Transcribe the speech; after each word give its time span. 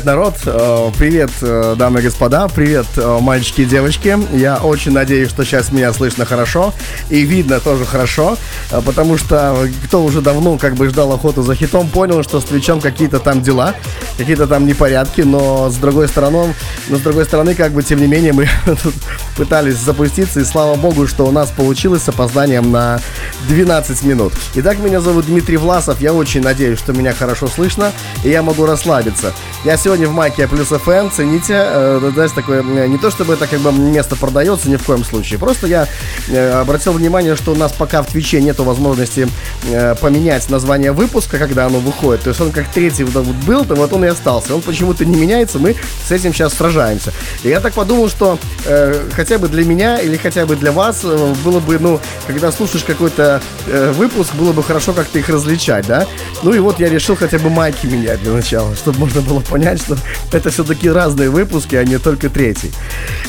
Привет, 0.00 0.06
народ! 0.06 0.34
Э, 0.46 0.90
Привет, 0.98 1.30
э, 1.42 1.74
дамы 1.76 2.00
и 2.00 2.02
господа! 2.02 2.48
Привет, 2.48 2.86
э, 2.96 3.18
мальчики 3.20 3.60
и 3.60 3.64
девочки! 3.66 4.16
Я 4.32 4.56
очень 4.56 4.92
надеюсь, 4.92 5.28
что 5.28 5.44
сейчас 5.44 5.72
меня 5.72 5.92
слышно 5.92 6.24
хорошо 6.24 6.72
и 7.10 7.20
видно 7.20 7.60
тоже 7.60 7.84
хорошо, 7.84 8.38
потому 8.86 9.18
что 9.18 9.68
кто 9.84 10.02
уже 10.02 10.22
давно 10.22 10.56
как 10.56 10.76
бы 10.76 10.88
ждал 10.88 11.12
охоту 11.12 11.42
за 11.42 11.54
хитом, 11.54 11.86
понял, 11.90 12.22
что 12.22 12.40
с 12.40 12.44
Твичом 12.44 12.80
какие-то 12.80 13.18
там 13.18 13.42
дела, 13.42 13.74
какие-то 14.16 14.46
там 14.46 14.66
непорядки, 14.66 15.20
но 15.20 15.68
с 15.68 15.76
другой 15.76 16.08
стороны, 16.08 16.54
но 16.88 16.96
с 16.96 17.00
другой 17.00 17.26
стороны, 17.26 17.54
как 17.54 17.72
бы, 17.72 17.82
тем 17.82 18.00
не 18.00 18.06
менее, 18.06 18.32
мы 18.32 18.48
пытались 19.36 19.76
запуститься, 19.76 20.40
и 20.40 20.44
слава 20.44 20.76
богу, 20.76 21.06
что 21.06 21.26
у 21.26 21.30
нас 21.30 21.50
получилось 21.50 22.04
с 22.04 22.08
опозданием 22.08 22.70
на 22.70 23.00
12 23.48 24.02
минут. 24.04 24.32
Итак, 24.54 24.78
меня 24.78 25.00
зовут 25.00 25.26
Дмитрий 25.26 25.56
Власов, 25.56 26.00
я 26.00 26.12
очень 26.12 26.42
надеюсь, 26.42 26.78
что 26.78 26.92
меня 26.92 27.12
хорошо 27.12 27.48
слышно, 27.48 27.92
и 28.24 28.30
я 28.30 28.42
могу 28.42 28.66
расслабиться. 28.66 29.32
Я 29.64 29.76
сегодня 29.76 30.08
в 30.08 30.12
майке 30.12 30.46
плюс 30.46 30.70
FM, 30.70 31.10
цените, 31.14 31.54
э, 31.56 32.10
знаешь, 32.14 32.32
такое, 32.32 32.62
э, 32.62 32.86
не 32.86 32.98
то 32.98 33.10
чтобы 33.10 33.34
это 33.34 33.46
как 33.46 33.60
бы 33.60 33.72
место 33.72 34.16
продается 34.16 34.68
ни 34.68 34.76
в 34.76 34.84
коем 34.84 35.04
случае, 35.04 35.38
просто 35.38 35.66
я 35.66 35.88
э, 36.28 36.60
обратил 36.60 36.92
внимание, 36.92 37.36
что 37.36 37.52
у 37.52 37.54
нас 37.54 37.72
пока 37.72 38.02
в 38.02 38.06
Твиче 38.08 38.40
нету 38.40 38.64
возможности 38.64 39.28
э, 39.68 39.94
поменять 40.00 40.48
название 40.50 40.92
выпуска, 40.92 41.38
когда 41.38 41.66
оно 41.66 41.78
выходит, 41.78 42.22
то 42.22 42.30
есть 42.30 42.40
он 42.40 42.52
как 42.52 42.68
третий 42.70 43.04
вот 43.04 43.24
был, 43.24 43.64
то 43.64 43.74
вот 43.74 43.92
он 43.92 44.04
и 44.04 44.08
остался, 44.08 44.54
он 44.54 44.62
почему-то 44.62 45.04
не 45.04 45.16
меняется, 45.16 45.58
мы 45.58 45.76
с 46.06 46.10
этим 46.10 46.32
сейчас 46.32 46.54
сражаемся. 46.54 47.12
И 47.42 47.48
я 47.48 47.60
так 47.60 47.72
подумал, 47.74 48.08
что 48.08 48.38
э, 48.66 49.08
хотя 49.12 49.38
бы 49.38 49.48
для 49.48 49.64
меня 49.64 49.98
или 49.98 50.16
хотя 50.16 50.46
бы 50.46 50.56
для 50.56 50.72
вас 50.72 51.00
э, 51.04 51.34
было 51.44 51.60
бы, 51.60 51.78
ну, 51.78 52.00
когда 52.26 52.52
слушаешь 52.52 52.84
какой-то 52.84 53.29
э, 53.66 53.92
выпуск, 53.92 54.34
было 54.34 54.52
бы 54.52 54.62
хорошо 54.62 54.92
как-то 54.92 55.18
их 55.18 55.28
различать, 55.28 55.86
да? 55.86 56.06
Ну 56.42 56.52
и 56.52 56.58
вот 56.58 56.80
я 56.80 56.88
решил 56.88 57.16
хотя 57.16 57.38
бы 57.38 57.50
майки 57.50 57.86
менять 57.86 58.22
для 58.22 58.32
начала, 58.32 58.74
чтобы 58.74 59.00
можно 59.00 59.20
было 59.20 59.40
понять, 59.40 59.80
что 59.80 59.96
это 60.32 60.50
все-таки 60.50 60.88
разные 60.88 61.30
выпуски, 61.30 61.76
а 61.76 61.84
не 61.84 61.98
только 61.98 62.30
третий. 62.30 62.72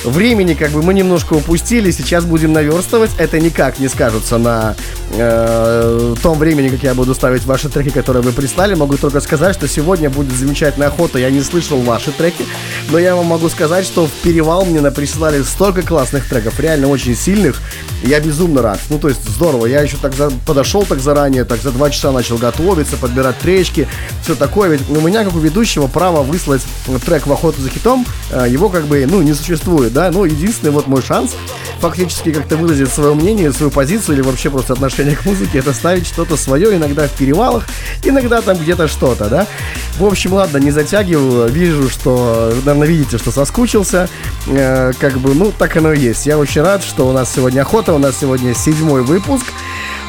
Времени 0.03 0.53
как 0.53 0.71
бы 0.71 0.81
мы 0.81 0.93
немножко 0.93 1.33
упустили, 1.33 1.91
сейчас 1.91 2.25
будем 2.25 2.53
наверстывать. 2.53 3.11
Это 3.17 3.39
никак 3.39 3.79
не 3.79 3.87
скажется 3.87 4.37
на 4.37 4.75
э, 5.11 6.15
том 6.23 6.39
времени, 6.39 6.69
как 6.69 6.83
я 6.83 6.93
буду 6.93 7.13
ставить 7.13 7.45
ваши 7.45 7.69
треки, 7.69 7.89
которые 7.89 8.23
вы 8.23 8.31
прислали. 8.31 8.75
Могу 8.75 8.97
только 8.97 9.19
сказать, 9.19 9.55
что 9.55 9.67
сегодня 9.67 10.09
будет 10.09 10.33
замечательная 10.33 10.87
охота. 10.87 11.19
Я 11.19 11.29
не 11.29 11.41
слышал 11.41 11.79
ваши 11.81 12.11
треки, 12.11 12.45
но 12.89 12.97
я 12.97 13.15
вам 13.15 13.25
могу 13.25 13.49
сказать, 13.49 13.85
что 13.85 14.07
в 14.07 14.11
перевал 14.23 14.65
мне 14.65 14.81
прислали 14.91 15.41
столько 15.41 15.81
классных 15.81 16.27
треков, 16.27 16.59
реально 16.59 16.87
очень 16.87 17.15
сильных. 17.15 17.61
Я 18.03 18.19
безумно 18.19 18.61
рад. 18.61 18.79
Ну, 18.89 18.97
то 18.97 19.09
есть 19.09 19.23
здорово. 19.27 19.67
Я 19.67 19.81
еще 19.91 19.97
так 20.01 20.13
за, 20.13 20.31
подошел 20.45 20.83
так 20.83 20.99
заранее, 20.99 21.43
так 21.43 21.61
за 21.61 21.71
два 21.71 21.89
часа 21.89 22.11
начал 22.11 22.37
готовиться, 22.37 22.95
подбирать 22.97 23.37
тречки, 23.39 23.87
все 24.23 24.35
такое. 24.35 24.69
Ведь 24.69 24.89
у 24.89 25.01
меня, 25.01 25.23
как 25.23 25.35
у 25.35 25.39
ведущего, 25.39 25.87
право 25.87 26.23
выслать 26.23 26.61
трек 27.05 27.27
в 27.27 27.31
охоту 27.31 27.61
за 27.61 27.69
хитом, 27.69 28.05
э, 28.31 28.47
его 28.49 28.69
как 28.69 28.85
бы, 28.85 29.05
ну, 29.09 29.21
не 29.21 29.33
существует, 29.33 29.93
да. 29.93 30.11
Ну, 30.11 30.25
единственный 30.25 30.71
вот 30.71 30.87
мой 30.87 31.01
шанс 31.01 31.35
фактически 31.79 32.31
как-то 32.31 32.57
выразить 32.57 32.89
свое 32.89 33.13
мнение, 33.13 33.51
свою 33.51 33.71
позицию 33.71 34.15
или 34.15 34.21
вообще 34.21 34.49
просто 34.49 34.73
отношение 34.73 35.15
к 35.15 35.25
музыке, 35.25 35.59
это 35.59 35.73
ставить 35.73 36.07
что-то 36.07 36.37
свое, 36.37 36.75
иногда 36.75 37.07
в 37.07 37.11
перевалах, 37.11 37.65
иногда 38.03 38.41
там 38.41 38.57
где-то 38.57 38.87
что-то, 38.87 39.29
да. 39.29 39.47
В 39.97 40.05
общем, 40.05 40.33
ладно, 40.33 40.57
не 40.57 40.71
затягиваю, 40.71 41.49
вижу, 41.49 41.89
что, 41.89 42.53
наверное, 42.65 42.87
видите, 42.87 43.17
что 43.17 43.31
соскучился, 43.31 44.07
э, 44.47 44.93
как 44.99 45.17
бы, 45.19 45.33
ну, 45.33 45.51
так 45.57 45.75
оно 45.75 45.91
и 45.91 45.99
есть. 45.99 46.25
Я 46.25 46.37
очень 46.37 46.61
рад, 46.61 46.83
что 46.83 47.07
у 47.07 47.11
нас 47.11 47.31
сегодня 47.33 47.61
охота, 47.61 47.93
у 47.93 47.97
нас 47.97 48.17
сегодня 48.19 48.53
седьмой 48.53 49.01
выпуск. 49.01 49.45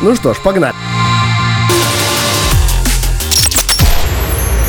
Ну 0.01 0.17
что 0.17 0.35
ж, 0.35 0.39
погнали. 0.39 0.75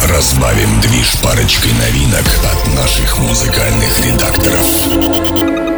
Разбавим 0.07 0.79
движ 0.81 1.15
парочкой 1.23 1.71
новинок 1.73 2.25
от 2.44 2.73
наших 2.75 3.17
музыкальных 3.19 4.05
редакторов. 4.05 5.72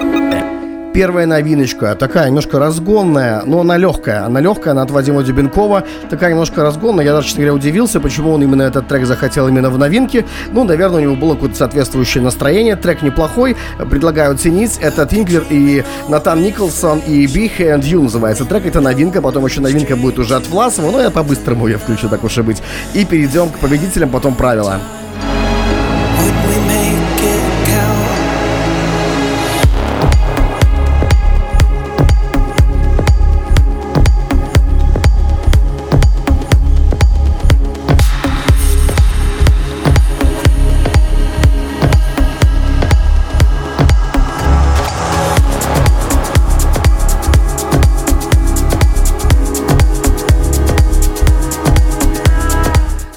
Первая 0.95 1.25
новиночка, 1.25 1.93
такая 1.95 2.27
немножко 2.27 2.57
разгонная, 2.57 3.43
но 3.45 3.59
она 3.59 3.75
легкая. 3.75 4.25
Она 4.25 4.39
легкая, 4.39 4.71
она 4.71 4.83
от 4.83 4.91
Вадима 4.91 5.23
Дюбенкова, 5.23 5.83
такая 6.09 6.29
немножко 6.29 6.63
разгонная. 6.63 7.03
Я 7.03 7.11
даже, 7.11 7.27
честно 7.27 7.41
говоря, 7.41 7.53
удивился, 7.53 7.99
почему 7.99 8.31
он 8.31 8.41
именно 8.43 8.61
этот 8.61 8.87
трек 8.87 9.05
захотел 9.05 9.49
именно 9.49 9.69
в 9.69 9.77
новинке. 9.77 10.25
Ну, 10.53 10.63
наверное, 10.63 10.99
у 10.99 11.01
него 11.01 11.15
было 11.17 11.33
какое-то 11.33 11.57
соответствующее 11.57 12.23
настроение. 12.23 12.77
Трек 12.77 13.01
неплохой, 13.01 13.57
предлагаю 13.91 14.31
оценить. 14.31 14.77
Это 14.81 15.05
Тинклер 15.05 15.43
и 15.49 15.83
Натан 16.07 16.41
Николсон 16.41 16.99
и 16.99 17.25
Big 17.25 17.57
and 17.59 17.81
You 17.81 18.03
называется 18.03 18.45
трек. 18.45 18.65
Это 18.65 18.79
новинка, 18.79 19.21
потом 19.21 19.45
еще 19.45 19.59
новинка 19.59 19.97
будет 19.97 20.17
уже 20.17 20.37
от 20.37 20.47
Власова, 20.47 20.91
но 20.91 21.01
я 21.01 21.11
по-быстрому 21.11 21.67
ее 21.67 21.77
включу, 21.77 22.07
так 22.07 22.23
уж 22.23 22.37
и 22.37 22.41
быть. 22.41 22.63
И 22.93 23.03
перейдем 23.03 23.49
к 23.49 23.59
победителям, 23.59 24.11
потом 24.11 24.33
правила. 24.33 24.79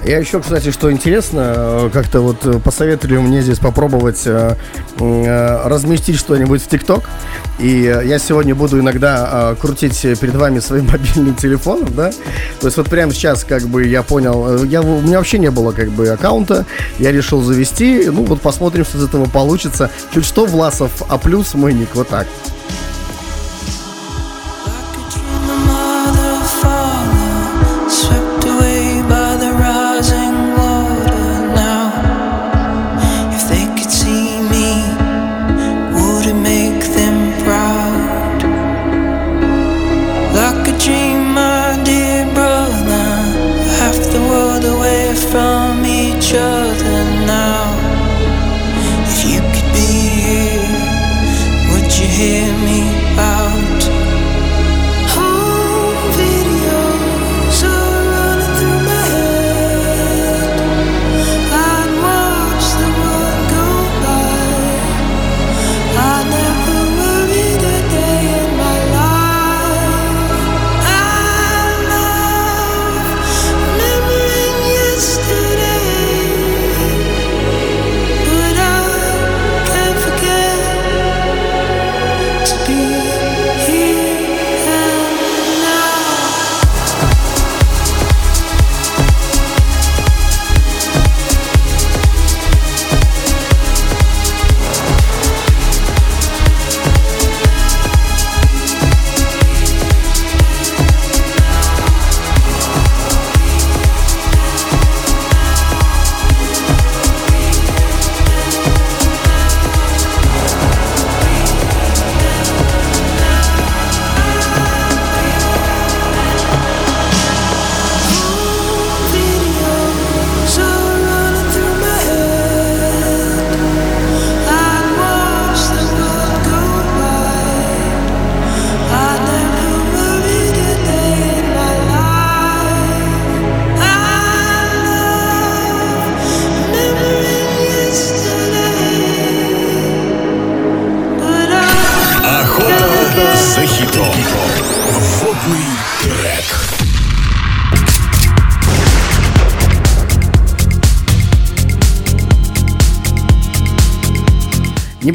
Я 0.08 0.16
еще, 0.20 0.40
кстати, 0.40 0.70
что 0.70 0.90
интересно, 0.90 1.52
э, 1.55 1.90
как-то 1.93 2.22
вот 2.22 2.38
э, 2.46 2.58
посоветовали 2.60 3.19
мне 3.19 3.43
здесь 3.43 3.58
попробовать 3.58 4.22
э, 4.25 4.56
разместить 4.96 6.16
что-нибудь 6.16 6.62
в 6.62 6.66
ТикТок. 6.66 7.10
И 7.58 7.81
я 7.82 8.19
сегодня 8.19 8.55
буду 8.55 8.81
иногда 8.81 9.55
крутить 9.60 10.00
перед 10.00 10.34
вами 10.34 10.60
своим 10.60 10.87
мобильным 10.90 11.34
телефоном, 11.34 11.94
да. 11.94 12.10
То 12.58 12.69
есть 12.69 12.78
вот 12.78 12.88
прямо 12.88 13.12
сейчас, 13.12 13.44
как 13.44 13.64
бы, 13.64 13.84
я 13.87 14.02
понял, 14.02 14.64
я, 14.64 14.81
у 14.81 15.02
меня 15.02 15.19
вообще 15.19 15.38
не 15.38 15.50
было, 15.50 15.72
как 15.72 15.90
бы, 15.90 16.08
аккаунта. 16.08 16.64
Я 16.99 17.12
решил 17.12 17.43
завести. 17.43 18.04
Ну, 18.06 18.25
вот 18.25 18.40
посмотрим, 18.40 18.87
что 18.87 18.96
из 18.96 19.04
этого 19.04 19.26
получится. 19.26 19.90
Чуть 20.14 20.25
что, 20.25 20.46
Власов, 20.46 21.02
а 21.06 21.19
плюс 21.19 21.52
мой 21.52 21.75
ник, 21.75 21.90
вот 21.93 22.08
так. 22.08 22.26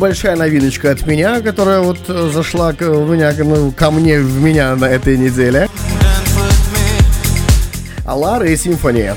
Небольшая 0.04 0.36
новиночка 0.36 0.92
от 0.92 1.08
меня, 1.08 1.40
которая 1.40 1.80
вот 1.80 1.98
э, 2.10 2.30
зашла 2.34 2.74
к, 2.74 2.82
в 2.82 3.10
меня, 3.10 3.34
ну, 3.38 3.72
ко 3.72 3.90
мне 3.90 4.20
в 4.20 4.42
меня 4.42 4.76
на 4.76 4.84
этой 4.84 5.18
неделе. 5.18 5.70
Алара 8.06 8.46
и 8.46 8.58
Симфония. 8.58 9.16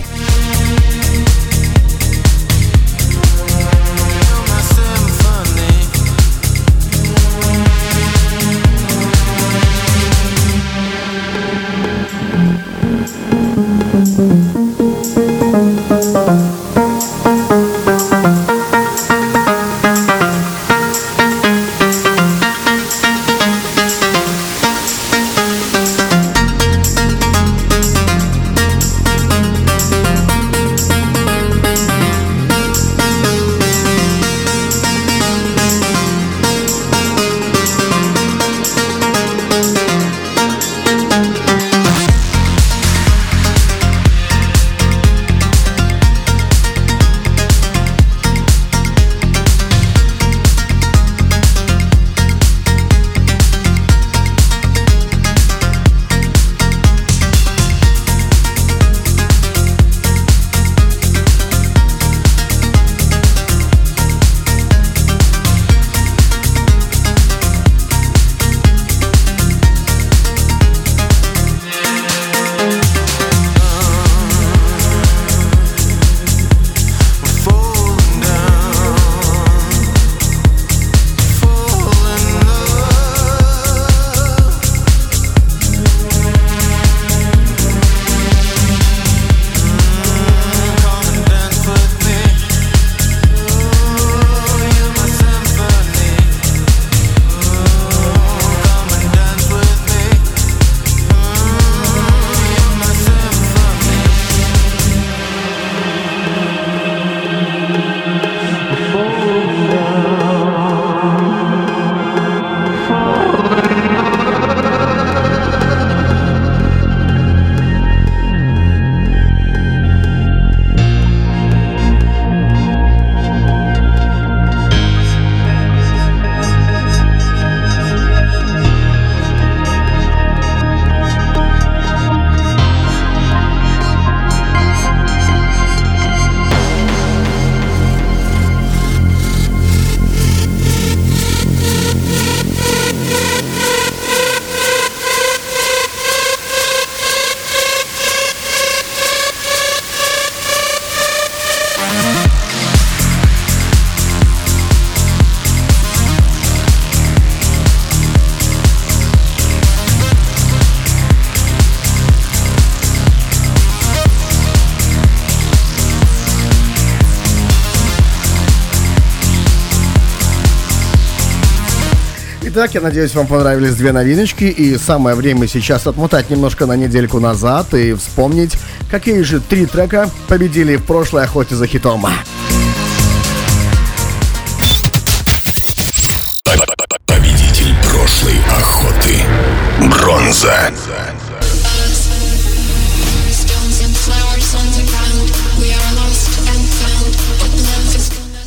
Итак, 172.59 172.73
я 172.73 172.81
надеюсь, 172.81 173.15
вам 173.15 173.27
понравились 173.27 173.75
две 173.75 173.93
новиночки, 173.93 174.45
и 174.45 174.79
самое 174.79 175.15
время 175.15 175.47
сейчас 175.47 175.87
отмотать 175.87 176.31
немножко 176.31 176.65
на 176.65 176.75
недельку 176.75 177.21
назад 177.21 177.75
и 177.75 177.93
вспомнить, 177.93 178.55
какие 178.91 179.21
же 179.21 179.41
три 179.41 179.67
трека 179.67 180.09
победили 180.27 180.77
в 180.77 180.85
прошлой 180.85 181.25
охоте 181.25 181.55
за 181.55 181.67
хитом. 181.67 182.07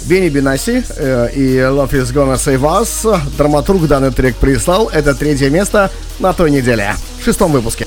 Бенни 0.10 0.30
Бинаси 0.30 0.84
э, 0.98 1.30
и 1.36 1.58
Love 1.58 1.92
is 1.92 2.12
Gonna 2.12 2.34
Save 2.36 2.62
Us. 2.62 3.20
Драматург 3.38 3.86
данный 3.86 4.12
трек 4.12 4.36
прислал. 4.38 4.89
Это 4.89 5.13
третье 5.13 5.51
место 5.51 5.92
на 6.18 6.34
той 6.34 6.50
неделе. 6.50 6.96
В 7.22 7.24
шестом 7.24 7.51
выпуске. 7.51 7.86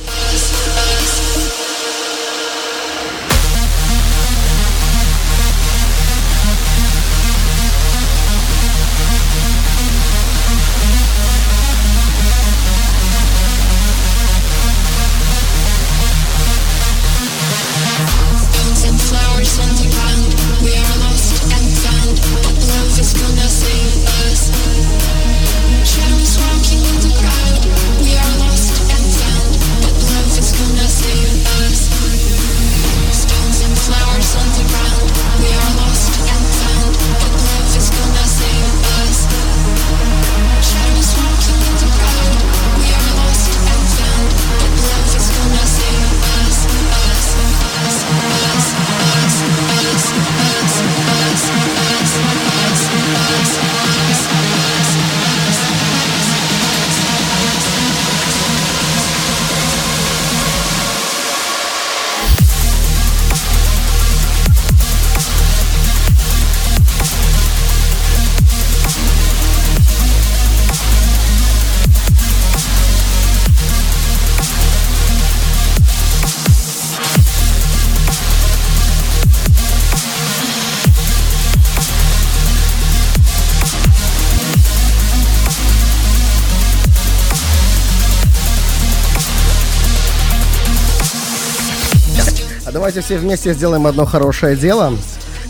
Давайте 92.93 93.15
все 93.15 93.17
вместе 93.17 93.55
сделаем 93.55 93.87
одно 93.87 94.05
хорошее 94.05 94.55
дело. 94.55 94.93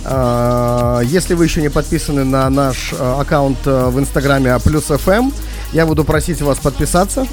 А, 0.04 1.00
Если 1.00 1.34
вы 1.34 1.42
еще 1.42 1.60
не 1.60 1.70
подписаны 1.70 2.22
на 2.22 2.48
наш 2.48 2.94
а, 2.96 3.20
аккаунт 3.20 3.58
а, 3.66 3.90
в 3.90 3.98
инстаграме 3.98 4.56
Плюс 4.62 4.84
ФМ, 4.84 5.32
я 5.72 5.84
буду 5.84 6.04
просить 6.04 6.40
вас 6.40 6.58
подписаться 6.58 7.26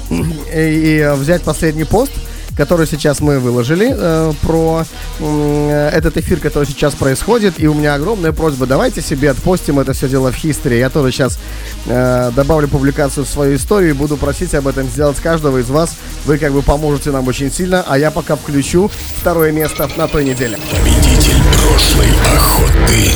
и 0.52 1.12
взять 1.14 1.42
последний 1.42 1.84
пост, 1.84 2.10
который 2.56 2.86
сейчас 2.86 3.20
мы 3.20 3.38
выложили 3.38 3.94
э, 3.96 4.32
про 4.42 4.84
м, 5.20 5.68
этот 5.68 6.16
эфир, 6.16 6.40
который 6.40 6.64
сейчас 6.64 6.94
происходит. 6.94 7.60
И 7.60 7.66
у 7.68 7.74
меня 7.74 7.94
огромная 7.94 8.32
просьба, 8.32 8.66
давайте 8.66 9.02
себе 9.02 9.30
отпостим 9.30 9.78
это 9.78 9.92
все 9.92 10.08
дело 10.08 10.32
в 10.32 10.34
хистори. 10.34 10.76
Я 10.76 10.90
тоже 10.90 11.12
сейчас 11.12 11.38
э, 11.86 12.30
добавлю 12.34 12.68
публикацию 12.68 13.24
в 13.24 13.28
свою 13.28 13.56
историю 13.56 13.90
и 13.90 13.94
буду 13.94 14.16
просить 14.16 14.54
об 14.54 14.66
этом 14.68 14.86
сделать 14.88 15.18
каждого 15.18 15.58
из 15.58 15.68
вас. 15.70 15.96
Вы 16.24 16.38
как 16.38 16.52
бы 16.52 16.62
поможете 16.62 17.10
нам 17.10 17.26
очень 17.28 17.50
сильно, 17.50 17.84
а 17.86 17.98
я 17.98 18.10
пока 18.10 18.36
включу 18.36 18.90
второе 19.16 19.52
место 19.52 19.88
на 19.96 20.08
той 20.08 20.24
неделе. 20.24 20.58
Победитель 20.70 21.40
прошлой 21.52 22.08
охоты. 22.36 23.10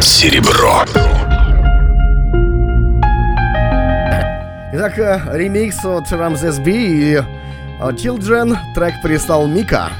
Серебро. 0.00 0.84
Итак, 4.72 4.98
э, 4.98 5.20
ремикс 5.32 5.84
от 5.84 6.10
Рамзес 6.12 6.58
Би 6.58 7.12
и 7.12 7.14
э, 7.16 7.22
Children. 7.80 8.56
Трек 8.74 9.00
прислал 9.02 9.46
Мика. 9.46 9.90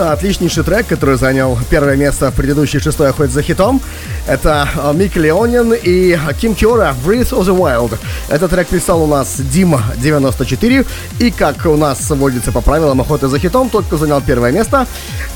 Просто 0.00 0.14
отличнейший 0.14 0.64
трек, 0.64 0.86
который 0.86 1.18
занял 1.18 1.58
первое 1.68 1.94
место 1.94 2.30
в 2.30 2.34
предыдущей 2.34 2.78
шестой 2.78 3.10
охоте 3.10 3.32
за 3.32 3.42
хитом. 3.42 3.82
Это 4.26 4.66
э, 4.74 4.92
Мик 4.94 5.14
Леонин 5.14 5.74
и 5.74 6.18
Ким 6.40 6.54
Киора 6.54 6.94
«Breath 7.04 7.32
of 7.32 7.42
the 7.42 7.54
Wild». 7.54 7.98
Этот 8.30 8.50
трек 8.50 8.68
прислал 8.68 9.02
у 9.02 9.06
нас 9.06 9.38
Дима 9.38 9.82
94. 9.98 10.86
И 11.18 11.30
как 11.30 11.66
у 11.66 11.76
нас 11.76 12.08
водится 12.08 12.50
по 12.50 12.62
правилам 12.62 12.98
охоты 13.02 13.28
за 13.28 13.38
хитом, 13.38 13.68
тот, 13.68 13.84
кто 13.84 13.98
занял 13.98 14.22
первое 14.22 14.52
место, 14.52 14.86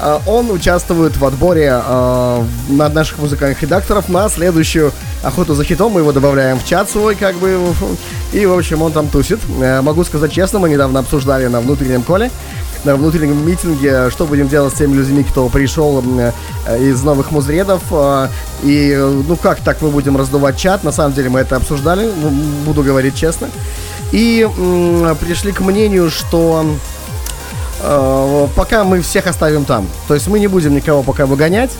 э, 0.01 0.19
он 0.27 0.51
участвует 0.51 1.15
в 1.19 1.25
отборе 1.27 1.83
э, 1.85 2.43
на 2.71 2.89
наших 2.89 3.19
музыкальных 3.19 3.61
редакторов 3.61 4.09
на 4.09 4.31
следующую 4.31 4.93
охоту 5.23 5.55
за 5.55 5.65
хитом, 5.65 5.93
мы 5.93 6.01
его 6.01 6.13
добавляем 6.13 6.59
в 6.59 6.65
чат 6.65 6.89
свой, 6.89 7.17
как 7.17 7.35
бы, 7.37 7.59
и, 8.33 8.47
в 8.47 8.57
общем, 8.57 8.81
он 8.81 8.93
там 8.93 9.09
тусит. 9.09 9.41
Могу 9.83 10.05
сказать 10.05 10.33
честно, 10.33 10.59
мы 10.59 10.71
недавно 10.71 11.01
обсуждали 11.01 11.49
на 11.49 11.61
внутреннем 11.61 12.03
коле, 12.03 12.31
на 12.85 12.97
внутреннем 12.97 13.47
митинге, 13.47 14.11
что 14.11 14.27
будем 14.27 14.49
делать 14.49 14.75
с 14.75 14.77
теми 14.77 14.95
людьми, 14.95 15.25
кто 15.25 15.49
пришел 15.49 16.03
э, 16.03 16.33
из 16.79 17.03
новых 17.03 17.31
музредов. 17.31 17.83
Э, 17.91 18.29
и, 18.63 18.95
ну, 19.27 19.37
как 19.37 19.61
так 19.61 19.81
мы 19.83 19.91
будем 19.91 20.17
раздувать 20.17 20.57
чат? 20.57 20.85
На 20.85 20.93
самом 20.93 21.15
деле 21.15 21.31
мы 21.31 21.41
это 21.41 21.57
обсуждали, 21.57 22.11
буду 22.65 22.83
говорить 22.83 23.17
честно. 23.17 23.49
И 24.13 24.49
пришли 25.21 25.53
к 25.53 25.61
мнению, 25.61 26.11
что 26.11 26.65
э, 27.81 28.47
пока 28.55 28.85
мы 28.85 29.01
всех 29.01 29.27
оставим 29.27 29.65
там. 29.65 29.89
То 30.09 30.15
есть 30.15 30.29
мы 30.29 30.39
не 30.39 30.47
будем 30.47 30.75
никого 30.75 31.03
пока 31.03 31.27
выгонять. 31.27 31.71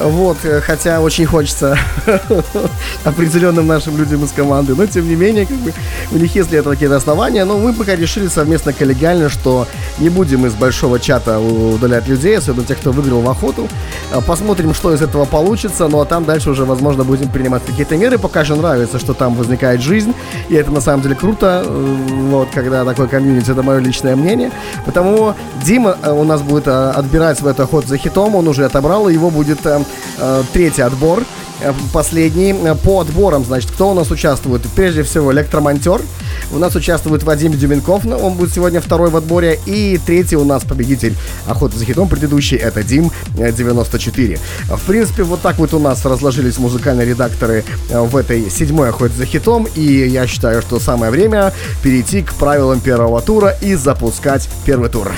Вот, 0.00 0.38
э, 0.44 0.60
хотя 0.62 1.00
очень 1.00 1.26
хочется 1.26 1.78
определенным 3.04 3.66
нашим 3.66 3.98
людям 3.98 4.24
из 4.24 4.32
команды, 4.32 4.74
но 4.74 4.86
тем 4.86 5.06
не 5.06 5.14
менее, 5.14 5.44
как 5.44 5.58
бы, 5.58 5.74
у 6.10 6.16
них 6.16 6.34
есть 6.34 6.50
ли 6.50 6.58
это 6.58 6.70
какие-то 6.70 6.96
основания, 6.96 7.44
но 7.44 7.58
мы 7.58 7.74
пока 7.74 7.94
решили 7.96 8.28
совместно 8.28 8.72
коллегиально, 8.72 9.28
что 9.28 9.66
не 9.98 10.08
будем 10.08 10.46
из 10.46 10.54
большого 10.54 10.98
чата 10.98 11.38
удалять 11.38 12.08
людей, 12.08 12.38
особенно 12.38 12.64
тех, 12.64 12.78
кто 12.78 12.92
выиграл 12.92 13.20
в 13.20 13.28
охоту. 13.28 13.68
А, 14.10 14.22
посмотрим, 14.22 14.72
что 14.72 14.94
из 14.94 15.02
этого 15.02 15.26
получится, 15.26 15.86
ну 15.86 16.00
а 16.00 16.06
там 16.06 16.24
дальше 16.24 16.50
уже, 16.50 16.64
возможно, 16.64 17.04
будем 17.04 17.28
принимать 17.28 17.62
какие-то 17.66 17.96
меры. 17.98 18.18
Пока 18.18 18.42
же 18.44 18.56
нравится, 18.56 18.98
что 18.98 19.12
там 19.12 19.34
возникает 19.34 19.82
жизнь, 19.82 20.14
и 20.48 20.54
это 20.54 20.70
на 20.70 20.80
самом 20.80 21.02
деле 21.02 21.14
круто, 21.14 21.62
э, 21.66 21.96
вот, 22.30 22.48
когда 22.54 22.86
такой 22.86 23.08
комьюнити, 23.08 23.50
это 23.50 23.62
мое 23.62 23.80
личное 23.80 24.16
мнение. 24.16 24.50
Потому 24.86 25.34
Дима 25.62 25.98
э, 26.02 26.10
у 26.10 26.24
нас 26.24 26.40
будет 26.40 26.68
отбирать 26.68 27.42
в 27.42 27.46
эту 27.46 27.64
охоту 27.64 27.86
за 27.86 27.98
хитом, 27.98 28.34
он 28.34 28.48
уже 28.48 28.64
отобрал, 28.64 29.10
и 29.10 29.12
его 29.12 29.28
будет 29.28 29.60
Э, 30.20 30.42
третий 30.52 30.82
отбор, 30.82 31.24
э, 31.60 31.72
последний. 31.92 32.52
Э, 32.52 32.74
по 32.74 33.00
отборам, 33.00 33.44
значит, 33.44 33.70
кто 33.70 33.90
у 33.90 33.94
нас 33.94 34.10
участвует? 34.10 34.62
Прежде 34.76 35.02
всего, 35.02 35.32
электромонтер. 35.32 36.02
У 36.52 36.58
нас 36.58 36.74
участвует 36.74 37.22
Вадим 37.22 37.52
Дюменков, 37.52 38.04
он 38.04 38.34
будет 38.34 38.52
сегодня 38.52 38.80
второй 38.80 39.10
в 39.10 39.16
отборе. 39.16 39.58
И 39.66 39.98
третий 40.04 40.36
у 40.36 40.44
нас 40.44 40.64
победитель 40.64 41.16
охоты 41.46 41.78
за 41.78 41.84
хитом, 41.84 42.08
предыдущий, 42.08 42.56
это 42.56 42.82
Дим 42.82 43.10
94. 43.36 44.38
В 44.68 44.80
принципе, 44.86 45.22
вот 45.22 45.40
так 45.40 45.58
вот 45.58 45.72
у 45.72 45.78
нас 45.78 46.04
разложились 46.04 46.58
музыкальные 46.58 47.06
редакторы 47.06 47.64
в 47.88 48.16
этой 48.16 48.50
седьмой 48.50 48.90
охоте 48.90 49.14
за 49.16 49.26
хитом. 49.26 49.68
И 49.76 49.82
я 49.82 50.26
считаю, 50.26 50.60
что 50.60 50.80
самое 50.80 51.12
время 51.12 51.52
перейти 51.82 52.22
к 52.22 52.34
правилам 52.34 52.80
первого 52.80 53.20
тура 53.20 53.56
и 53.62 53.74
запускать 53.74 54.48
первый 54.66 54.90
тур. 54.90 55.12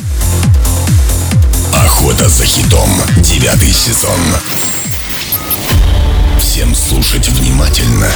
Охота 2.13 2.29
за 2.29 2.45
хитом. 2.45 2.91
Девятый 3.23 3.73
сезон. 3.73 4.21
Всем 6.39 6.75
слушать 6.75 7.27
внимательно. 7.31 8.09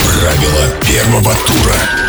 Правила 0.00 0.68
первого 0.82 1.32
тура. 1.32 2.05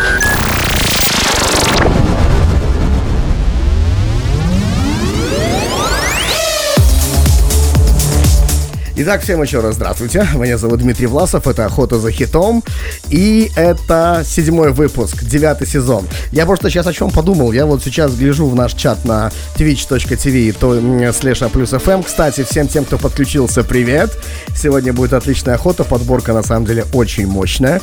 Итак, 9.00 9.22
всем 9.22 9.40
еще 9.40 9.60
раз 9.60 9.76
здравствуйте. 9.76 10.26
Меня 10.34 10.58
зовут 10.58 10.80
Дмитрий 10.80 11.06
Власов, 11.06 11.46
это 11.46 11.64
«Охота 11.64 12.00
за 12.00 12.10
хитом». 12.10 12.64
И 13.10 13.48
это 13.54 14.24
седьмой 14.26 14.72
выпуск, 14.72 15.22
девятый 15.22 15.68
сезон. 15.68 16.04
Я 16.32 16.46
просто 16.46 16.68
сейчас 16.68 16.88
о 16.88 16.92
чем 16.92 17.12
подумал. 17.12 17.52
Я 17.52 17.64
вот 17.66 17.80
сейчас 17.84 18.16
гляжу 18.16 18.48
в 18.48 18.56
наш 18.56 18.74
чат 18.74 19.04
на 19.04 19.30
twitch.tv 19.56 20.52
то, 20.58 21.12
слэш 21.12 21.38
плюс 21.52 21.72
FM. 21.74 22.04
Кстати, 22.04 22.42
всем 22.42 22.66
тем, 22.66 22.84
кто 22.84 22.98
подключился, 22.98 23.62
привет. 23.62 24.10
Сегодня 24.56 24.92
будет 24.92 25.12
отличная 25.12 25.54
охота, 25.54 25.84
подборка 25.84 26.32
на 26.32 26.42
самом 26.42 26.66
деле 26.66 26.84
очень 26.92 27.28
мощная. 27.28 27.80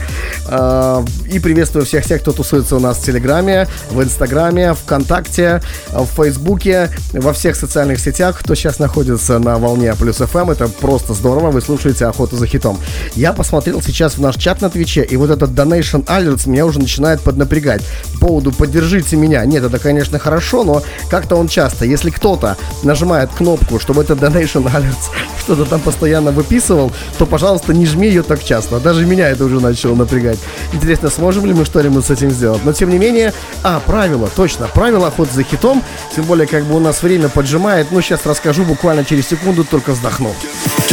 А, 0.47 1.01
и 1.31 1.39
приветствую 1.39 1.85
всех 1.85 2.05
тех, 2.05 2.19
кто 2.19 2.33
тусуется 2.33 2.75
у 2.75 2.79
нас 2.81 2.97
в 2.97 3.05
Телеграме, 3.05 3.69
в 3.89 4.03
Инстаграме, 4.03 4.73
ВКонтакте, 4.73 5.61
в 5.91 6.07
Фейсбуке, 6.07 6.89
во 7.13 7.31
всех 7.31 7.55
социальных 7.55 8.01
сетях, 8.01 8.37
кто 8.37 8.53
сейчас 8.53 8.79
находится 8.79 9.39
на 9.39 9.57
волне 9.57 9.93
плюс 9.95 10.19
FM. 10.19 10.51
Это 10.51 10.67
просто 10.67 11.04
просто 11.05 11.13
здорово, 11.13 11.51
вы 11.51 11.61
слушаете 11.61 12.05
«Охоту 12.05 12.35
за 12.35 12.47
хитом». 12.47 12.79
Я 13.15 13.33
посмотрел 13.33 13.81
сейчас 13.81 14.17
в 14.17 14.21
наш 14.21 14.37
чат 14.37 14.61
на 14.61 14.69
Твиче, 14.69 15.03
и 15.03 15.17
вот 15.17 15.29
этот 15.29 15.51
Donation 15.51 16.03
Alerts 16.05 16.49
меня 16.49 16.65
уже 16.65 16.79
начинает 16.79 17.21
поднапрягать. 17.21 17.83
По 18.13 18.27
поводу 18.27 18.51
«Поддержите 18.51 19.15
меня». 19.15 19.45
Нет, 19.45 19.63
это, 19.63 19.77
конечно, 19.77 20.17
хорошо, 20.17 20.63
но 20.63 20.81
как-то 21.09 21.35
он 21.35 21.47
часто. 21.47 21.85
Если 21.85 22.09
кто-то 22.09 22.57
нажимает 22.83 23.29
кнопку, 23.37 23.79
чтобы 23.79 24.01
этот 24.01 24.19
Donation 24.19 24.65
Alerts 24.65 25.11
что-то 25.39 25.65
там 25.65 25.79
постоянно 25.79 26.31
выписывал, 26.31 26.91
то, 27.19 27.25
пожалуйста, 27.25 27.73
не 27.73 27.85
жми 27.85 28.07
ее 28.07 28.23
так 28.23 28.43
часто. 28.43 28.79
Даже 28.79 29.05
меня 29.05 29.29
это 29.29 29.45
уже 29.45 29.59
начало 29.59 29.95
напрягать. 29.95 30.39
Интересно, 30.73 31.09
сможем 31.09 31.45
ли 31.45 31.53
мы 31.53 31.65
что-нибудь 31.65 32.05
с 32.05 32.09
этим 32.09 32.31
сделать? 32.31 32.65
Но, 32.65 32.73
тем 32.73 32.89
не 32.89 32.97
менее, 32.97 33.33
а, 33.63 33.79
правило, 33.85 34.29
точно, 34.35 34.67
правило 34.73 35.07
охоты 35.07 35.33
за 35.33 35.43
хитом, 35.43 35.83
тем 36.15 36.25
более, 36.25 36.47
как 36.47 36.63
бы 36.65 36.75
у 36.75 36.79
нас 36.79 37.03
время 37.03 37.29
поджимает, 37.29 37.87
ну, 37.91 38.01
сейчас 38.01 38.25
расскажу 38.25 38.63
буквально 38.63 39.05
через 39.05 39.27
секунду, 39.27 39.63
только 39.63 39.91
вздохну. 39.91 40.33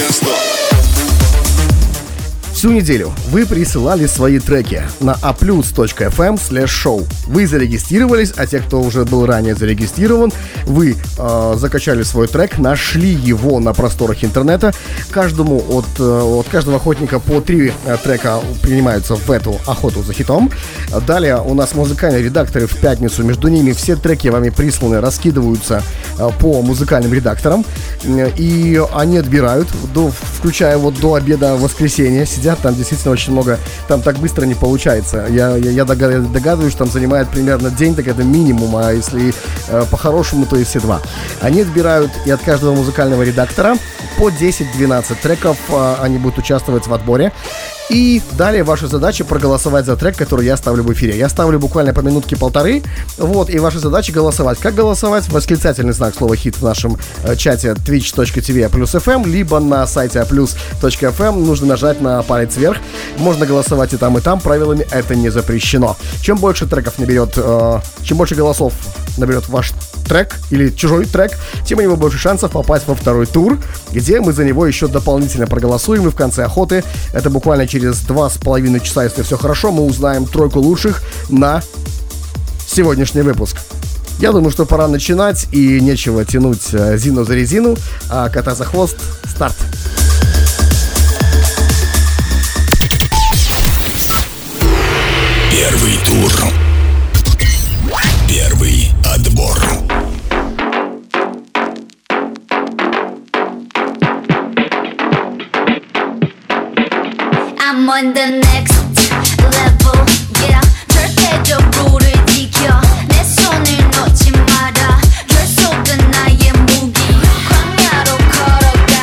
just 0.02 0.20
the. 0.24 0.71
Всю 2.62 2.70
неделю 2.70 3.12
вы 3.30 3.44
присылали 3.44 4.06
свои 4.06 4.38
треки 4.38 4.84
на 5.00 5.14
aplus.fm 5.14 6.38
show. 6.66 7.04
Вы 7.26 7.48
зарегистрировались, 7.48 8.32
а 8.36 8.46
те, 8.46 8.60
кто 8.60 8.80
уже 8.80 9.04
был 9.04 9.26
ранее 9.26 9.56
зарегистрирован, 9.56 10.32
вы 10.66 10.94
э, 11.18 11.54
закачали 11.56 12.04
свой 12.04 12.28
трек, 12.28 12.58
нашли 12.58 13.08
его 13.10 13.58
на 13.58 13.72
просторах 13.72 14.22
интернета. 14.22 14.72
Каждому 15.10 15.60
от, 15.70 15.86
э, 15.98 16.04
от 16.04 16.46
каждого 16.50 16.76
охотника 16.76 17.18
по 17.18 17.40
три 17.40 17.72
э, 17.84 17.96
трека 18.00 18.38
принимаются 18.62 19.16
в 19.16 19.28
эту 19.28 19.60
охоту 19.66 20.04
за 20.04 20.12
хитом. 20.12 20.48
Далее 21.04 21.42
у 21.44 21.54
нас 21.54 21.74
музыкальные 21.74 22.22
редакторы 22.22 22.68
в 22.68 22.76
пятницу. 22.76 23.24
Между 23.24 23.48
ними 23.48 23.72
все 23.72 23.96
треки 23.96 24.28
вами 24.28 24.50
присланы, 24.50 25.00
раскидываются 25.00 25.82
э, 26.16 26.30
по 26.38 26.62
музыкальным 26.62 27.12
редакторам. 27.12 27.64
И 28.04 28.80
они 28.94 29.16
отбирают, 29.16 29.66
до, 29.92 30.12
включая 30.12 30.78
вот 30.78 30.94
до 31.00 31.14
обеда 31.14 31.56
воскресенья, 31.56 32.24
сидят 32.24 32.51
сидят, 32.52 32.62
там 32.62 32.74
действительно 32.74 33.12
очень 33.12 33.32
много, 33.32 33.58
там 33.88 34.02
так 34.02 34.16
быстро 34.16 34.44
не 34.46 34.54
получается. 34.54 35.26
Я, 35.30 35.56
я, 35.56 35.70
я 35.70 35.84
догадываюсь, 35.84 36.74
там 36.74 36.88
занимает 36.88 37.28
примерно 37.28 37.70
день, 37.70 37.94
так 37.94 38.08
это 38.08 38.22
минимум, 38.22 38.76
а 38.76 38.92
если 38.92 39.34
э, 39.68 39.84
по-хорошему, 39.90 40.46
то 40.46 40.56
и 40.56 40.64
все 40.64 40.80
два. 40.80 41.00
Они 41.40 41.62
отбирают 41.62 42.10
и 42.26 42.30
от 42.30 42.40
каждого 42.42 42.74
музыкального 42.74 43.22
редактора 43.22 43.76
по 44.18 44.28
10-12 44.28 45.16
треков, 45.22 45.56
э, 45.68 45.94
они 46.00 46.18
будут 46.18 46.38
участвовать 46.38 46.86
в 46.86 46.94
отборе. 46.94 47.32
И 47.92 48.22
далее 48.38 48.64
ваша 48.64 48.86
задача 48.86 49.22
проголосовать 49.22 49.84
за 49.84 49.96
трек, 49.96 50.16
который 50.16 50.46
я 50.46 50.56
ставлю 50.56 50.82
в 50.82 50.90
эфире. 50.94 51.14
Я 51.18 51.28
ставлю 51.28 51.58
буквально 51.58 51.92
по 51.92 52.00
минутке 52.00 52.36
полторы. 52.36 52.82
Вот, 53.18 53.50
и 53.50 53.58
ваша 53.58 53.80
задача 53.80 54.14
голосовать. 54.14 54.58
Как 54.58 54.74
голосовать? 54.74 55.28
Восклицательный 55.28 55.92
знак 55.92 56.14
слова 56.14 56.34
хит 56.34 56.56
в 56.56 56.62
нашем 56.62 56.96
э, 57.22 57.36
чате 57.36 57.72
twitch.tv 57.72 58.70
плюс 58.70 58.94
FM, 58.94 59.28
либо 59.28 59.60
на 59.60 59.86
сайте 59.86 60.20
plus.fm 60.20 61.44
нужно 61.44 61.66
нажать 61.66 62.00
на 62.00 62.22
палец 62.22 62.56
вверх. 62.56 62.78
Можно 63.18 63.44
голосовать 63.44 63.92
и 63.92 63.98
там, 63.98 64.16
и 64.16 64.22
там. 64.22 64.40
Правилами 64.40 64.86
это 64.90 65.14
не 65.14 65.28
запрещено. 65.28 65.98
Чем 66.22 66.38
больше 66.38 66.66
треков 66.66 66.98
наберет, 66.98 67.34
э, 67.36 67.80
чем 68.02 68.16
больше 68.16 68.34
голосов 68.34 68.72
наберет 69.18 69.50
ваш 69.50 69.72
трек 70.06 70.36
или 70.50 70.70
чужой 70.70 71.06
трек, 71.06 71.32
тем 71.66 71.78
у 71.78 71.82
него 71.82 71.96
больше 71.96 72.18
шансов 72.18 72.52
попасть 72.52 72.86
во 72.86 72.94
второй 72.94 73.26
тур, 73.26 73.58
где 73.90 74.20
мы 74.20 74.32
за 74.32 74.44
него 74.44 74.66
еще 74.66 74.86
дополнительно 74.86 75.46
проголосуем. 75.46 76.06
И 76.06 76.10
в 76.10 76.14
конце 76.14 76.44
охоты, 76.44 76.84
это 77.12 77.30
буквально 77.30 77.66
через 77.66 77.81
с 77.90 78.38
половиной 78.38 78.80
часа, 78.80 79.04
если 79.04 79.22
все 79.22 79.36
хорошо, 79.36 79.72
мы 79.72 79.84
узнаем 79.84 80.26
тройку 80.26 80.60
лучших 80.60 81.02
на 81.28 81.62
сегодняшний 82.66 83.22
выпуск. 83.22 83.56
Я 84.18 84.32
думаю, 84.32 84.50
что 84.50 84.66
пора 84.66 84.88
начинать, 84.88 85.48
и 85.52 85.80
нечего 85.80 86.24
тянуть 86.24 86.72
э, 86.72 86.96
Зину 86.96 87.24
за 87.24 87.34
резину, 87.34 87.76
а 88.08 88.28
кота 88.28 88.54
за 88.54 88.64
хвост. 88.64 88.96
Старт! 89.28 89.56
Первый 95.50 95.96
тур. 96.04 96.71
I'm 107.82 107.90
on 107.90 108.14
the 108.14 108.38
next 108.38 108.78
level 109.42 110.06
yeah 110.46 110.62
절대적으로를 110.86 112.12
지켜 112.26 112.80
내 113.08 113.24
손을 113.24 113.90
놓지 113.90 114.30
마라 114.30 115.00
결속은 115.26 115.98
나의 116.12 116.52
무기 116.68 117.02
광야로 117.48 118.18
걸어가 118.18 118.94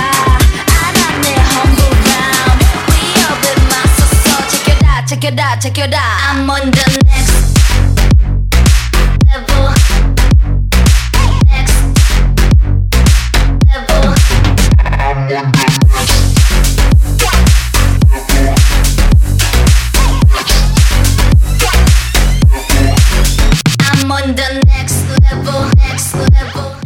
알아 0.80 1.20
내 1.20 1.36
humble 1.36 1.94
ground 2.06 2.64
위협에 2.88 3.46
맞서서 3.68 4.48
check 4.48 4.72
it 4.72 4.86
out 4.88 5.06
check 5.10 5.28
it 5.28 5.42
out 5.42 5.60
check 5.60 5.78
it 5.84 5.94
out 5.94 6.16
I'm 6.30 6.50
on 6.50 6.72
the 6.72 7.00
next 7.04 7.39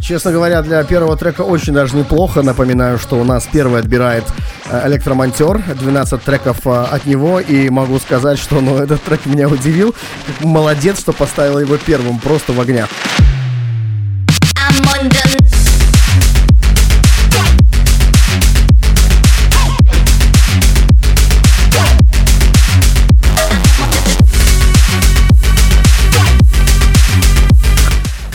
Честно 0.04 0.32
говоря, 0.32 0.60
для 0.60 0.84
первого 0.84 1.16
трека 1.16 1.40
очень 1.40 1.72
даже 1.72 1.96
неплохо. 1.96 2.42
Напоминаю, 2.42 2.98
что 2.98 3.18
у 3.18 3.24
нас 3.24 3.48
первый 3.50 3.80
отбирает 3.80 4.24
э, 4.66 4.86
электромонтер, 4.86 5.62
12 5.80 6.22
треков 6.22 6.58
э, 6.66 6.70
от 6.70 7.06
него, 7.06 7.40
и 7.40 7.70
могу 7.70 7.98
сказать, 7.98 8.38
что 8.38 8.60
ну, 8.60 8.76
этот 8.76 9.02
трек 9.02 9.24
меня 9.24 9.48
удивил. 9.48 9.94
Молодец, 10.40 11.00
что 11.00 11.14
поставил 11.14 11.58
его 11.58 11.78
первым, 11.78 12.18
просто 12.18 12.52
в 12.52 12.60
огнях. 12.60 12.90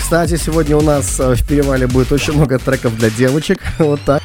Кстати, 0.09 0.37
сегодня 0.37 0.75
у 0.75 0.81
нас 0.81 1.19
э, 1.19 1.35
в 1.35 1.47
перевале 1.47 1.85
будет 1.85 2.11
очень 2.11 2.33
много 2.33 2.57
треков 2.57 2.97
для 2.97 3.11
девочек. 3.11 3.59
Вот 3.77 4.01
так. 4.01 4.23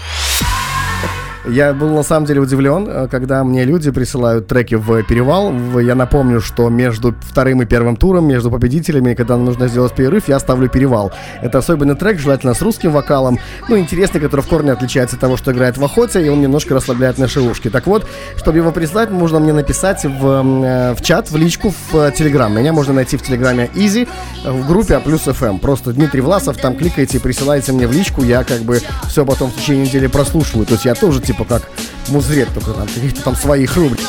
Я 1.47 1.75
был 1.75 1.91
на 1.91 2.03
самом 2.03 2.27
деле 2.27 2.41
удивлен, 2.41 2.89
э, 2.89 3.09
когда 3.11 3.45
мне 3.45 3.65
люди 3.65 3.91
присылают 3.91 4.47
треки 4.47 4.77
в 4.77 5.03
перевал. 5.03 5.53
Я 5.79 5.95
напомню, 5.95 6.41
что 6.41 6.71
между 6.71 7.15
вторым 7.21 7.61
и 7.61 7.67
первым 7.67 7.97
туром, 7.97 8.27
между 8.27 8.51
победителями, 8.51 9.13
когда 9.15 9.37
нужно 9.37 9.69
сделать 9.69 9.95
перерыв, 9.95 10.29
я 10.29 10.39
ставлю 10.39 10.71
перевал. 10.71 11.13
Это 11.43 11.59
особенный 11.59 11.97
трек, 11.97 12.19
желательно 12.19 12.55
с 12.55 12.63
русским 12.63 12.93
вокалом, 12.93 13.39
ну, 13.69 13.77
интересный, 13.77 14.21
который 14.21 14.41
в 14.41 14.47
корне 14.47 14.73
отличается 14.73 15.17
от 15.17 15.21
того, 15.21 15.37
что 15.37 15.53
играет 15.53 15.77
в 15.77 15.85
охоте, 15.85 16.25
и 16.25 16.31
он 16.31 16.41
немножко 16.41 16.75
расслабляет 16.75 17.19
наши 17.19 17.41
ушки. 17.41 17.69
Так 17.69 17.87
вот, 17.87 18.07
чтобы 18.37 18.59
его 18.59 18.73
прислать, 18.73 19.11
нужно 19.11 19.39
мне 19.39 19.53
написать 19.53 20.05
в, 20.05 20.27
э, 20.27 20.95
в 20.95 21.03
чат, 21.03 21.31
в 21.31 21.37
личку, 21.37 21.75
в 21.93 22.11
Телеграм. 22.13 22.57
Меня 22.57 22.73
можно 22.73 22.95
найти 22.95 23.19
в 23.19 23.23
Телеграме 23.23 23.69
Easy, 23.75 24.09
в 24.45 24.67
группе 24.67 24.99
плюс 25.01 25.27
FM. 25.27 25.59
Просто 25.59 25.93
Дмитрий 25.93 26.23
Власов, 26.23 26.57
там 26.57 26.75
кликайте, 26.75 27.21
присылайте 27.21 27.73
мне 27.73 27.87
в 27.87 27.93
личку, 27.93 28.23
я 28.23 28.45
как 28.45 28.61
бы 28.61 28.81
все 29.09 29.27
потом 29.27 29.51
в 29.51 29.57
течение 29.57 29.87
недели 29.87 30.07
прослушиваю. 30.07 30.65
То 30.65 30.73
есть 30.73 30.87
я 30.87 30.95
тоже, 30.95 31.21
типа, 31.21 31.34
типа 31.35 31.45
как 31.45 31.69
музрет, 32.09 32.49
только 32.55 32.73
там 32.73 32.87
каких-то 32.87 33.23
там 33.23 33.37
своих 33.37 33.77
рубрик. 33.77 34.01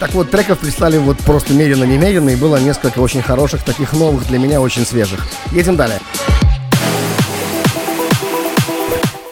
Так 0.00 0.14
вот, 0.14 0.30
треков 0.30 0.58
прислали 0.58 0.98
вот 0.98 1.18
просто 1.18 1.52
медленно-немедленно, 1.52 2.30
и 2.30 2.36
было 2.36 2.56
несколько 2.56 2.98
очень 2.98 3.22
хороших, 3.22 3.62
таких 3.62 3.92
новых, 3.92 4.26
для 4.26 4.38
меня 4.38 4.60
очень 4.60 4.84
свежих. 4.84 5.20
Едем 5.52 5.76
далее. 5.76 6.00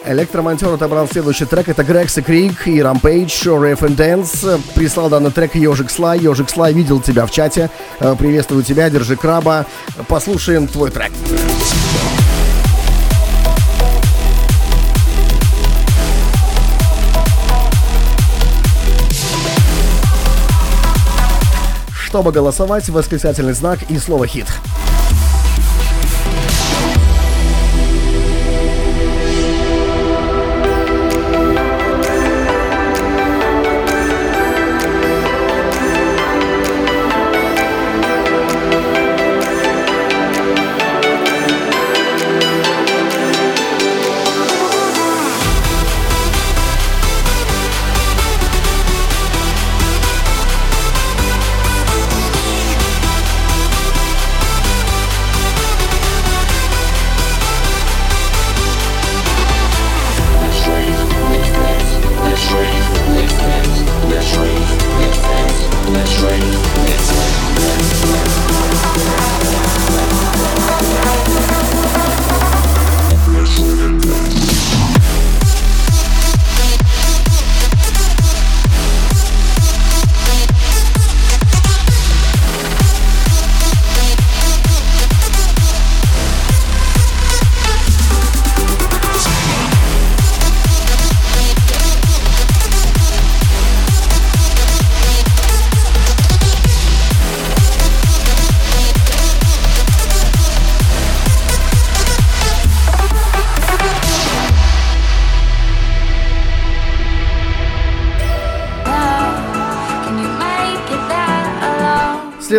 Электромонтер 0.05 0.73
отобрал 0.73 1.07
следующий 1.07 1.45
трек. 1.45 1.69
Это 1.69 1.83
Грекс 1.83 2.17
и 2.17 2.21
Крик 2.21 2.67
и 2.67 2.79
Rampage, 2.79 3.27
Rave 3.27 3.79
and 3.79 3.95
Dance. 3.95 4.59
Прислал 4.75 5.09
данный 5.09 5.31
трек 5.31 5.55
Ежик 5.55 5.89
Слай. 5.89 6.19
Ежик 6.19 6.49
Слай 6.49 6.73
видел 6.73 6.99
тебя 6.99 7.25
в 7.25 7.31
чате. 7.31 7.69
Э, 7.99 8.15
приветствую 8.17 8.63
тебя, 8.63 8.89
держи 8.89 9.15
краба. 9.15 9.65
Послушаем 10.07 10.67
твой 10.67 10.91
трек. 10.91 11.11
Чтобы 22.11 22.33
голосовать, 22.33 22.89
восклицательный 22.89 23.53
знак 23.53 23.89
и 23.89 23.97
слово 23.97 24.27
«хит». 24.27 24.45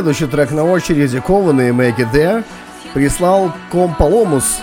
Следующий 0.03 0.27
трек 0.27 0.51
на 0.51 0.65
очереди. 0.65 1.21
Кованый 1.21 1.71
Make 1.71 1.99
It 1.99 2.45
прислал 2.93 3.53
Комполомус 3.71 4.59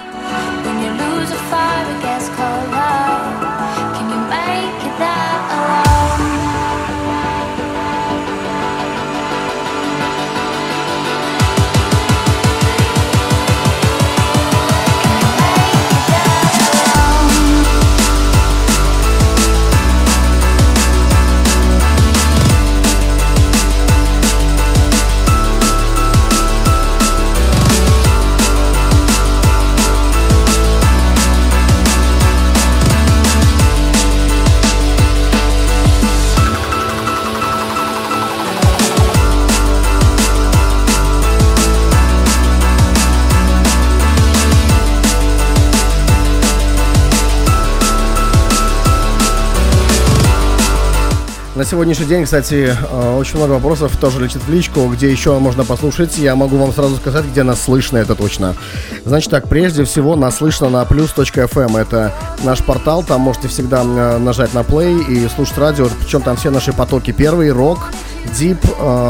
сегодняшний 51.69 52.07
день, 52.07 52.23
кстати, 52.23 52.75
э, 52.75 53.15
очень 53.15 53.37
много 53.37 53.51
вопросов 53.51 53.95
тоже 53.97 54.19
летит 54.19 54.41
в 54.43 54.51
личку, 54.51 54.87
где 54.87 55.11
еще 55.11 55.37
можно 55.37 55.63
послушать. 55.63 56.17
Я 56.17 56.35
могу 56.35 56.57
вам 56.57 56.73
сразу 56.73 56.95
сказать, 56.95 57.25
где 57.25 57.43
нас 57.43 57.61
слышно, 57.61 57.97
это 57.97 58.15
точно. 58.15 58.55
Значит 59.05 59.29
так, 59.29 59.47
прежде 59.47 59.83
всего 59.83 60.15
нас 60.15 60.37
слышно 60.37 60.69
на 60.69 60.81
plus.fm. 60.81 61.65
Эм. 61.65 61.77
Это 61.77 62.11
наш 62.43 62.63
портал, 62.63 63.03
там 63.03 63.21
можете 63.21 63.49
всегда 63.49 63.83
э, 63.83 64.17
нажать 64.17 64.55
на 64.55 64.59
play 64.59 65.05
и 65.07 65.29
слушать 65.29 65.59
радио. 65.59 65.87
Причем 65.99 66.21
там 66.21 66.37
все 66.37 66.49
наши 66.49 66.73
потоки. 66.73 67.11
Первый, 67.11 67.51
рок, 67.51 67.91
дип, 68.35 68.63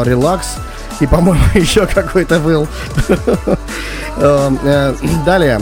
релакс 0.04 0.58
и, 1.00 1.08
по-моему, 1.08 1.42
еще 1.56 1.86
какой-то 1.86 2.40
был. 2.40 2.68
Э, 4.22 4.94
далее, 5.26 5.62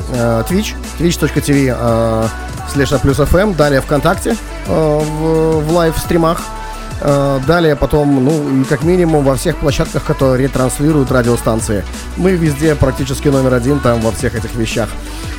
Twitch, 0.49 0.73
twitch.tv 0.97 2.29
слеша 2.73 2.97
плюс 2.97 3.19
FM. 3.19 3.55
Далее 3.55 3.81
ВКонтакте 3.81 4.35
в 4.65 5.71
лайв-стримах. 5.71 6.41
Э, 7.01 7.39
далее 7.45 7.75
потом, 7.75 8.23
ну, 8.23 8.65
как 8.67 8.83
минимум 8.83 9.23
во 9.23 9.35
всех 9.35 9.57
площадках, 9.57 10.03
которые 10.03 10.47
ретранслируют 10.47 11.11
радиостанции. 11.11 11.83
Мы 12.17 12.31
везде 12.31 12.75
практически 12.75 13.27
номер 13.27 13.53
один 13.53 13.79
там 13.79 14.01
во 14.01 14.11
всех 14.11 14.35
этих 14.35 14.55
вещах. 14.55 14.89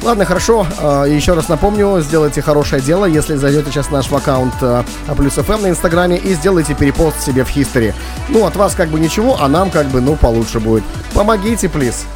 Ладно, 0.02 0.24
хорошо. 0.24 0.66
Э, 0.80 1.04
еще 1.08 1.34
раз 1.34 1.48
напомню, 1.48 2.00
сделайте 2.00 2.42
хорошее 2.42 2.80
дело, 2.80 3.04
если 3.04 3.36
зайдете 3.36 3.70
сейчас 3.70 3.86
в 3.86 3.92
наш 3.92 4.10
аккаунт 4.12 4.54
А 4.60 4.84
плюс 5.16 5.34
ФМ 5.34 5.62
на 5.62 5.70
Инстаграме 5.70 6.16
и 6.16 6.34
сделайте 6.34 6.74
перепост 6.74 7.20
себе 7.20 7.44
в 7.44 7.48
Хистори. 7.48 7.94
Ну, 8.28 8.46
от 8.46 8.56
вас 8.56 8.74
как 8.74 8.88
бы 8.88 9.00
ничего, 9.00 9.36
а 9.40 9.48
нам 9.48 9.70
как 9.70 9.86
бы, 9.88 10.00
ну, 10.00 10.16
получше 10.16 10.60
будет. 10.60 10.84
Помогите, 11.14 11.68
плиз. 11.68 12.06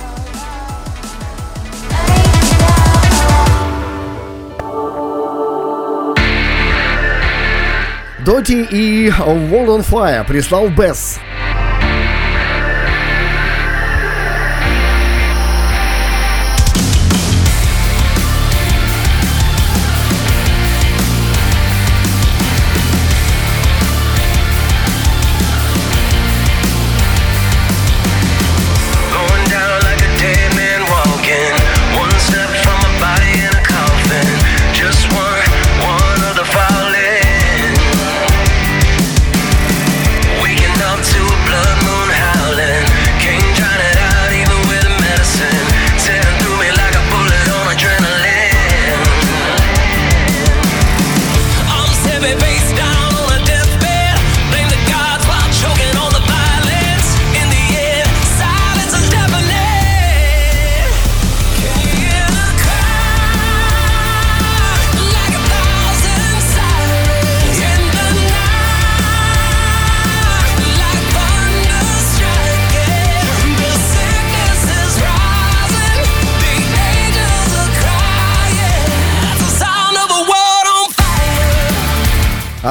Доти 8.24 8.62
и 8.70 9.08
World 9.08 9.80
on 9.80 9.85
Fire 9.85 10.24
прислал 10.24 10.68
Бесс. 10.68 11.18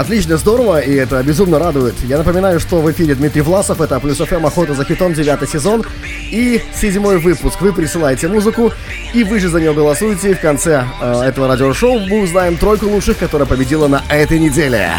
Отлично, 0.01 0.37
здорово, 0.37 0.79
и 0.79 0.95
это 0.95 1.21
безумно 1.21 1.59
радует. 1.59 1.93
Я 2.07 2.17
напоминаю, 2.17 2.59
что 2.59 2.81
в 2.81 2.91
эфире 2.91 3.13
Дмитрий 3.13 3.43
Власов, 3.43 3.81
это 3.81 3.99
Плюс 3.99 4.17
ФМ 4.17 4.43
Охота 4.47 4.73
за 4.73 4.83
хитом, 4.83 5.13
девятый 5.13 5.47
сезон 5.47 5.85
и 6.31 6.59
седьмой 6.73 7.19
выпуск. 7.19 7.61
Вы 7.61 7.71
присылаете 7.71 8.27
музыку, 8.27 8.73
и 9.13 9.23
вы 9.23 9.39
же 9.39 9.47
за 9.47 9.59
нее 9.59 9.75
голосуете. 9.75 10.33
В 10.33 10.41
конце 10.41 10.85
э, 10.99 11.21
этого 11.21 11.47
радиошоу 11.47 11.99
мы 11.99 12.23
узнаем 12.23 12.57
тройку 12.57 12.87
лучших, 12.87 13.19
которая 13.19 13.47
победила 13.47 13.87
на 13.87 14.01
этой 14.09 14.39
неделе. 14.39 14.89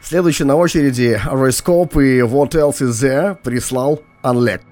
Следующий 0.00 0.44
на 0.44 0.56
очереди 0.56 1.20
Ройскоп 1.26 1.98
и 1.98 2.20
What 2.20 2.52
Else 2.52 2.80
Is 2.80 2.92
There 2.92 3.36
прислал 3.44 4.00
Unlet. 4.22 4.62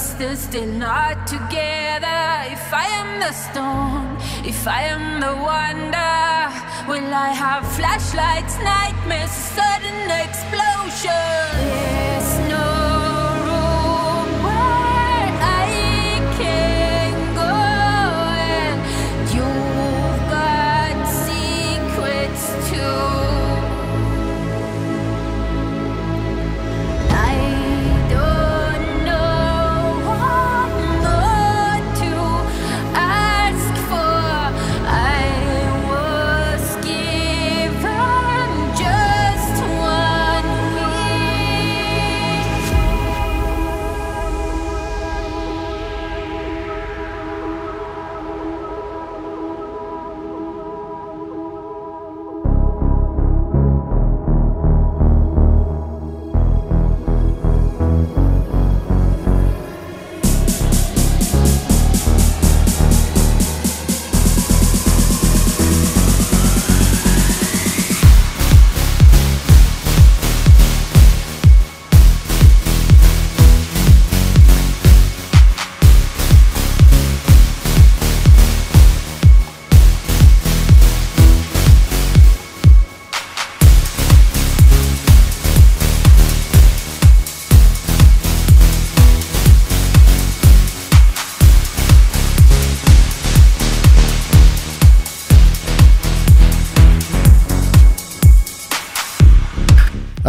Distance, 0.00 0.40
still 0.40 0.66
not 0.66 1.26
together. 1.26 2.22
If 2.56 2.72
I 2.72 2.86
am 3.00 3.20
the 3.20 3.32
storm, 3.32 4.16
if 4.46 4.66
I 4.66 4.82
am 4.94 5.20
the 5.20 5.34
wonder, 5.50 6.48
will 6.88 7.12
I 7.12 7.30
have 7.44 7.62
flashlights, 7.76 8.56
nightmares, 8.70 9.30
sudden 9.30 10.10
explosion? 10.24 11.50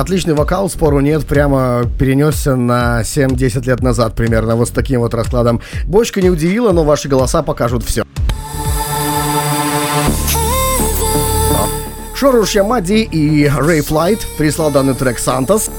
Отличный 0.01 0.33
вокал, 0.33 0.67
спору 0.67 0.99
нет, 0.99 1.27
прямо 1.27 1.83
перенесся 1.99 2.55
на 2.55 3.01
7-10 3.01 3.67
лет 3.67 3.81
назад 3.81 4.15
примерно, 4.15 4.55
вот 4.55 4.69
с 4.69 4.71
таким 4.71 5.01
вот 5.01 5.13
раскладом. 5.13 5.61
Бочка 5.85 6.21
не 6.21 6.31
удивила, 6.31 6.71
но 6.71 6.83
ваши 6.83 7.07
голоса 7.07 7.43
покажут 7.43 7.83
все. 7.83 8.03
Шоруш 12.15 12.55
Ямади 12.55 13.03
и 13.03 13.47
Рэй 13.47 13.81
Флайт 13.81 14.25
прислал 14.39 14.71
данный 14.71 14.95
трек 14.95 15.19
Сантос. 15.19 15.69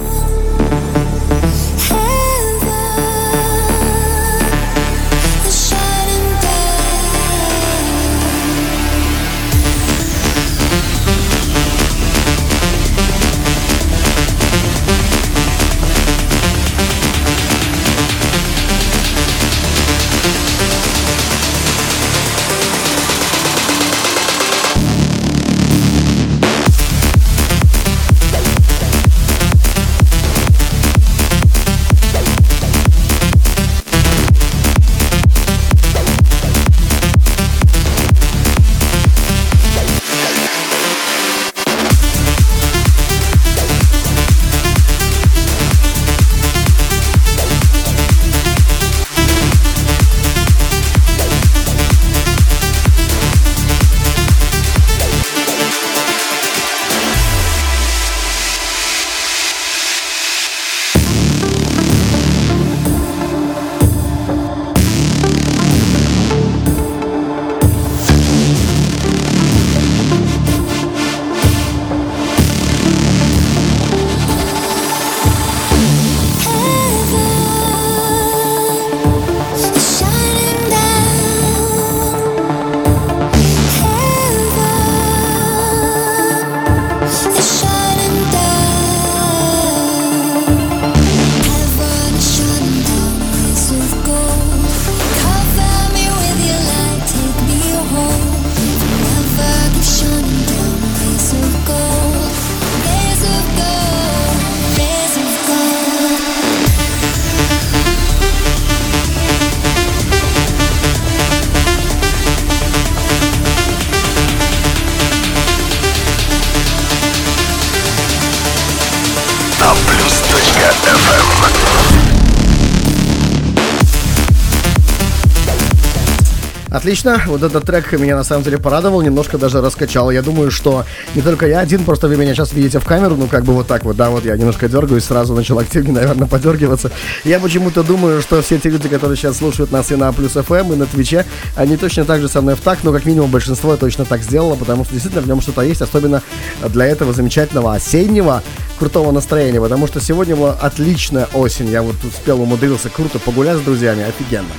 Отлично, 126.92 127.22
вот 127.26 127.42
этот 127.42 127.64
трек 127.64 127.90
меня 127.92 128.16
на 128.16 128.22
самом 128.22 128.44
деле 128.44 128.58
порадовал, 128.58 129.00
немножко 129.00 129.38
даже 129.38 129.62
раскачал. 129.62 130.10
Я 130.10 130.20
думаю, 130.20 130.50
что 130.50 130.84
не 131.14 131.22
только 131.22 131.46
я 131.46 131.60
один, 131.60 131.84
просто 131.84 132.06
вы 132.06 132.18
меня 132.18 132.34
сейчас 132.34 132.52
видите 132.52 132.80
в 132.80 132.84
камеру, 132.84 133.16
ну 133.16 133.28
как 133.28 133.44
бы 133.44 133.54
вот 133.54 133.66
так 133.66 133.84
вот, 133.84 133.96
да, 133.96 134.10
вот 134.10 134.26
я 134.26 134.36
немножко 134.36 134.68
дергаюсь, 134.68 135.04
сразу 135.04 135.32
начал 135.32 135.58
активнее, 135.58 135.94
наверное, 136.02 136.28
подергиваться. 136.28 136.90
Я 137.24 137.40
почему-то 137.40 137.82
думаю, 137.82 138.20
что 138.20 138.42
все 138.42 138.58
те 138.58 138.68
люди, 138.68 138.90
которые 138.90 139.16
сейчас 139.16 139.38
слушают 139.38 139.72
нас 139.72 139.90
и 139.90 139.96
на 139.96 140.12
Плюс 140.12 140.36
эм, 140.36 140.72
и 140.74 140.76
на 140.76 140.84
Твиче, 140.84 141.24
они 141.56 141.78
точно 141.78 142.04
так 142.04 142.20
же 142.20 142.28
со 142.28 142.42
мной 142.42 142.56
в 142.56 142.60
так, 142.60 142.80
но 142.82 142.92
как 142.92 143.06
минимум 143.06 143.30
большинство 143.30 143.74
точно 143.78 144.04
так 144.04 144.20
сделало, 144.20 144.56
потому 144.56 144.84
что 144.84 144.92
действительно 144.92 145.22
в 145.22 145.28
нем 145.28 145.40
что-то 145.40 145.62
есть, 145.62 145.80
особенно 145.80 146.20
для 146.60 146.84
этого 146.84 147.14
замечательного 147.14 147.72
осеннего 147.72 148.42
крутого 148.78 149.12
настроения, 149.12 149.62
потому 149.62 149.86
что 149.86 149.98
сегодня 149.98 150.36
была 150.36 150.52
отличная 150.60 151.26
осень. 151.32 151.70
Я 151.70 151.80
вот 151.80 151.96
успел 152.04 152.42
умудрился 152.42 152.90
круто 152.90 153.18
погулять 153.18 153.56
с 153.56 153.60
друзьями, 153.62 154.04
офигенно. 154.04 154.52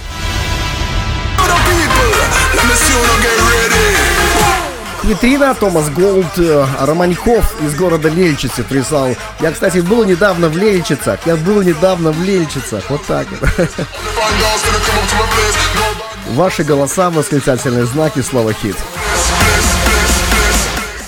Витрина, 5.03 5.53
Томас 5.53 5.89
Голд, 5.89 6.25
э, 6.37 6.65
Романьков 6.79 7.61
из 7.61 7.75
города 7.75 8.07
Лельчицы 8.07 8.63
прислал. 8.63 9.09
Я, 9.41 9.51
кстати, 9.51 9.79
был 9.79 10.05
недавно 10.05 10.47
в 10.47 10.57
Лельчицах. 10.57 11.19
Я 11.25 11.35
был 11.35 11.61
недавно 11.61 12.11
в 12.11 12.23
Лельчицах. 12.23 12.89
Вот 12.89 13.05
так 13.05 13.27
вот. 13.29 13.49
Ваши 16.29 16.63
голоса, 16.63 17.09
восклицательные 17.09 17.85
знаки, 17.85 18.21
слово 18.21 18.53
хит. 18.53 18.77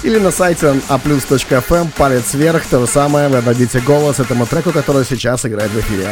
Или 0.04 0.20
на 0.20 0.32
сайте 0.32 0.68
aplus.fm, 0.90 1.92
палец 1.98 2.34
вверх, 2.34 2.64
то 2.70 2.80
же 2.82 2.88
самое, 2.88 3.28
вы 3.30 3.42
дадите 3.42 3.80
голос 3.80 4.20
этому 4.20 4.46
треку, 4.46 4.72
который 4.72 5.04
сейчас 5.06 5.46
играет 5.46 5.72
в 5.72 5.80
эфире. 5.80 6.10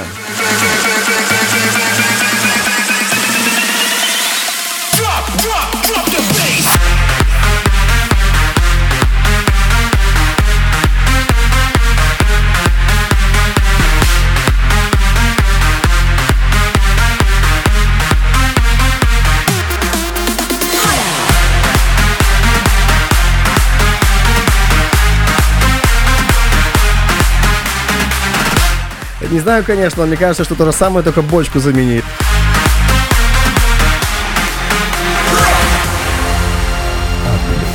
Не 29.34 29.40
знаю, 29.40 29.64
конечно, 29.66 30.04
но 30.04 30.08
мне 30.08 30.16
кажется, 30.16 30.44
что 30.44 30.54
то 30.54 30.64
же 30.66 30.72
самое, 30.72 31.04
только 31.04 31.24
бочку 31.24 31.60
заменить. 31.60 32.04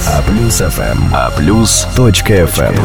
А 0.06 0.22
плюс 0.22 0.60
FM. 0.60 1.10
А 1.12 1.32
плюс 1.32 1.84
точка 1.96 2.34
FM. 2.44 2.78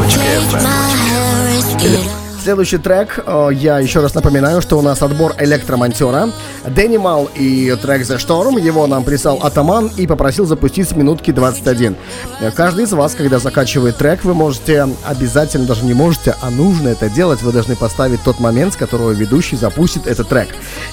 Следующий 2.44 2.78
трек, 2.78 3.24
э, 3.26 3.50
я 3.54 3.80
еще 3.80 4.02
раз 4.02 4.14
напоминаю, 4.16 4.62
что 4.62 4.78
у 4.78 4.82
нас 4.82 5.02
отбор 5.02 5.34
электромонтера. 5.40 6.30
Денимал 6.68 7.30
и 7.36 7.74
трек 7.82 8.02
The 8.02 8.18
Storm, 8.18 8.60
его 8.60 8.86
нам 8.86 9.06
прислал 9.06 9.40
Атаман 9.42 9.90
и 9.96 10.06
попросил 10.08 10.46
запустить 10.46 10.90
с 10.90 10.92
минутки 10.92 11.32
21. 11.32 11.96
Э, 12.42 12.52
каждый 12.52 12.84
из 12.84 12.92
вас, 12.92 13.16
когда 13.16 13.40
закачивает 13.40 13.96
трек, 13.96 14.26
вы 14.26 14.34
можете 14.34 14.90
обязательно, 15.06 15.68
даже 15.68 15.86
не 15.86 15.94
можете, 15.94 16.36
а 16.42 16.50
нужно 16.50 16.90
это 16.90 17.10
делать, 17.10 17.42
вы 17.42 17.54
должны 17.54 17.78
поставить 17.78 18.22
тот 18.26 18.42
момент, 18.42 18.74
с 18.74 18.76
которого 18.76 19.12
ведущий 19.12 19.56
запустит 19.56 20.06
этот 20.06 20.28
трек. 20.28 20.50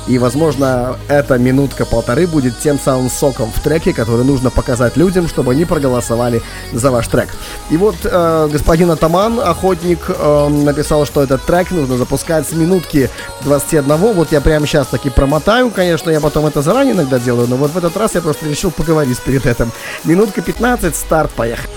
И, 0.06 0.18
возможно, 0.18 0.98
эта 1.08 1.36
минутка-полторы 1.36 2.28
будет 2.28 2.60
тем 2.60 2.78
самым 2.78 3.10
соком 3.10 3.50
в 3.52 3.60
треке, 3.60 3.92
который 3.92 4.24
нужно 4.24 4.50
показать 4.50 4.96
людям, 4.96 5.26
чтобы 5.26 5.50
они 5.50 5.64
проголосовали 5.64 6.42
за 6.72 6.92
ваш 6.92 7.08
трек. 7.08 7.30
И 7.70 7.76
вот 7.76 7.96
э, 8.04 8.48
господин 8.52 8.92
Атаман, 8.92 9.40
охотник, 9.40 9.98
э, 10.08 10.48
написал, 10.48 11.04
что 11.06 11.24
это 11.24 11.39
трек 11.46 11.70
нужно 11.70 11.96
запускать 11.96 12.48
с 12.48 12.52
минутки 12.52 13.10
21. 13.42 13.96
Вот 13.96 14.32
я 14.32 14.40
прямо 14.40 14.66
сейчас 14.66 14.86
таки 14.88 15.10
промотаю, 15.10 15.70
конечно, 15.70 16.10
я 16.10 16.20
потом 16.20 16.46
это 16.46 16.62
заранее 16.62 16.94
иногда 16.94 17.18
делаю, 17.18 17.48
но 17.48 17.56
вот 17.56 17.72
в 17.72 17.78
этот 17.78 17.96
раз 17.96 18.14
я 18.14 18.20
просто 18.20 18.46
решил 18.46 18.70
поговорить 18.70 19.20
перед 19.20 19.46
этим. 19.46 19.70
Минутка 20.04 20.42
15, 20.42 20.94
старт, 20.96 21.30
поехали. 21.32 21.70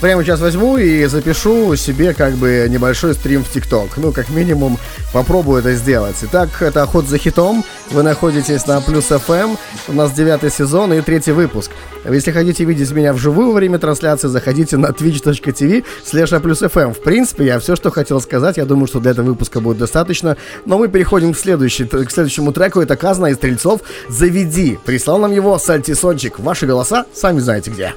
Прямо 0.00 0.24
сейчас 0.24 0.40
возьму 0.40 0.78
и 0.78 1.04
запишу 1.04 1.76
себе 1.76 2.14
как 2.14 2.34
бы 2.34 2.66
небольшой 2.70 3.12
стрим 3.12 3.44
в 3.44 3.50
ТикТок. 3.50 3.98
Ну, 3.98 4.12
как 4.12 4.30
минимум, 4.30 4.78
попробую 5.12 5.60
это 5.60 5.74
сделать. 5.74 6.16
Итак, 6.22 6.48
это 6.62 6.82
«Охот 6.82 7.06
за 7.06 7.18
хитом». 7.18 7.64
Вы 7.90 8.02
находитесь 8.02 8.66
на 8.66 8.80
Плюс 8.80 9.10
FM. 9.10 9.58
У 9.88 9.92
нас 9.92 10.12
девятый 10.12 10.50
сезон 10.50 10.94
и 10.94 11.02
третий 11.02 11.32
выпуск. 11.32 11.70
Если 12.08 12.30
хотите 12.30 12.64
видеть 12.64 12.90
меня 12.92 13.12
вживую 13.12 13.48
во 13.48 13.54
время 13.54 13.78
трансляции, 13.78 14.28
заходите 14.28 14.78
на 14.78 14.86
twitch.tv 14.86 15.84
slash 16.10 16.40
плюс 16.40 16.62
FM. 16.62 16.94
В 16.94 17.02
принципе, 17.02 17.44
я 17.44 17.58
все, 17.58 17.76
что 17.76 17.90
хотел 17.90 18.22
сказать. 18.22 18.56
Я 18.56 18.64
думаю, 18.64 18.86
что 18.86 19.00
для 19.00 19.10
этого 19.10 19.26
выпуска 19.26 19.60
будет 19.60 19.76
достаточно. 19.76 20.38
Но 20.64 20.78
мы 20.78 20.88
переходим 20.88 21.34
к, 21.34 21.38
следующей, 21.38 21.84
к 21.84 22.10
следующему 22.10 22.52
треку. 22.52 22.80
Это 22.80 22.96
Казна 22.96 23.30
из 23.30 23.36
Стрельцов 23.36 23.82
«Заведи». 24.08 24.78
Прислал 24.84 25.18
нам 25.18 25.32
его 25.32 25.58
Сальтисончик. 25.58 26.38
Ваши 26.38 26.66
голоса 26.66 27.04
сами 27.12 27.40
знаете 27.40 27.70
где. 27.70 27.92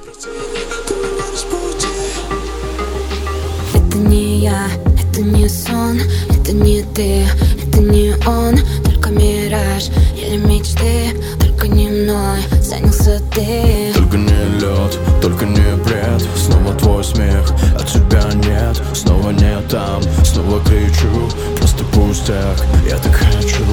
Я, 4.44 4.68
это 5.00 5.22
не 5.22 5.48
сон, 5.48 5.98
это 6.28 6.52
не 6.52 6.82
ты, 6.82 7.24
это 7.66 7.80
не 7.80 8.14
он, 8.26 8.58
только 8.84 9.08
мираж 9.08 9.88
или 10.14 10.36
мечты, 10.36 11.18
только 11.40 11.66
не 11.66 11.88
мной. 11.88 12.40
Занялся 12.60 13.20
ты. 13.32 13.92
Только 13.94 14.18
не 14.18 14.60
лед, 14.60 14.98
только 15.22 15.46
не 15.46 15.76
бред. 15.84 16.22
Снова 16.36 16.74
твой 16.74 17.02
смех, 17.02 17.52
а 17.78 17.84
тебя 17.84 18.24
нет. 18.34 18.82
Снова 18.92 19.30
не 19.30 19.58
там, 19.70 20.02
снова 20.22 20.60
кричу. 20.62 21.30
Просто 21.56 21.84
пустяк, 21.84 22.58
я 22.86 22.98
так 22.98 23.14
хочу 23.14 23.63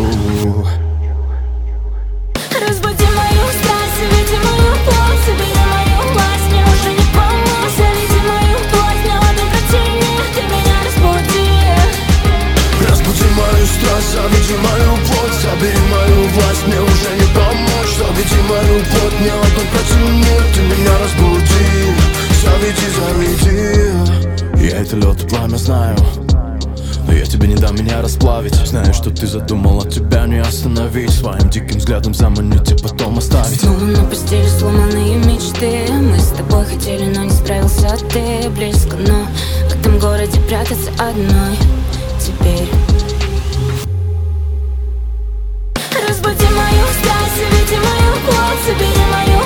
страсть, 13.92 14.12
заведи 14.12 14.56
мою 14.58 14.96
плоть 15.06 15.38
Забери 15.42 15.82
мою 15.92 16.28
власть, 16.30 16.68
мне 16.68 16.80
уже 16.80 17.10
не 17.16 17.28
помочь. 17.36 17.92
Заведи 17.98 18.42
мою 18.50 18.80
плоть, 18.86 19.20
мне 19.20 19.32
одной 19.32 19.66
противнее 19.74 20.42
Ты 20.54 20.62
меня 20.62 20.94
разбуди, 21.02 21.66
заведи, 22.42 22.88
заведи 22.98 24.68
Я 24.68 24.82
это 24.82 24.96
лед 24.96 25.30
пламя 25.30 25.58
знаю 25.58 25.98
но 27.08 27.14
я 27.14 27.26
тебе 27.26 27.48
не 27.48 27.56
дам 27.56 27.76
меня 27.76 28.00
расплавить. 28.02 28.54
Знаю, 28.54 28.94
что 28.94 29.10
ты 29.10 29.26
задумал, 29.26 29.82
а 29.82 29.89
тебя 29.89 30.28
не 30.28 30.38
остановить. 30.38 31.10
Своим 31.10 31.50
диким 31.50 31.80
взглядом 31.80 32.14
заманить 32.14 32.72
и 32.72 32.76
потом 32.76 33.18
оставить. 33.18 33.60
Снова 33.60 33.80
на 33.80 34.04
постели 34.06 34.48
сломанные 34.48 35.16
мечты. 35.18 35.92
Мы 35.92 36.20
с 36.20 36.28
тобой 36.28 36.64
хотели, 36.64 37.12
но 37.14 37.24
не 37.24 37.32
справился 37.32 37.98
ты. 38.14 38.50
Близко, 38.52 38.96
но 38.98 39.26
в 39.68 39.80
этом 39.80 39.98
городе 39.98 40.39
прятаться 40.42 40.92
одной. 41.00 41.58
Теперь 42.20 42.70
плоть, 48.26 48.61
забери 48.65 49.05
мою 49.13 49.39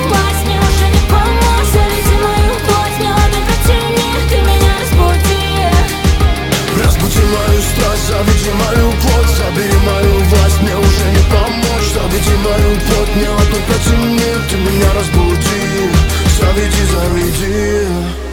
Мне 0.44 0.58
уже 0.58 0.86
не 0.94 1.02
помочь, 1.10 1.68
заведи 1.72 2.16
мою 2.26 2.52
плоть 2.66 2.96
Мне 2.98 3.10
ладно 3.10 3.40
противник, 3.46 4.20
ты 4.30 4.36
меня 4.48 4.72
разбуди. 4.80 5.44
Разбуди 6.82 7.22
мою 7.34 7.60
страсть, 7.70 8.06
заведи 8.08 8.52
мою 8.62 8.92
плоть 9.02 9.32
Забери 9.38 9.78
мою 9.90 10.14
власть, 10.30 10.60
мне 10.62 10.76
уже 10.76 11.06
не 11.16 11.24
помочь. 11.32 11.88
Заведи 11.94 12.36
мою 12.44 12.70
плоть, 12.86 13.16
мне 13.16 13.28
ладно 13.28 13.58
противник 13.66 14.40
Ты 14.50 14.56
меня 14.56 14.90
разбуди, 14.94 15.90
заведи, 16.38 16.84
заведи 16.92 18.25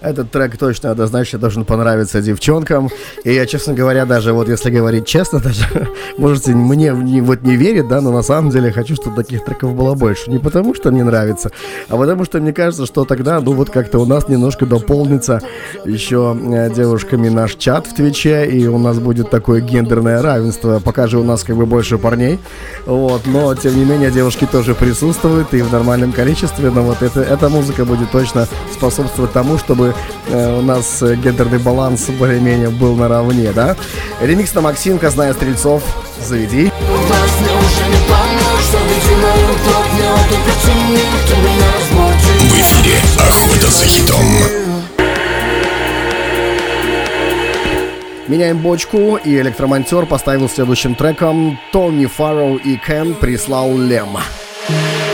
Этот 0.00 0.30
трек 0.30 0.56
точно 0.56 0.92
однозначно 0.92 1.38
должен 1.38 1.64
понравиться 1.64 2.22
девчонкам. 2.22 2.88
И 3.24 3.32
я, 3.32 3.46
честно 3.46 3.74
говоря, 3.74 4.06
даже 4.06 4.32
вот 4.32 4.48
если 4.48 4.70
говорить 4.70 5.06
честно, 5.06 5.40
даже 5.44 5.88
можете 6.16 6.52
мне 6.54 6.90
не, 6.90 7.20
вот 7.20 7.42
не 7.42 7.56
верить, 7.56 7.88
да, 7.88 8.00
но 8.00 8.12
на 8.12 8.22
самом 8.22 8.50
деле 8.50 8.70
хочу, 8.70 8.94
чтобы 8.94 9.16
таких 9.16 9.44
треков 9.44 9.74
было 9.74 9.94
больше. 9.94 10.30
Не 10.30 10.38
потому, 10.38 10.74
что 10.74 10.90
мне 10.90 11.02
нравится, 11.02 11.50
а 11.88 11.96
потому, 11.96 12.24
что 12.24 12.38
мне 12.40 12.52
кажется, 12.52 12.86
что 12.86 13.04
тогда, 13.04 13.40
ну 13.40 13.52
вот 13.52 13.70
как-то 13.70 13.98
у 13.98 14.06
нас 14.06 14.28
немножко 14.28 14.66
дополнится 14.66 15.42
еще 15.84 16.36
э, 16.40 16.70
девушками 16.72 17.28
наш 17.28 17.56
чат 17.56 17.86
в 17.86 17.94
Твиче, 17.94 18.46
и 18.46 18.66
у 18.66 18.78
нас 18.78 18.98
будет 18.98 19.30
такое 19.30 19.60
гендерное 19.60 20.22
равенство. 20.22 20.80
Пока 20.84 21.08
же 21.08 21.18
у 21.18 21.24
нас 21.24 21.42
как 21.42 21.56
бы 21.56 21.66
больше 21.66 21.98
парней, 21.98 22.38
вот, 22.86 23.22
но 23.26 23.54
тем 23.54 23.76
не 23.76 23.84
менее 23.84 24.10
девушки 24.10 24.46
тоже 24.50 24.74
присутствуют 24.74 25.52
и 25.54 25.62
в 25.62 25.72
нормальном 25.72 26.12
количестве, 26.12 26.70
но 26.70 26.82
вот 26.82 27.02
это, 27.02 27.20
эта 27.20 27.48
музыка 27.48 27.84
будет 27.84 28.10
точно 28.12 28.46
способствовать 28.72 29.32
тому, 29.32 29.58
чтобы 29.58 29.87
э, 30.28 30.58
у 30.58 30.62
нас 30.62 31.02
э, 31.02 31.16
гендерный 31.16 31.58
баланс 31.58 32.08
более-менее 32.10 32.70
был 32.70 32.94
наравне, 32.94 33.52
да? 33.52 33.76
Ремикс 34.20 34.54
на 34.54 34.60
Максимка, 34.60 35.10
зная 35.10 35.32
стрельцов, 35.34 35.82
заведи. 36.24 36.70
В 42.40 42.60
эфире 42.60 42.96
«Охота 43.18 43.70
за 43.70 43.86
хитом». 43.86 44.24
Меняем 48.28 48.58
бочку, 48.58 49.16
и 49.16 49.38
электромонтер 49.40 50.04
поставил 50.04 50.50
следующим 50.50 50.94
треком 50.94 51.58
Тони 51.72 52.04
Фарроу 52.04 52.56
и 52.56 52.76
Кен 52.76 53.14
прислал 53.14 53.78
Лем. 53.78 54.18
Честно 54.68 55.07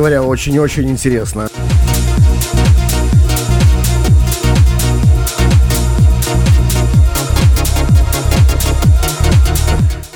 говоря, 0.00 0.22
очень-очень 0.22 0.88
интересно. 0.88 1.50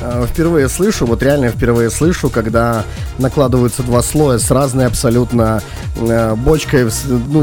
Э, 0.01 0.26
Впервые 0.26 0.70
слышу, 0.70 1.05
вот 1.05 1.22
реально 1.22 1.51
впервые 1.51 1.91
слышу, 1.91 2.30
когда 2.30 2.85
накладываются 3.18 3.82
два 3.82 4.03
слоя 4.03 4.39
с 4.39 4.51
разной 4.51 4.87
абсолютно 4.87 5.62
э, 5.97 6.35
бочкой, 6.35 6.89
ну, 7.28 7.43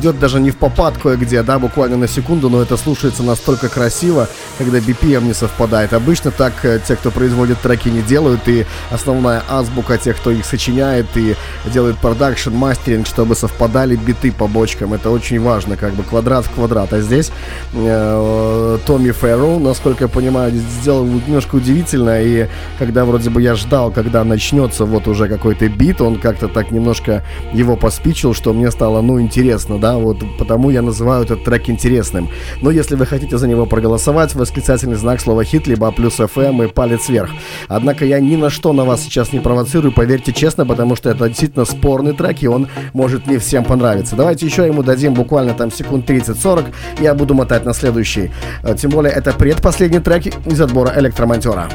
идет 0.00 0.18
даже 0.18 0.40
не 0.40 0.50
в 0.50 0.56
попад 0.56 0.96
кое-где, 0.96 1.42
да, 1.42 1.58
буквально 1.58 1.96
на 1.96 2.08
секунду, 2.08 2.48
но 2.48 2.62
это 2.62 2.76
слушается 2.76 3.22
настолько 3.22 3.68
красиво, 3.68 4.28
когда 4.58 4.78
BPM 4.78 5.24
не 5.24 5.34
совпадает. 5.34 5.92
Обычно 5.92 6.30
так 6.30 6.52
э, 6.64 6.80
те, 6.86 6.96
кто 6.96 7.10
производит 7.10 7.60
треки, 7.60 7.88
не 7.88 8.00
делают, 8.00 8.48
и 8.48 8.66
основная 8.90 9.42
азбука 9.48 9.98
тех, 9.98 10.16
кто 10.16 10.30
их 10.30 10.44
сочиняет 10.46 11.06
и 11.16 11.36
делает 11.66 11.98
продакшн, 11.98 12.50
мастеринг, 12.50 13.06
чтобы 13.06 13.34
совпадали 13.34 13.94
биты 13.94 14.32
по 14.32 14.46
бочкам. 14.46 14.94
Это 14.94 15.10
очень 15.10 15.38
важно, 15.40 15.76
как 15.76 15.92
бы 15.92 16.02
квадрат 16.02 16.46
в 16.46 16.50
квадрат. 16.50 16.92
А 16.94 17.00
здесь 17.00 17.30
э, 17.74 18.78
Томми 18.86 19.10
Фэрроу, 19.10 19.58
насколько 19.58 20.04
я 20.04 20.08
понимаю, 20.08 20.52
сделал 20.80 21.04
немножко 21.04 21.56
удивительно, 21.56 22.22
и 22.22 22.48
когда 22.78 23.04
вроде 23.04 23.28
бы 23.28 23.42
я 23.42 23.54
ждал, 23.54 23.90
когда 23.90 24.24
начнется 24.24 24.86
вот 24.86 25.06
уже 25.08 25.28
какой-то 25.28 25.68
бит, 25.68 26.00
он 26.00 26.18
как-то 26.18 26.48
так 26.48 26.70
немножко 26.70 27.22
его 27.52 27.76
поспичил, 27.76 28.32
что 28.32 28.54
мне 28.54 28.70
стало, 28.70 29.02
ну, 29.02 29.20
интересно, 29.20 29.78
да, 29.78 29.89
вот 29.96 30.18
потому 30.38 30.70
я 30.70 30.82
называю 30.82 31.24
этот 31.24 31.44
трек 31.44 31.68
интересным. 31.68 32.28
Но 32.62 32.70
если 32.70 32.96
вы 32.96 33.06
хотите 33.06 33.38
за 33.38 33.46
него 33.48 33.66
проголосовать, 33.66 34.34
восклицательный 34.34 34.96
знак 34.96 35.20
слова 35.20 35.44
хит, 35.44 35.66
либо 35.66 35.90
плюс 35.92 36.20
FM 36.20 36.64
и 36.64 36.68
палец 36.68 37.08
вверх. 37.08 37.30
Однако 37.68 38.04
я 38.04 38.20
ни 38.20 38.36
на 38.36 38.50
что 38.50 38.72
на 38.72 38.84
вас 38.84 39.02
сейчас 39.02 39.32
не 39.32 39.40
провоцирую, 39.40 39.92
поверьте 39.92 40.32
честно, 40.32 40.66
потому 40.66 40.96
что 40.96 41.10
это 41.10 41.28
действительно 41.28 41.64
спорный 41.64 42.12
трек, 42.12 42.42
и 42.42 42.48
он 42.48 42.68
может 42.92 43.26
не 43.26 43.38
всем 43.38 43.64
понравиться. 43.64 44.16
Давайте 44.16 44.46
еще 44.46 44.66
ему 44.66 44.82
дадим 44.82 45.14
буквально 45.14 45.54
там 45.54 45.70
секунд 45.70 46.08
30-40, 46.08 46.66
я 47.00 47.14
буду 47.14 47.34
мотать 47.34 47.64
на 47.64 47.74
следующий. 47.74 48.30
Э, 48.62 48.74
Тем 48.74 48.90
более 48.90 49.12
это 49.12 49.32
предпоследний 49.32 50.00
трек 50.00 50.26
из 50.46 50.60
отбора 50.60 50.92
электромонтера. 50.96 51.68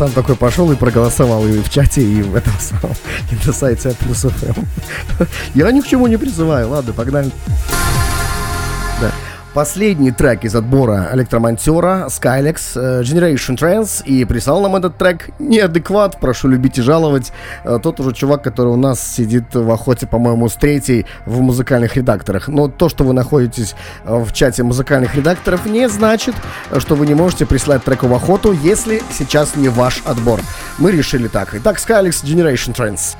Сам 0.00 0.12
такой 0.12 0.34
пошел 0.34 0.72
и 0.72 0.76
проголосовал 0.76 1.46
и 1.46 1.60
в 1.60 1.68
чате, 1.68 2.00
и 2.00 2.22
в 2.22 2.34
этом 2.34 2.54
самом, 2.58 2.96
и 3.30 3.46
на 3.46 3.52
сайте 3.52 3.94
Плюс 4.00 4.22
ФМ. 4.22 4.64
Я 5.54 5.70
ни 5.72 5.82
к 5.82 5.86
чему 5.86 6.06
не 6.06 6.16
призываю. 6.16 6.70
Ладно, 6.70 6.94
погнали. 6.94 7.30
Да. 8.98 9.12
Последний 9.52 10.12
трек 10.12 10.44
из 10.44 10.54
отбора 10.54 11.08
электромонтера 11.12 12.06
Skylex 12.08 12.60
э, 12.76 13.02
Generation 13.02 13.56
Trance 13.58 14.04
и 14.04 14.24
прислал 14.24 14.60
нам 14.60 14.76
этот 14.76 14.96
трек 14.96 15.30
неадекват, 15.40 16.20
прошу 16.20 16.46
любить 16.46 16.78
и 16.78 16.82
жаловать. 16.82 17.32
Э, 17.64 17.80
Тот 17.82 17.98
уже 17.98 18.12
чувак, 18.12 18.44
который 18.44 18.68
у 18.68 18.76
нас 18.76 19.00
сидит 19.00 19.52
в 19.52 19.68
охоте, 19.72 20.06
по-моему, 20.06 20.48
с 20.48 20.54
третьей 20.54 21.04
в 21.26 21.40
музыкальных 21.40 21.96
редакторах. 21.96 22.46
Но 22.46 22.68
то, 22.68 22.88
что 22.88 23.02
вы 23.02 23.12
находитесь 23.12 23.74
э, 24.04 24.22
в 24.22 24.32
чате 24.32 24.62
музыкальных 24.62 25.16
редакторов, 25.16 25.66
не 25.66 25.88
значит, 25.88 26.36
что 26.78 26.94
вы 26.94 27.08
не 27.08 27.14
можете 27.14 27.44
прислать 27.44 27.82
треку 27.82 28.06
в 28.06 28.14
охоту, 28.14 28.52
если 28.52 29.02
сейчас 29.10 29.56
не 29.56 29.68
ваш 29.68 30.00
отбор. 30.04 30.38
Мы 30.78 30.92
решили 30.92 31.26
так. 31.26 31.56
Итак, 31.56 31.78
Skylex 31.78 32.22
Generation 32.24 32.72
Trance. 32.72 33.16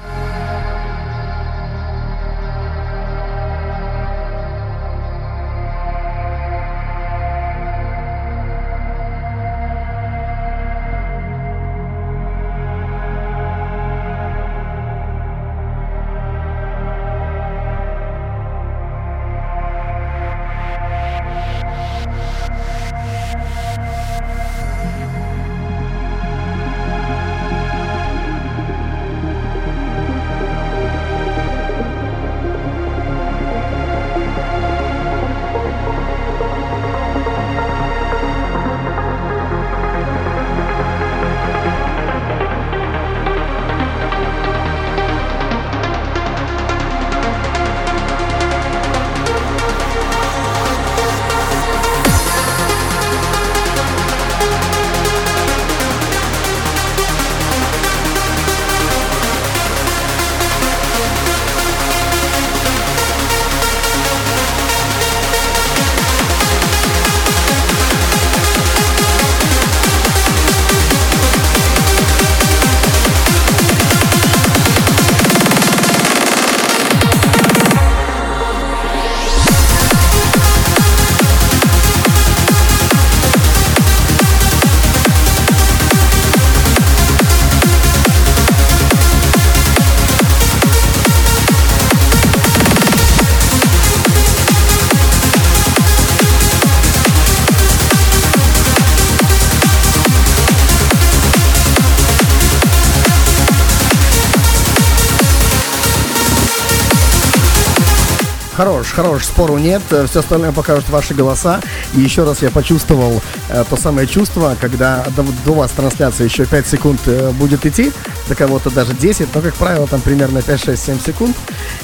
Хорош, 108.61 108.89
хорош, 108.93 109.25
спору 109.25 109.57
нет. 109.57 109.81
Все 109.89 110.21
остальное 110.21 110.53
покажут 110.53 110.87
ваши 110.91 111.15
голоса. 111.15 111.63
И 111.95 112.01
еще 112.01 112.25
раз 112.25 112.43
я 112.43 112.51
почувствовал 112.51 113.23
э, 113.49 113.65
то 113.67 113.75
самое 113.75 114.07
чувство, 114.07 114.55
когда 114.61 115.03
до, 115.17 115.25
до 115.47 115.55
вас 115.55 115.71
трансляция 115.71 116.27
еще 116.27 116.45
5 116.45 116.67
секунд 116.67 117.01
э, 117.07 117.31
будет 117.31 117.65
идти, 117.65 117.91
до 118.29 118.35
кого-то 118.35 118.69
даже 118.69 118.93
10, 118.93 119.35
но, 119.35 119.41
как 119.41 119.55
правило, 119.55 119.87
там 119.87 120.03
примерно 120.03 120.43
5, 120.43 120.63
6, 120.63 120.85
7 120.85 121.01
секунд. 121.01 121.37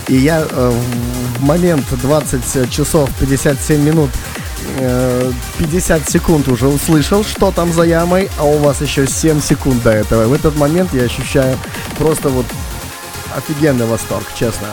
И 0.09 0.16
я 0.16 0.47
э, 0.47 0.72
в 1.39 1.43
момент 1.43 1.87
20 1.91 2.70
часов 2.70 3.09
57 3.20 3.83
минут 3.83 4.11
э, 4.79 5.33
50 5.57 6.11
секунд 6.11 6.47
уже 6.47 6.68
услышал, 6.68 7.24
что 7.24 7.53
там 7.53 7.72
за 7.72 7.85
ямой, 7.85 8.29
а 8.37 8.45
у 8.45 8.59
вас 8.59 8.83
еще 8.83 9.07
7 9.07 9.41
секунд 9.41 9.83
до 9.83 9.93
этого. 9.93 10.27
В 10.27 10.33
этот 10.35 10.55
момент 10.57 10.93
я 10.93 11.05
ощущаю 11.05 11.57
просто 11.97 12.29
вот 12.29 12.45
офигенный 13.35 13.87
восторг, 13.87 14.27
честно. 14.39 14.66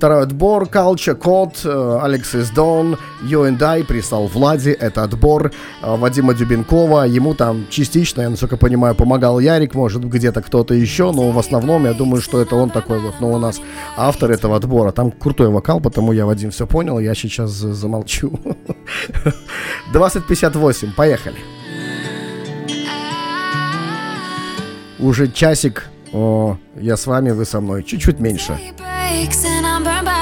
Второй 0.00 0.22
отбор, 0.22 0.62
Culture 0.62 1.14
Code, 1.14 1.58
э, 1.62 1.68
Alexis 2.06 2.54
Dawn, 2.54 2.96
You 3.22 3.46
and 3.46 3.62
I 3.62 3.82
прислал 3.84 4.28
Влади, 4.28 4.70
это 4.70 5.02
отбор 5.02 5.52
э, 5.82 5.96
Вадима 5.96 6.32
Дюбенкова, 6.32 7.02
ему 7.06 7.34
там 7.34 7.66
частично, 7.68 8.22
я 8.22 8.30
насколько 8.30 8.56
понимаю, 8.56 8.94
помогал 8.94 9.40
Ярик, 9.40 9.74
может 9.74 10.02
где-то 10.02 10.40
кто-то 10.40 10.72
еще, 10.72 11.12
но 11.12 11.30
в 11.32 11.38
основном 11.38 11.84
я 11.84 11.92
думаю, 11.92 12.22
что 12.22 12.40
это 12.40 12.56
он 12.56 12.70
такой 12.70 12.98
вот, 12.98 13.16
ну 13.20 13.30
у 13.30 13.38
нас 13.38 13.60
автор 13.98 14.30
этого 14.30 14.56
отбора, 14.56 14.90
там 14.90 15.10
крутой 15.10 15.48
вокал, 15.48 15.80
потому 15.80 16.12
я, 16.12 16.24
Вадим, 16.24 16.50
все 16.50 16.66
понял, 16.66 16.98
я 16.98 17.14
сейчас 17.14 17.50
за- 17.50 17.74
замолчу. 17.74 18.32
2058, 19.92 20.94
поехали. 20.96 21.36
Уже 24.98 25.28
часик, 25.28 25.90
о, 26.14 26.56
я 26.80 26.96
с 26.96 27.06
вами, 27.06 27.32
вы 27.32 27.44
со 27.44 27.60
мной, 27.60 27.82
чуть-чуть 27.82 28.18
меньше. 28.18 28.58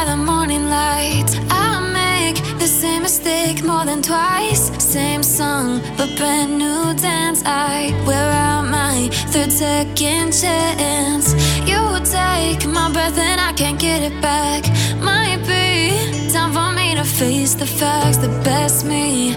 The 0.09 0.17
morning 0.17 0.71
light. 0.71 1.31
I 1.51 1.69
make 2.01 2.37
the 2.59 2.67
same 2.67 3.03
mistake 3.03 3.63
more 3.63 3.85
than 3.85 4.01
twice. 4.01 4.63
Same 4.83 5.23
song, 5.23 5.83
but 5.99 6.09
brand 6.17 6.53
new 6.57 6.95
dance. 6.95 7.43
I 7.45 7.93
wear 8.07 8.29
out 8.47 8.67
my 8.81 9.09
third 9.33 9.53
second 9.53 10.33
chance. 10.41 11.27
You 11.71 11.83
take 12.17 12.63
my 12.67 12.91
breath 12.95 13.19
and 13.19 13.39
I 13.49 13.53
can't 13.53 13.79
get 13.79 14.01
it 14.09 14.17
back. 14.23 14.63
Might 15.11 15.41
be 15.53 16.31
time 16.33 16.53
for 16.57 16.71
me 16.79 16.95
to 16.95 17.05
face 17.05 17.53
the 17.55 17.67
facts. 17.67 18.17
The 18.17 18.33
best 18.49 18.87
me 18.87 19.37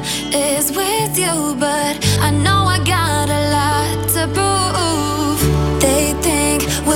is 0.54 0.72
with 0.72 1.14
you, 1.24 1.36
but 1.66 1.94
I 2.28 2.30
know 2.44 2.60
I 2.76 2.78
got 2.96 3.28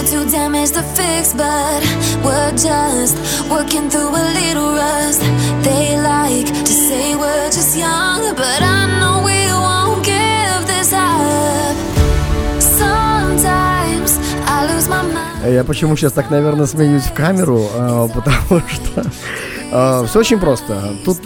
too 0.05 0.29
damaged 0.29 0.75
to 0.75 0.83
fix, 0.83 1.33
but 1.33 1.81
we're 2.23 2.51
just 2.51 3.15
working 3.49 3.89
through 3.89 4.09
a 4.09 4.25
little 4.39 4.75
rust. 4.75 5.21
They 5.63 5.97
like 5.97 6.47
to 6.47 6.73
say 6.87 7.15
we're 7.15 7.49
just 7.49 7.75
young, 7.77 8.35
but 8.35 8.61
I 8.61 8.85
know 8.99 9.23
we 9.25 9.39
won't 9.51 10.05
give 10.05 10.61
this 10.67 10.93
up. 10.93 11.75
Sometimes 12.61 14.19
I 14.45 14.67
lose 14.69 14.87
my 14.87 15.01
mind. 15.01 15.53
Я 15.53 15.63
почему 15.63 15.95
сейчас 15.97 16.13
так, 16.13 16.29
наверное, 16.29 16.67
смеюсь 16.67 17.03
в 17.03 17.13
камеру, 17.13 17.67
а, 17.75 18.07
потому 18.07 18.61
что 18.67 20.05
все 20.07 20.19
очень 20.19 20.39
просто. 20.39 20.93
Тут, 21.03 21.21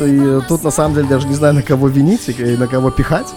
тут 0.47 0.63
на 0.63 0.71
самом 0.71 0.95
деле 0.95 1.07
даже 1.07 1.27
не 1.27 1.35
знаю, 1.35 1.53
на 1.53 1.61
кого 1.61 1.87
винить 1.89 2.29
и 2.29 2.55
на 2.55 2.67
кого 2.67 2.91
пихать. 2.91 3.27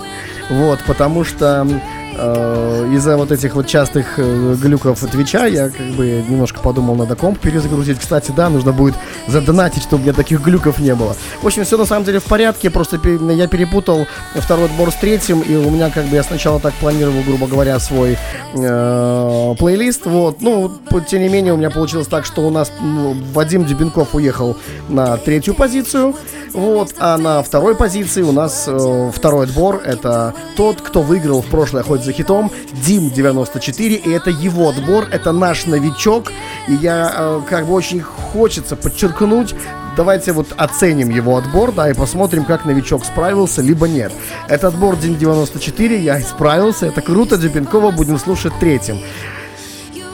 Вот, 0.50 0.80
потому 0.86 1.24
что 1.24 1.66
из-за 2.12 3.16
вот 3.16 3.32
этих 3.32 3.54
вот 3.54 3.66
частых 3.66 4.18
э, 4.18 4.54
глюков 4.60 5.00
Твича 5.00 5.46
я 5.46 5.70
как 5.70 5.86
бы 5.96 6.22
немножко 6.28 6.60
подумал, 6.60 6.94
надо 6.94 7.16
комп 7.16 7.38
перезагрузить. 7.38 7.98
Кстати, 7.98 8.32
да, 8.36 8.48
нужно 8.50 8.72
будет 8.72 8.94
задонатить, 9.28 9.82
чтобы 9.82 10.02
у 10.02 10.04
меня 10.04 10.12
таких 10.12 10.42
глюков 10.42 10.78
не 10.78 10.94
было. 10.94 11.16
В 11.40 11.46
общем, 11.46 11.64
все 11.64 11.78
на 11.78 11.86
самом 11.86 12.04
деле 12.04 12.20
в 12.20 12.24
порядке, 12.24 12.70
просто 12.70 13.00
я 13.32 13.46
перепутал 13.48 14.06
второй 14.34 14.66
отбор 14.66 14.90
с 14.90 14.94
третьим, 14.94 15.40
и 15.40 15.56
у 15.56 15.70
меня 15.70 15.90
как 15.90 16.04
бы 16.06 16.16
я 16.16 16.22
сначала 16.22 16.60
так 16.60 16.74
планировал, 16.74 17.22
грубо 17.22 17.46
говоря, 17.46 17.78
свой 17.78 18.18
э, 18.54 19.54
плейлист, 19.58 20.06
вот, 20.06 20.42
ну, 20.42 20.70
тем 21.08 21.22
не 21.22 21.28
менее 21.28 21.54
у 21.54 21.56
меня 21.56 21.70
получилось 21.70 22.06
так, 22.06 22.26
что 22.26 22.46
у 22.46 22.50
нас 22.50 22.70
ну, 22.80 23.16
Вадим 23.32 23.64
Дебенков 23.64 24.14
уехал 24.14 24.56
на 24.88 25.16
третью 25.16 25.54
позицию, 25.54 26.14
вот, 26.52 26.94
а 26.98 27.16
на 27.16 27.42
второй 27.42 27.74
позиции 27.74 28.22
у 28.22 28.32
нас 28.32 28.64
э, 28.66 29.10
второй 29.14 29.46
отбор, 29.46 29.80
это 29.84 30.34
тот, 30.56 30.80
кто 30.82 31.00
выиграл 31.00 31.40
в 31.40 31.46
прошлой 31.46 31.80
охоте 31.80 32.01
следует 32.02 32.04
за 32.04 32.12
хитом 32.12 32.50
Дим 32.72 33.10
94, 33.10 33.94
и 33.94 34.10
это 34.10 34.30
его 34.30 34.68
отбор, 34.68 35.08
это 35.12 35.32
наш 35.32 35.66
новичок, 35.66 36.32
и 36.68 36.74
я 36.74 37.12
э, 37.14 37.40
как 37.48 37.66
бы 37.66 37.74
очень 37.74 38.00
хочется 38.00 38.76
подчеркнуть, 38.76 39.54
давайте 39.96 40.32
вот 40.32 40.52
оценим 40.56 41.10
его 41.10 41.36
отбор, 41.36 41.72
да, 41.72 41.90
и 41.90 41.94
посмотрим, 41.94 42.44
как 42.44 42.64
новичок 42.64 43.04
справился, 43.04 43.62
либо 43.62 43.88
нет. 43.88 44.12
Это 44.48 44.68
отбор 44.68 44.96
Дим 44.96 45.16
94, 45.16 45.98
я 45.98 46.20
справился, 46.20 46.86
это 46.86 47.00
круто, 47.00 47.36
Дюбенкова 47.36 47.90
будем 47.90 48.18
слушать 48.18 48.52
третьим. 48.60 48.98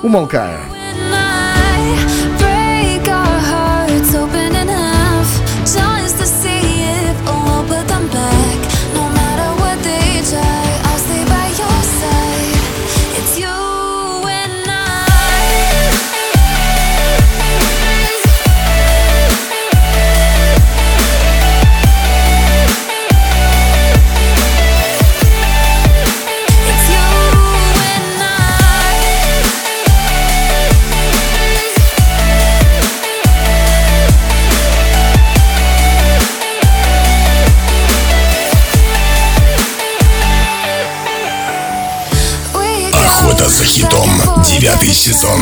Умолкаю. 0.02 0.77
Девятый 44.88 44.94
сезон. 44.94 45.40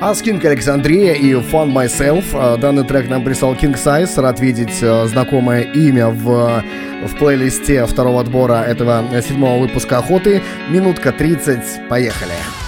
Аскинг 0.00 0.44
Александрия 0.44 1.12
и 1.12 1.32
Fun 1.32 1.72
Myself. 1.72 2.24
А, 2.32 2.56
Данный 2.56 2.84
трек 2.84 3.10
нам 3.10 3.24
прислал 3.24 3.54
King 3.54 3.74
Size. 3.74 4.20
Рад 4.20 4.40
видеть 4.40 4.78
а, 4.82 5.06
знакомое 5.06 5.62
имя 5.62 6.08
в, 6.08 6.62
в 7.06 7.18
плейлисте 7.18 7.84
второго 7.86 8.20
отбора 8.20 8.62
этого 8.62 9.04
э, 9.12 9.20
седьмого 9.20 9.60
выпуска 9.60 9.98
охоты. 9.98 10.42
Минутка 10.70 11.12
30. 11.12 11.88
Поехали. 11.88 12.32
How 12.32 12.65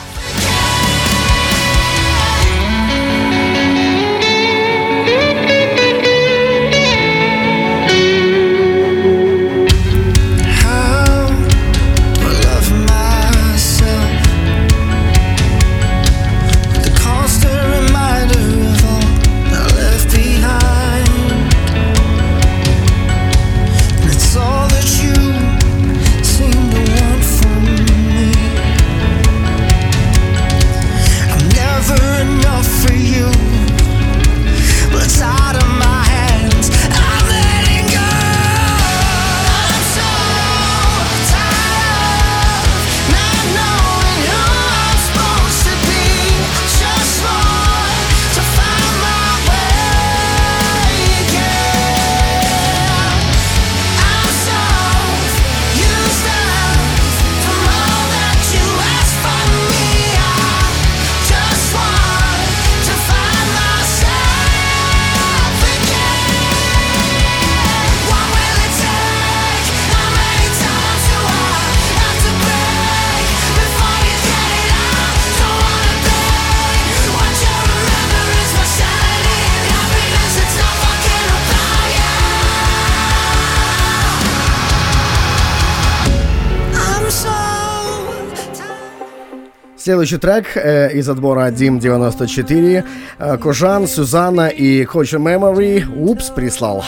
Следующий 89.99 90.19
трек 90.19 90.57
э, 90.57 90.93
из 90.93 91.09
отбора 91.09 91.51
Дим 91.51 91.81
94. 91.81 92.85
Э, 93.19 93.37
Кожан, 93.37 93.89
Сюзанна 93.89 94.47
и 94.47 94.85
Coach 94.85 95.19
Memory. 95.19 95.83
Упс, 95.93 96.31
прислал. 96.31 96.85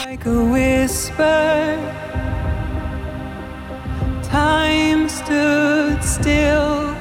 Time 4.31 5.09
stood 5.09 6.01
still. 6.01 6.95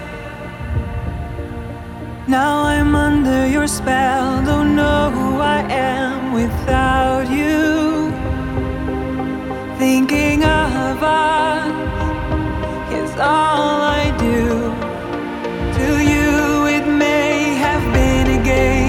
Now 2.27 2.65
I'm 2.65 2.97
under 2.97 3.47
your 3.47 3.69
spell. 3.69 4.43
Don't 4.45 4.75
know 4.75 5.13
who 5.13 5.41
I 5.41 5.63
am 5.71 6.33
without 6.33 7.31
you. 7.31 8.13
Thinking 9.79 10.43
of 10.43 11.05
us 11.05 11.71
is 12.91 13.17
all 13.21 13.81
I 13.81 14.13
do. 14.19 14.90
You, 15.99 16.67
it 16.67 16.87
may 16.87 17.55
have 17.55 17.85
been 17.93 18.41
a 18.41 18.45
game, 18.45 18.80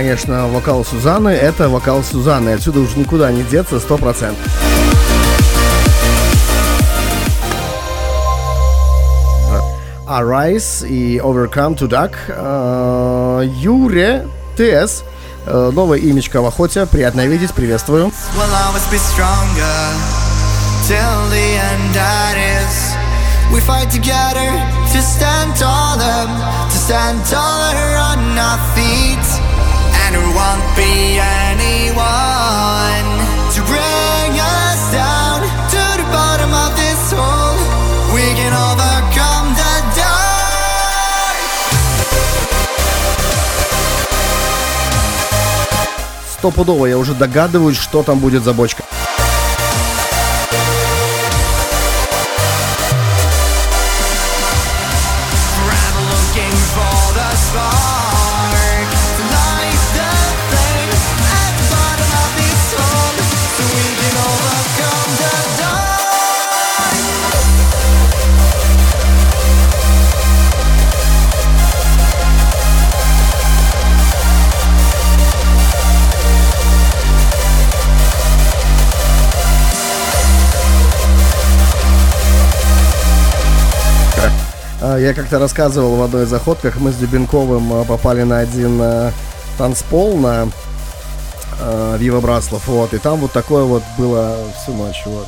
конечно, 0.00 0.48
вокал 0.48 0.82
Сузанны, 0.82 1.28
это 1.28 1.68
вокал 1.68 2.02
Сузанны. 2.02 2.54
Отсюда 2.54 2.80
уж 2.80 2.96
никуда 2.96 3.30
не 3.30 3.42
деться, 3.42 3.76
100%. 3.76 4.34
Arise 10.08 10.88
и 10.88 11.18
Overcome 11.18 11.76
to 11.76 11.86
Duck. 11.86 12.14
Э, 12.28 13.44
Юре 13.44 14.26
ТС. 14.56 15.02
Э, 15.44 15.70
Новое 15.70 15.98
имечко 15.98 16.40
в 16.40 16.46
охоте. 16.46 16.86
Приятно 16.86 17.26
видеть. 17.26 17.52
Приветствую. 17.52 18.10
we 23.52 23.60
fight 23.62 23.90
together 23.90 24.48
to 24.92 25.02
stand 25.02 25.56
taller 25.56 26.22
to 26.70 26.78
stand 26.78 27.18
taller 27.26 27.98
on 27.98 28.38
our 28.38 28.60
feet 28.76 29.29
Стопудово 46.40 46.86
я 46.86 46.96
уже 46.96 47.12
догадываюсь, 47.12 47.76
что 47.76 48.02
там 48.02 48.18
будет 48.18 48.44
за 48.44 48.54
бочка. 48.54 48.82
Я 85.00 85.14
как-то 85.14 85.38
рассказывал 85.38 85.96
в 85.96 86.02
одной 86.02 86.24
из 86.24 86.32
охотках, 86.32 86.78
мы 86.78 86.92
с 86.92 86.96
Дубенковым 86.96 87.72
а, 87.72 87.84
попали 87.84 88.22
на 88.22 88.40
один 88.40 88.78
а, 88.82 89.12
танцпол 89.56 90.18
на 90.18 90.48
а, 91.58 91.96
Вива 91.96 92.20
Браслов, 92.20 92.68
вот, 92.68 92.92
и 92.92 92.98
там 92.98 93.18
вот 93.18 93.32
такое 93.32 93.64
вот 93.64 93.82
было 93.96 94.36
всю 94.60 94.74
ночь, 94.74 95.02
вот. 95.06 95.26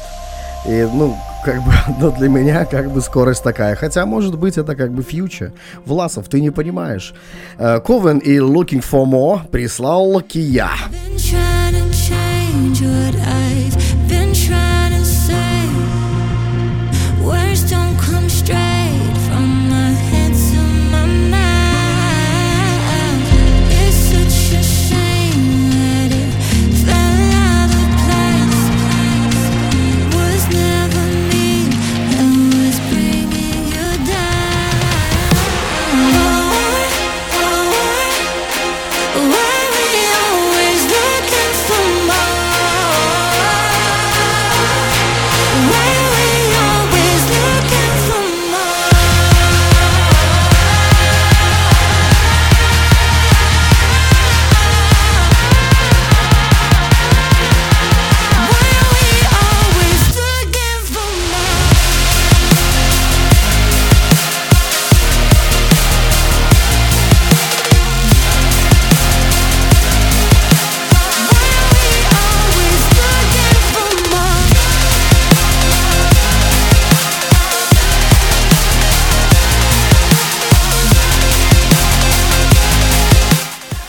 И, 0.66 0.86
ну, 0.92 1.16
как 1.42 1.64
бы, 1.64 1.72
ну, 1.98 2.10
для 2.10 2.28
меня, 2.28 2.66
как 2.66 2.90
бы, 2.90 3.00
скорость 3.00 3.42
такая. 3.42 3.74
Хотя, 3.74 4.04
может 4.04 4.38
быть, 4.38 4.58
это 4.58 4.76
как 4.76 4.92
бы 4.92 5.02
фьючер. 5.02 5.52
Власов, 5.86 6.28
ты 6.28 6.42
не 6.42 6.50
понимаешь. 6.50 7.14
Э, 7.58 7.80
Ковен 7.80 8.18
и 8.18 8.36
Looking 8.36 8.84
for 8.84 9.06
More 9.06 9.48
прислал 9.48 10.20
Кия. 10.20 10.68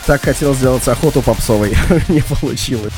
Так 0.06 0.22
хотел 0.22 0.54
сделать 0.54 0.86
охоту 0.86 1.22
попсовой, 1.22 1.76
не 2.08 2.20
получилось. 2.20 2.92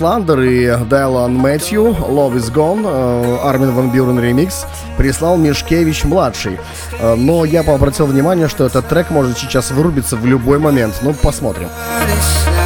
Сландер 0.00 0.40
и 0.40 0.78
Дайлан 0.86 1.34
Мэтью, 1.34 1.88
Love 1.88 2.36
is 2.36 2.50
Gone, 2.50 2.86
э, 2.86 3.46
Армин 3.46 3.72
Ван 3.72 3.90
Бюрен 3.90 4.18
ремикс, 4.18 4.64
прислал 4.96 5.36
Мишкевич 5.36 6.04
младший. 6.04 6.58
Э, 6.98 7.16
Но 7.16 7.44
я 7.44 7.60
обратил 7.60 8.06
внимание, 8.06 8.48
что 8.48 8.64
этот 8.64 8.88
трек 8.88 9.10
может 9.10 9.36
сейчас 9.36 9.70
вырубиться 9.70 10.16
в 10.16 10.24
любой 10.24 10.58
момент. 10.58 10.94
Ну, 11.02 11.12
посмотрим. 11.12 11.68
What 11.68 12.59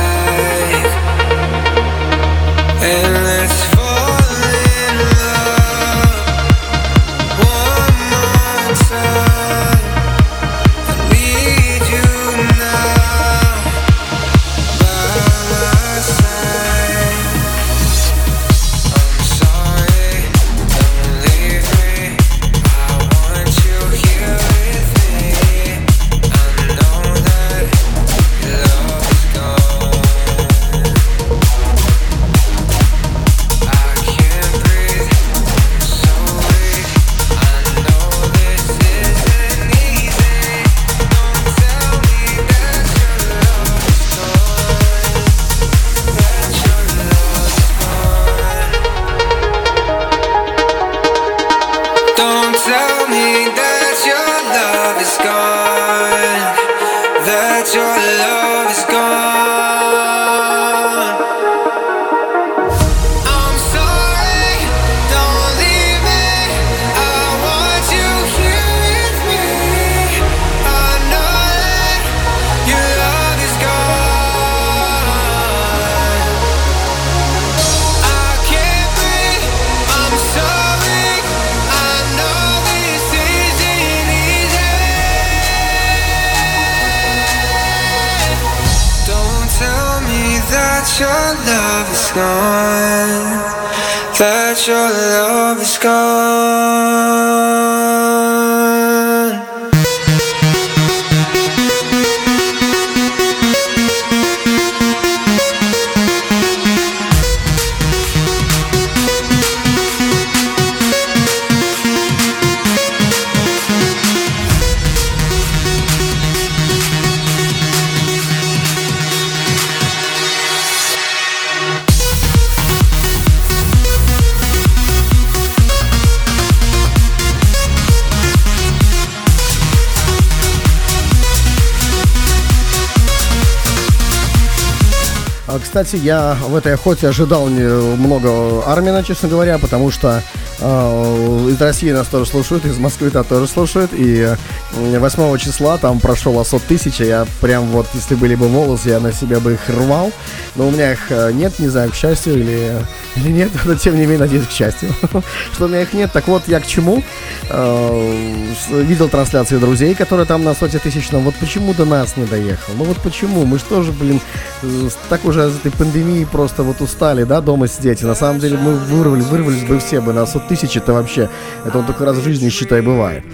Кстати, 135.75 135.97
я 135.97 136.37
в 136.41 136.55
этой 136.55 136.75
охоте 136.75 137.09
ожидал 137.09 137.47
много 137.49 138.63
Армина, 138.65 139.03
честно 139.03 139.29
говоря, 139.29 139.59
потому 139.59 139.91
что 139.91 140.23
э, 140.61 141.49
из 141.51 141.61
России 141.61 141.91
нас 141.91 142.07
тоже 142.07 142.27
слушают, 142.27 142.65
из 142.65 142.79
Москвы 142.79 143.09
-то 143.09 143.25
тоже 143.25 143.49
слушают, 143.49 143.91
и 143.93 144.37
э, 144.77 144.99
8 145.01 145.37
числа 145.39 145.77
там 145.79 145.99
прошел 145.99 146.39
осот 146.39 146.63
тысяча, 146.63 147.03
я 147.03 147.27
прям 147.41 147.65
вот, 147.71 147.89
если 147.93 148.15
были 148.15 148.37
бы 148.37 148.47
волосы, 148.47 148.91
я 148.91 149.01
на 149.01 149.13
себя 149.13 149.41
бы 149.41 149.55
их 149.55 149.69
рвал, 149.69 150.13
но 150.55 150.69
у 150.69 150.71
меня 150.71 150.93
их 150.93 151.11
э, 151.11 151.33
нет, 151.33 151.59
не 151.59 151.67
знаю, 151.67 151.91
к 151.91 151.97
счастью 151.97 152.35
или, 152.35 152.77
или 153.17 153.29
нет, 153.31 153.51
но 153.65 153.75
тем 153.75 153.95
не 153.95 154.03
менее, 154.03 154.19
надеюсь, 154.19 154.47
к 154.47 154.51
счастью, 154.51 154.91
что 155.53 155.65
у 155.65 155.69
меня 155.69 155.83
их 155.83 155.93
нет. 155.93 156.11
Так 156.13 156.29
вот, 156.29 156.43
я 156.49 156.61
к 156.61 156.67
чему? 156.67 157.03
Э, 157.51 158.53
видел 158.71 159.09
трансляции 159.09 159.57
друзей, 159.59 159.95
которые 159.95 160.27
там 160.27 160.45
на 160.45 160.55
соте 160.55 160.79
тысячном, 160.79 161.23
вот 161.25 161.35
почему 161.37 161.75
до 161.75 161.85
нас 161.85 162.17
не 162.17 162.25
доехал? 162.25 162.73
Ну 162.77 162.85
вот 162.85 162.99
почему? 162.99 163.45
Мы 163.45 163.59
же, 163.59 163.93
блин, 163.93 164.21
э, 164.63 164.89
с- 164.91 164.99
так 165.09 165.25
уже 165.25 165.45
от 165.45 165.55
этой 165.57 165.71
пандемии 165.73 166.25
просто 166.25 166.63
вот 166.63 166.81
устали, 166.81 167.25
да, 167.25 167.41
дома 167.41 167.69
сидеть. 167.69 168.03
И 168.03 168.07
на 168.07 168.15
самом 168.15 168.41
деле 168.41 168.57
мы 168.59 168.75
вырвались, 168.75 169.25
вырвались 169.25 169.63
бы 169.65 169.79
все 169.79 170.01
бы 170.01 170.13
на 170.13 170.27
сот 170.27 170.49
тысяч, 170.49 170.77
это 170.77 170.93
вообще, 170.93 171.29
это 171.65 171.79
он 171.79 171.87
только 171.87 172.05
раз 172.05 172.17
в 172.17 172.25
жизни, 172.25 172.49
считай, 172.51 172.81
бывает. 172.81 173.25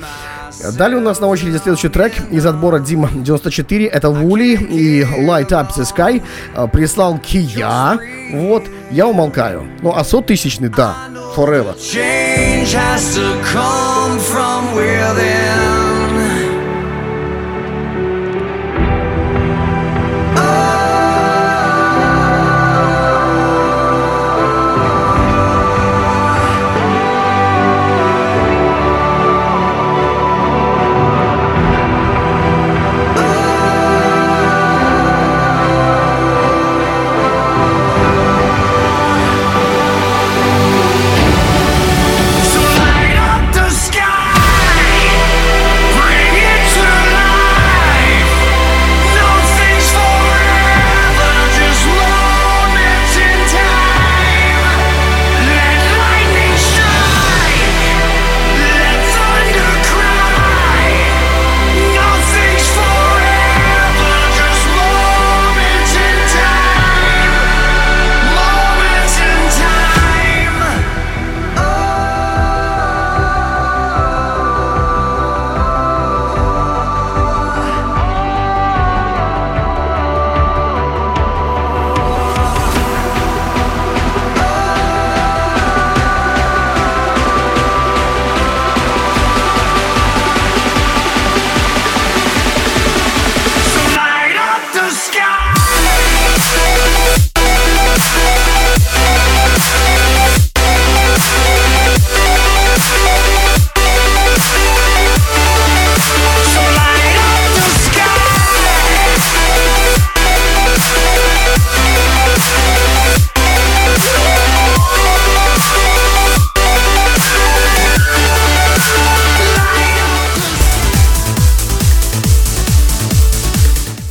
Далее 0.77 0.99
у 0.99 1.01
нас 1.01 1.21
на 1.21 1.27
очереди 1.27 1.57
следующий 1.57 1.89
трек 1.89 2.13
из 2.31 2.45
отбора 2.45 2.79
Дима 2.79 3.11
94. 3.13 3.87
Это 3.87 4.11
Вули 4.11 4.57
и 4.57 5.03
Light 5.03 5.49
Up 5.49 5.69
the 5.77 5.85
Sky. 5.85 6.23
Э, 6.55 6.69
Прислал 6.69 7.19
Кия. 7.19 7.99
Вот, 8.33 8.65
я 8.91 9.07
умолкаю. 9.07 9.67
Ну, 9.83 9.93
а 9.95 10.05
сот 10.05 10.27
тысячный, 10.27 10.69
да, 10.69 10.95
forever. 11.37 11.75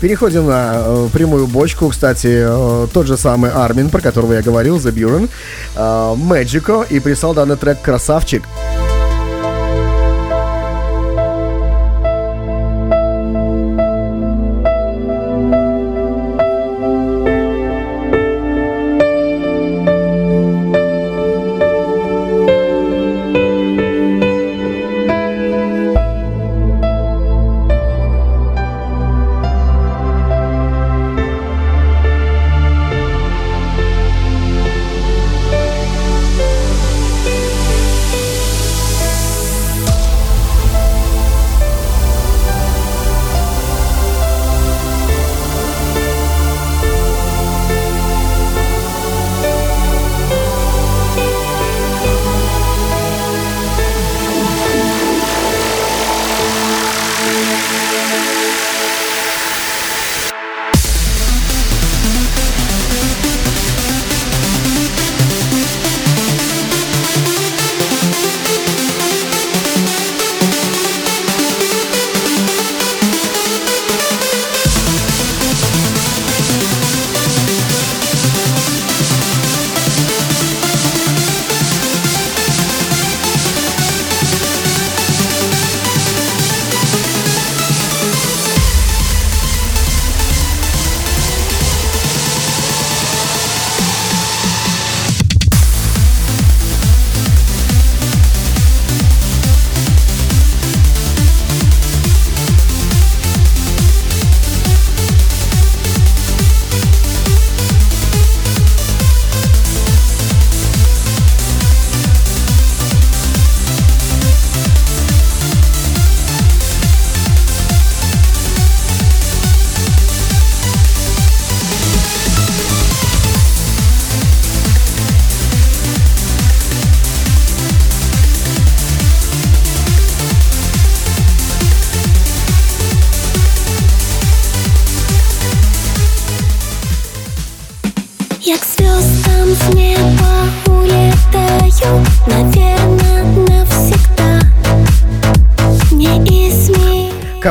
Переходим 0.10 0.48
на 0.48 0.74
э, 0.74 1.08
прямую 1.14 1.46
бочку. 1.46 1.90
Кстати, 1.90 2.42
э, 2.42 2.88
тот 2.92 3.06
же 3.06 3.16
самый 3.16 3.52
Армин, 3.52 3.92
про 3.92 4.02
которого 4.02 4.34
я 4.34 4.42
говорил, 4.42 4.78
The 4.78 4.92
Buren, 4.92 5.30
э, 5.76 5.80
Magico, 5.80 6.84
и 6.90 7.00
прислал 7.00 7.36
данный 7.36 7.58
трек 7.58 7.80
«Красавчик». 7.84 8.42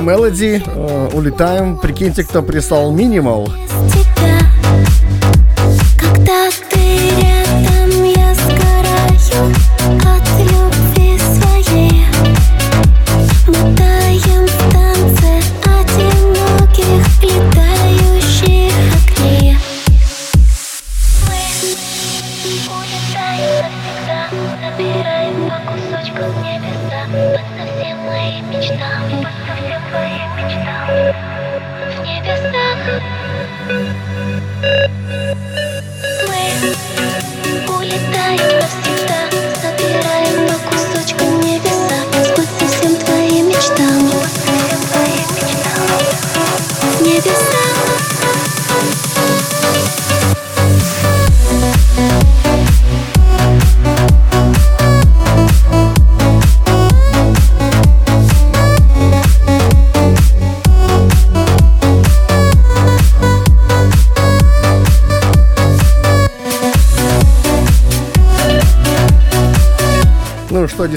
Мелоди. 0.00 0.62
Э, 0.64 1.10
улетаем. 1.12 1.76
Прикиньте, 1.76 2.24
кто 2.24 2.42
прислал 2.42 2.90
минимал. 2.92 3.48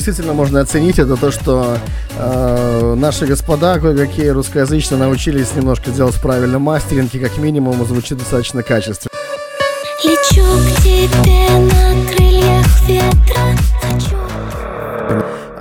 Действительно 0.01 0.33
можно 0.33 0.61
оценить, 0.61 0.97
это 0.97 1.15
то, 1.15 1.31
что 1.31 1.77
э, 2.17 2.95
наши 2.97 3.27
господа, 3.27 3.77
кое-какие 3.79 4.29
русскоязычно 4.29 4.97
научились 4.97 5.55
немножко 5.55 5.91
делать 5.91 6.15
правильно 6.15 6.57
мастеринг, 6.57 7.13
и 7.13 7.19
как 7.19 7.37
минимум 7.37 7.85
звучит 7.85 8.17
достаточно 8.17 8.63
качественно. 8.63 9.11
Лечу 10.03 10.43
к 10.43 10.81
тебе 10.81 11.49
на 11.49 12.11
крыльях 12.11 12.65
ветра, 12.87 13.57
хочу 13.81 14.17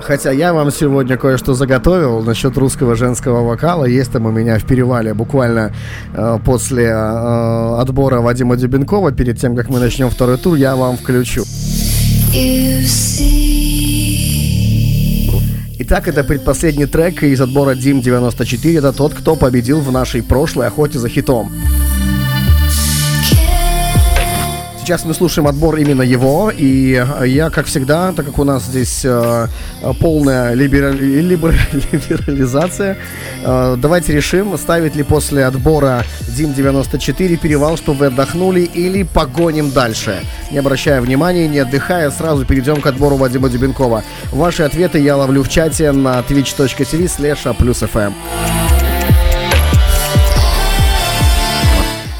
Хотя 0.01 0.31
я 0.31 0.53
вам 0.53 0.71
сегодня 0.71 1.17
кое-что 1.17 1.53
заготовил 1.53 2.23
насчет 2.23 2.57
русского 2.57 2.95
женского 2.95 3.47
вокала. 3.47 3.85
Есть 3.85 4.11
там 4.11 4.25
у 4.25 4.31
меня 4.31 4.57
в 4.57 4.65
перевале 4.65 5.13
буквально 5.13 5.71
э, 6.15 6.39
после 6.43 6.85
э, 6.85 7.75
отбора 7.79 8.21
Вадима 8.21 8.57
Дюбенкова, 8.57 9.11
перед 9.11 9.39
тем, 9.39 9.55
как 9.55 9.69
мы 9.69 9.79
начнем 9.79 10.09
второй 10.09 10.37
тур, 10.37 10.55
я 10.55 10.75
вам 10.75 10.97
включу. 10.97 11.43
You 12.33 12.81
see 12.85 13.60
Итак, 15.91 16.07
это 16.07 16.23
предпоследний 16.23 16.85
трек 16.85 17.21
из 17.21 17.41
отбора 17.41 17.75
Дим 17.75 17.99
94. 17.99 18.77
Это 18.77 18.93
тот, 18.93 19.13
кто 19.13 19.35
победил 19.35 19.81
в 19.81 19.91
нашей 19.91 20.23
прошлой 20.23 20.67
охоте 20.67 20.99
за 20.99 21.09
хитом. 21.09 21.51
Сейчас 24.83 25.05
мы 25.05 25.13
слушаем 25.13 25.47
отбор 25.47 25.77
именно 25.77 26.01
его, 26.01 26.51
и 26.55 26.93
э, 26.95 27.27
я, 27.27 27.51
как 27.51 27.67
всегда, 27.67 28.11
так 28.13 28.25
как 28.25 28.39
у 28.39 28.43
нас 28.43 28.63
здесь 28.63 29.01
э, 29.05 29.47
полная 29.99 30.53
либера- 30.55 30.91
либер- 30.91 31.55
либерализация, 31.71 32.97
э, 33.43 33.75
давайте 33.77 34.11
решим, 34.13 34.57
ставить 34.57 34.95
ли 34.95 35.03
после 35.03 35.45
отбора 35.45 36.03
Дим 36.35 36.53
94 36.55 37.37
перевал, 37.37 37.77
чтобы 37.77 37.99
вы 37.99 38.05
отдохнули, 38.07 38.61
или 38.61 39.03
погоним 39.03 39.69
дальше. 39.71 40.19
Не 40.51 40.57
обращая 40.57 40.99
внимания, 40.99 41.47
не 41.47 41.59
отдыхая, 41.59 42.09
сразу 42.09 42.43
перейдем 42.45 42.81
к 42.81 42.87
отбору 42.87 43.17
Вадима 43.17 43.49
Дюбенкова. 43.49 44.03
Ваши 44.31 44.63
ответы 44.63 44.97
я 44.99 45.15
ловлю 45.15 45.43
в 45.43 45.47
чате 45.49 45.91
на 45.91 46.19
twitch.tv 46.21 47.05
slash 47.05 47.53
плюс 47.55 47.83
FM. 47.83 48.13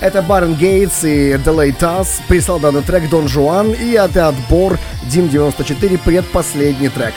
Это 0.01 0.23
Барен 0.23 0.55
Гейтс 0.55 1.03
и 1.03 1.33
Delay 1.33 1.71
Тасс 1.71 2.21
прислал 2.27 2.59
данный 2.59 2.81
трек 2.81 3.07
Дон 3.07 3.27
Жуан, 3.27 3.71
и 3.71 3.91
это 3.91 4.29
отбор 4.29 4.79
Дим 5.03 5.29
94 5.29 5.99
предпоследний 5.99 6.89
трек. 6.89 7.13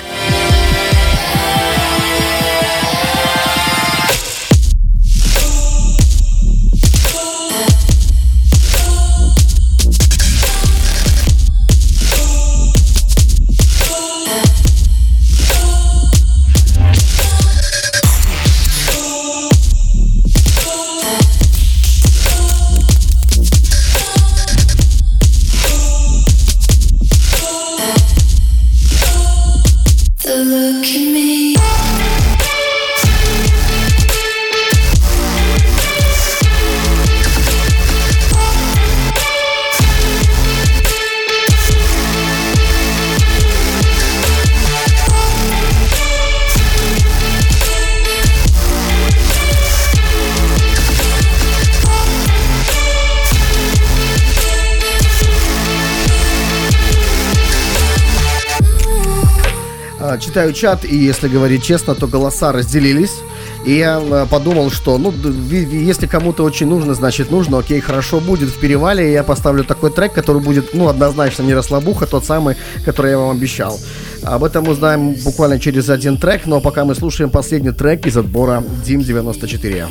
Читаю 60.34 60.52
чат, 60.52 60.84
и 60.84 60.96
если 60.96 61.28
говорить 61.28 61.62
честно, 61.62 61.94
то 61.94 62.08
голоса 62.08 62.50
разделились. 62.50 63.20
И 63.64 63.76
я 63.76 64.02
э, 64.02 64.26
подумал, 64.28 64.68
что, 64.72 64.98
ну, 64.98 65.14
если 65.52 66.08
кому-то 66.08 66.42
очень 66.42 66.66
нужно, 66.66 66.94
значит 66.94 67.30
нужно, 67.30 67.58
окей, 67.58 67.80
хорошо, 67.80 68.18
будет 68.18 68.48
в 68.48 68.58
перевале, 68.58 69.12
я 69.12 69.22
поставлю 69.22 69.62
такой 69.62 69.92
трек, 69.92 70.12
который 70.12 70.42
будет, 70.42 70.74
ну, 70.74 70.88
однозначно 70.88 71.44
не 71.44 71.54
расслабуха, 71.54 72.06
тот 72.06 72.24
самый, 72.24 72.56
который 72.84 73.12
я 73.12 73.18
вам 73.18 73.36
обещал. 73.36 73.78
Об 74.24 74.42
этом 74.42 74.66
узнаем 74.66 75.14
буквально 75.24 75.60
через 75.60 75.88
один 75.88 76.16
трек, 76.16 76.46
но 76.46 76.60
пока 76.60 76.84
мы 76.84 76.96
слушаем 76.96 77.30
последний 77.30 77.70
трек 77.70 78.04
из 78.04 78.16
отбора 78.16 78.64
Дим 78.84 79.02
94. 79.02 79.86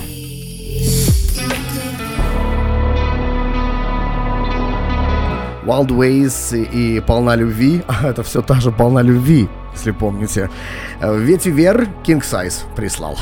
Wild 5.66 5.88
Ways 5.88 6.68
и 6.74 7.00
полна 7.00 7.38
любви. 7.38 7.82
А 7.88 8.10
это 8.10 8.24
все 8.24 8.42
та 8.42 8.60
же 8.60 8.72
полна 8.72 9.02
любви, 9.02 9.48
если 9.74 9.92
помните. 9.92 10.50
Э, 11.00 11.18
Ветивер 11.18 11.88
King 12.04 12.22
Size 12.22 12.64
прислал. 12.76 13.18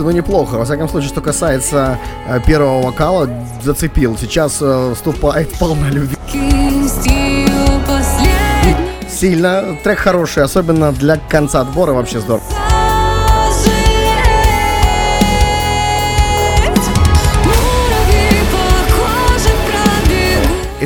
Слушайте, 0.00 0.02
ну 0.02 0.10
неплохо. 0.32 0.54
Во 0.56 0.64
всяком 0.64 0.88
случае, 0.88 1.10
что 1.10 1.20
касается 1.20 1.98
э, 2.26 2.40
первого 2.46 2.80
вокала, 2.82 3.28
зацепил. 3.62 4.16
Сейчас 4.16 4.58
э, 4.62 4.94
вступает 4.94 5.52
полна 5.58 5.90
любви. 5.90 6.16
Сильно. 9.10 9.76
Трек 9.84 9.98
хороший, 9.98 10.42
особенно 10.42 10.92
для 10.92 11.16
конца 11.16 11.60
отбора 11.60 11.92
вообще 11.92 12.20
здорово. 12.20 12.69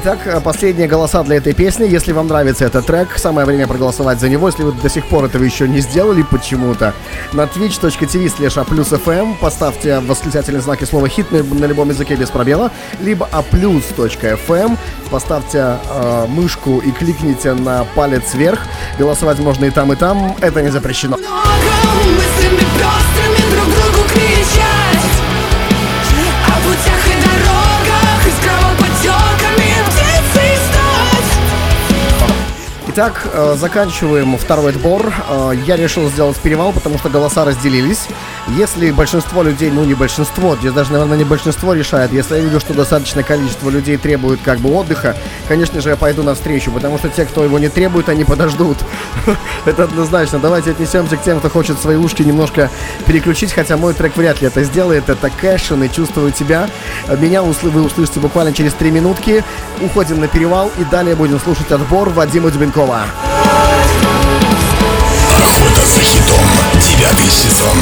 Итак, 0.06 0.42
последние 0.42 0.86
голоса 0.86 1.22
для 1.22 1.36
этой 1.36 1.54
песни. 1.54 1.86
Если 1.86 2.12
вам 2.12 2.26
нравится 2.26 2.66
этот 2.66 2.84
трек, 2.84 3.16
самое 3.16 3.46
время 3.46 3.66
проголосовать 3.66 4.20
за 4.20 4.28
него. 4.28 4.48
Если 4.48 4.62
вы 4.62 4.72
до 4.72 4.90
сих 4.90 5.06
пор 5.06 5.24
этого 5.24 5.42
еще 5.42 5.66
не 5.66 5.80
сделали 5.80 6.20
почему-то, 6.20 6.92
на 7.32 7.44
twitch.tv 7.44 8.26
slash 8.36 8.62
fm 8.66 9.34
поставьте 9.40 10.00
восклицательные 10.00 10.60
знаки 10.60 10.84
слова 10.84 11.08
хит 11.08 11.32
на, 11.32 11.42
на 11.42 11.64
любом 11.64 11.88
языке 11.88 12.16
без 12.16 12.28
пробела, 12.28 12.70
либо 13.00 13.26
aplus.fm, 13.32 14.76
поставьте 15.10 15.78
э, 15.88 16.26
мышку 16.28 16.80
и 16.80 16.90
кликните 16.90 17.54
на 17.54 17.86
палец 17.94 18.34
вверх. 18.34 18.60
Голосовать 18.98 19.38
можно 19.38 19.64
и 19.64 19.70
там, 19.70 19.90
и 19.90 19.96
там. 19.96 20.36
Это 20.42 20.60
не 20.60 20.68
запрещено. 20.68 21.16
Много 21.16 22.43
Итак, 32.96 33.26
э, 33.32 33.56
заканчиваем 33.58 34.38
второй 34.38 34.70
отбор. 34.70 35.12
Э, 35.28 35.52
Я 35.66 35.74
решил 35.74 36.08
сделать 36.10 36.36
перевал, 36.36 36.72
потому 36.72 36.96
что 36.96 37.08
голоса 37.08 37.44
разделились. 37.44 38.06
Если 38.56 38.92
большинство 38.92 39.42
людей, 39.42 39.72
ну 39.72 39.82
не 39.82 39.94
большинство, 39.94 40.54
здесь 40.54 40.72
даже, 40.72 40.92
наверное, 40.92 41.18
не 41.18 41.24
большинство 41.24 41.72
решает, 41.72 42.12
если 42.12 42.36
я 42.36 42.42
вижу, 42.42 42.60
что 42.60 42.72
достаточное 42.72 43.24
количество 43.24 43.68
людей 43.68 43.96
требует 43.96 44.38
как 44.44 44.60
бы 44.60 44.72
отдыха, 44.72 45.16
конечно 45.48 45.80
же, 45.80 45.88
я 45.88 45.96
пойду 45.96 46.22
навстречу, 46.22 46.70
потому 46.70 46.98
что 46.98 47.08
те, 47.08 47.24
кто 47.24 47.42
его 47.42 47.58
не 47.58 47.68
требует, 47.68 48.08
они 48.08 48.22
подождут. 48.24 48.76
Это 49.64 49.84
однозначно. 49.84 50.38
Давайте 50.38 50.70
отнесемся 50.70 51.16
к 51.16 51.22
тем, 51.24 51.40
кто 51.40 51.50
хочет 51.50 51.80
свои 51.80 51.96
ушки 51.96 52.22
немножко 52.22 52.70
переключить, 53.08 53.52
хотя 53.52 53.76
мой 53.76 53.94
трек 53.94 54.16
вряд 54.16 54.40
ли 54.40 54.46
это 54.46 54.62
сделает. 54.62 55.08
Это 55.08 55.30
Кэшен 55.30 55.82
и 55.82 55.90
«Чувствую 55.90 56.30
тебя». 56.30 56.68
Меня 57.18 57.42
вы 57.42 57.82
услышите 57.82 58.20
буквально 58.20 58.52
через 58.52 58.72
три 58.74 58.92
минутки. 58.92 59.42
Уходим 59.82 60.20
на 60.20 60.28
перевал 60.28 60.70
и 60.78 60.84
далее 60.84 61.16
будем 61.16 61.40
слушать 61.40 61.72
отбор 61.72 62.10
Вадима 62.10 62.50
Дубенкова. 62.50 62.83
Охота 65.40 65.86
за 65.86 66.02
хитом. 66.02 66.44
Девятый 66.74 67.30
сезон. 67.30 67.78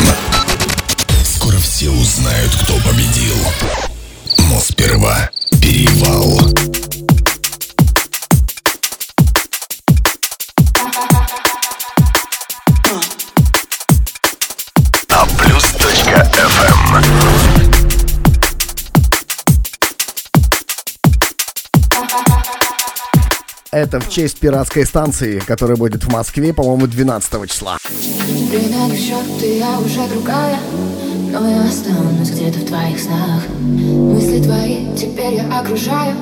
Скоро 1.24 1.58
все 1.58 1.90
узнают, 1.90 2.52
кто 2.62 2.74
победил. 2.88 3.34
Но 4.38 4.60
сперва 4.60 5.28
перевал. 5.60 6.71
Это 23.72 24.00
в 24.00 24.10
честь 24.10 24.38
пиратской 24.38 24.84
станции, 24.84 25.38
которая 25.38 25.78
будет 25.78 26.04
в 26.04 26.12
Москве, 26.12 26.52
по-моему, 26.52 26.86
12 26.86 27.50
числа. 27.50 27.78
Не 27.82 28.94
в 28.94 28.94
счет, 28.94 29.42
и 29.42 29.60
я 29.60 29.78
уже 29.78 30.06
другая 30.08 30.58
Но 31.30 31.48
я 31.48 31.62
останусь 31.62 32.28
где-то 32.32 32.58
в 32.58 32.66
твоих 32.66 33.00
снах. 33.00 33.48
Мысли 33.48 34.42
твои 34.42 34.94
теперь 34.94 35.36
я 35.36 35.58
окружаю 35.58 36.14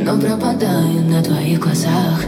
Но 0.00 0.18
пропадаю 0.18 1.02
на 1.02 1.22
твоих 1.22 1.60
глазах. 1.60 2.22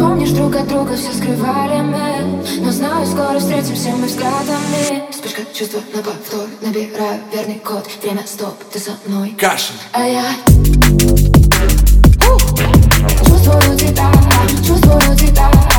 Помнишь, 0.00 0.30
друг 0.30 0.56
от 0.56 0.66
друга 0.66 0.96
все 0.96 1.12
скрывали 1.12 1.80
мы 1.82 2.64
Но 2.64 2.72
знаю, 2.72 3.06
скоро 3.06 3.38
встретимся 3.38 3.90
мы 3.90 4.08
взглядами. 4.08 5.12
Вспышка 5.12 5.42
чувства 5.54 5.80
на 5.94 6.02
повтор 6.02 6.48
Набираю 6.60 7.20
верный 7.32 7.60
код. 7.64 7.88
Время 8.02 8.24
стоп, 8.26 8.56
ты 8.72 8.80
со 8.80 8.90
мной. 9.06 9.36
Кашин. 9.38 9.76
А 9.92 10.02
я 10.02 10.24
Чувствую 13.52 13.78
тебя, 13.78 14.10
чувствую 14.66 15.16
тебя 15.16 15.50
Но 15.50 15.71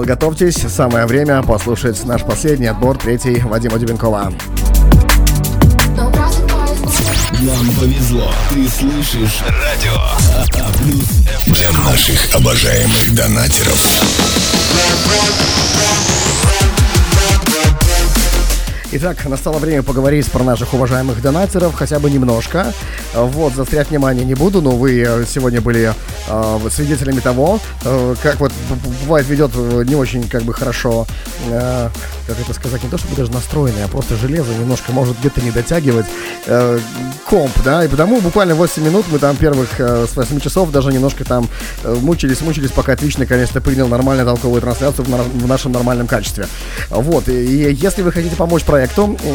Что, 0.00 0.06
подготовьтесь, 0.06 0.56
самое 0.56 1.04
время 1.04 1.42
послушать 1.42 2.02
наш 2.06 2.22
последний 2.22 2.68
отбор, 2.68 2.96
третий 2.96 3.38
Вадима 3.40 3.78
просыпаюсь, 6.10 6.80
Нам 7.40 7.74
повезло. 7.78 8.32
Ты 8.48 8.66
слышишь 8.66 9.42
радио. 9.46 10.00
А 10.54 10.72
плюс 10.78 11.04
FM. 11.26 11.52
Для 11.52 11.70
наших 11.72 12.34
наших 12.34 12.34
обожаемых 12.34 13.14
донатеров. 13.14 13.78
Итак, 18.92 19.24
настало 19.26 19.58
время 19.58 19.84
поговорить 19.84 20.28
про 20.32 20.42
наших 20.42 20.74
уважаемых 20.74 21.22
донатеров, 21.22 21.74
хотя 21.74 22.00
бы 22.00 22.10
немножко. 22.10 22.72
Вот, 23.14 23.54
заострять 23.54 23.90
внимание 23.90 24.24
не 24.24 24.34
буду, 24.34 24.60
но 24.60 24.72
вы 24.72 25.00
э, 25.06 25.24
сегодня 25.28 25.60
были 25.60 25.92
э, 26.28 26.58
свидетелями 26.72 27.20
того, 27.20 27.60
э, 27.84 28.16
как 28.20 28.40
вот 28.40 28.50
бывает 29.04 29.28
ведет 29.28 29.52
э, 29.54 29.84
не 29.86 29.94
очень 29.94 30.28
как 30.28 30.42
бы 30.42 30.52
хорошо, 30.52 31.06
э, 31.48 31.88
как 32.26 32.40
это 32.40 32.52
сказать, 32.52 32.82
не 32.82 32.88
то 32.88 32.98
чтобы 32.98 33.14
даже 33.14 33.30
настроенный, 33.30 33.84
а 33.84 33.88
просто 33.88 34.16
железо 34.16 34.52
немножко 34.54 34.90
может 34.90 35.16
где-то 35.20 35.40
не 35.40 35.52
дотягивать 35.52 36.06
э, 36.46 36.80
комп, 37.28 37.52
да, 37.64 37.84
и 37.84 37.88
потому 37.88 38.20
буквально 38.20 38.56
8 38.56 38.82
минут 38.82 39.06
мы 39.12 39.20
там 39.20 39.36
первых 39.36 39.68
э, 39.78 40.06
с 40.12 40.16
8 40.16 40.40
часов 40.40 40.72
даже 40.72 40.92
немножко 40.92 41.24
там 41.24 41.48
э, 41.84 41.96
мучились, 42.00 42.40
мучились, 42.40 42.72
пока 42.72 42.94
Twitch 42.94 43.20
наконец-то 43.20 43.60
принял 43.60 43.86
нормальную 43.86 44.26
толковую 44.26 44.60
трансляцию 44.60 45.04
в, 45.04 45.08
нар- 45.08 45.22
в 45.22 45.46
нашем 45.46 45.70
нормальном 45.70 46.08
качестве. 46.08 46.48
Вот, 46.88 47.28
и, 47.28 47.70
и 47.70 47.72
если 47.72 48.02
вы 48.02 48.10
хотите 48.10 48.34
помочь 48.34 48.64
проекту 48.64 48.79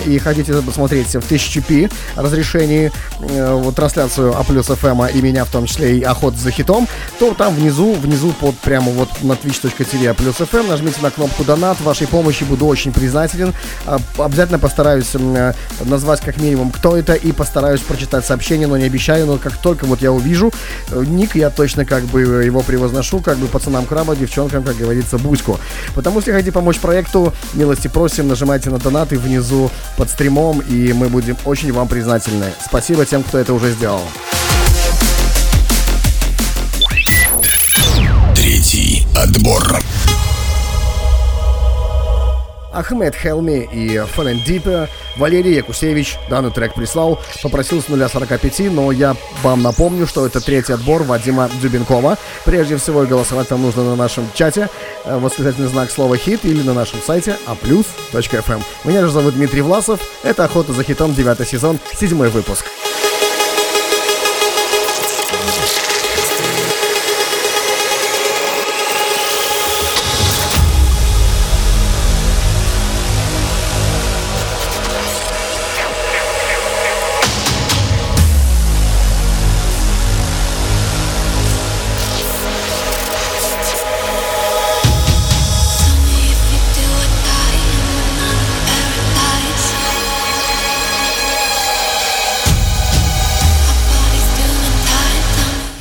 и 0.06 0.18
хотите 0.20 0.54
посмотреть 0.62 1.08
в 1.08 1.20
1000p 1.20 1.92
разрешении 2.16 2.92
э, 3.20 3.54
вот 3.54 3.76
трансляцию 3.76 4.36
А 4.38 4.44
плюс 4.44 4.70
FM 4.70 5.12
и 5.14 5.22
меня 5.22 5.46
в 5.46 5.50
том 5.50 5.66
числе 5.66 5.98
и 5.98 6.04
охот 6.04 6.36
за 6.36 6.52
хитом, 6.52 6.88
то 7.20 7.34
там 7.34 7.56
внизу, 7.56 7.94
внизу 7.94 8.32
под 8.32 8.56
прямо 8.58 8.92
вот 8.92 9.10
на 9.22 9.34
twitch.tv 9.34 10.10
А 10.10 10.14
плюс 10.14 10.36
FM 10.36 10.68
нажмите 10.68 11.02
на 11.02 11.12
кнопку 11.12 11.44
донат, 11.44 11.80
вашей 11.82 12.08
помощи 12.08 12.44
буду 12.44 12.66
очень 12.66 12.92
признателен. 12.92 13.54
А, 13.86 14.00
Обязательно 14.18 14.60
постараюсь 14.60 15.12
э, 15.14 15.54
назвать 15.86 16.22
как 16.22 16.38
минимум 16.38 16.72
кто 16.72 16.98
это 16.98 17.14
и 17.14 17.32
постараюсь 17.32 17.82
прочитать 17.82 18.26
сообщение, 18.26 18.68
но 18.68 18.78
не 18.78 18.86
обещаю, 18.86 19.26
но 19.26 19.38
как 19.38 19.58
только 19.58 19.86
вот 19.86 20.02
я 20.02 20.12
увижу 20.12 20.52
э, 20.92 21.04
ник, 21.06 21.36
я 21.36 21.50
точно 21.50 21.86
как 21.86 22.04
бы 22.04 22.22
его 22.22 22.62
превозношу, 22.62 23.20
как 23.20 23.38
бы 23.38 23.48
пацанам 23.48 23.86
краба, 23.86 24.16
девчонкам, 24.16 24.64
как 24.64 24.76
говорится, 24.76 25.18
буську. 25.18 25.60
Потому 25.94 26.20
если 26.20 26.32
хотите 26.32 26.52
помочь 26.52 26.80
проекту, 26.80 27.34
милости 27.54 27.88
просим, 27.88 28.28
нажимайте 28.28 28.70
на 28.72 28.80
донаты 28.80 29.18
внизу 29.20 29.35
под 29.98 30.10
стримом, 30.10 30.60
и 30.60 30.94
мы 30.94 31.10
будем 31.10 31.38
очень 31.46 31.72
вам 31.72 31.88
признательны. 31.88 32.54
Спасибо 32.66 33.06
тем, 33.06 33.24
кто 33.24 33.38
это 33.38 33.54
уже 33.54 33.72
сделал. 33.72 34.02
Третий 38.36 39.06
отбор. 39.16 39.80
Ахмед 42.76 43.16
Хелми 43.16 43.68
и 43.72 43.98
Фэн 44.00 44.42
Дипе, 44.46 44.90
Валерий 45.16 45.56
Якусевич 45.56 46.18
данный 46.30 46.52
трек 46.52 46.74
прислал, 46.74 47.20
попросил 47.42 47.82
с 47.82 47.88
нуля 47.88 48.10
45, 48.10 48.72
но 48.72 48.92
я 48.92 49.16
вам 49.42 49.62
напомню, 49.62 50.06
что 50.06 50.26
это 50.26 50.42
третий 50.42 50.74
отбор 50.74 51.04
Вадима 51.04 51.50
Дюбенкова. 51.62 52.18
Прежде 52.44 52.78
всего 52.78 53.04
голосовать 53.04 53.48
там 53.48 53.62
нужно 53.62 53.84
на 53.84 53.96
нашем 53.96 54.28
чате, 54.34 54.70
э, 55.06 55.18
восклицательный 55.18 55.70
знак 55.70 55.90
слова 55.90 56.18
хит 56.18 56.42
или 56.44 56.62
на 56.62 56.74
нашем 56.74 57.02
сайте 57.02 57.38
aplus.fm. 57.48 58.62
Меня 58.84 59.02
же 59.02 59.10
зовут 59.10 59.36
Дмитрий 59.36 59.62
Власов, 59.62 60.00
это 60.24 60.44
«Охота 60.44 60.74
за 60.74 60.84
хитом», 60.84 61.14
9 61.14 61.48
сезон, 61.48 61.80
седьмой 61.98 62.30
выпуск. 62.30 62.66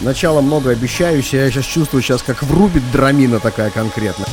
Начало 0.04 0.42
многообещающее, 0.42 1.46
я 1.46 1.50
сейчас 1.50 1.64
чувствую, 1.64 2.02
сейчас 2.02 2.22
как 2.22 2.42
врубит 2.42 2.82
драмина 2.92 3.40
такая 3.40 3.70
конкретно. 3.70 4.26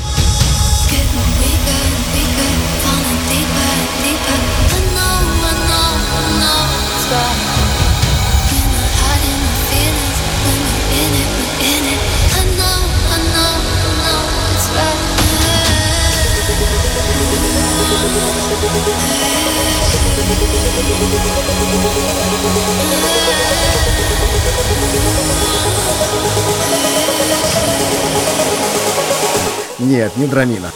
Нет, 29.91 30.15
не 30.15 30.25
драмина. 30.25 30.71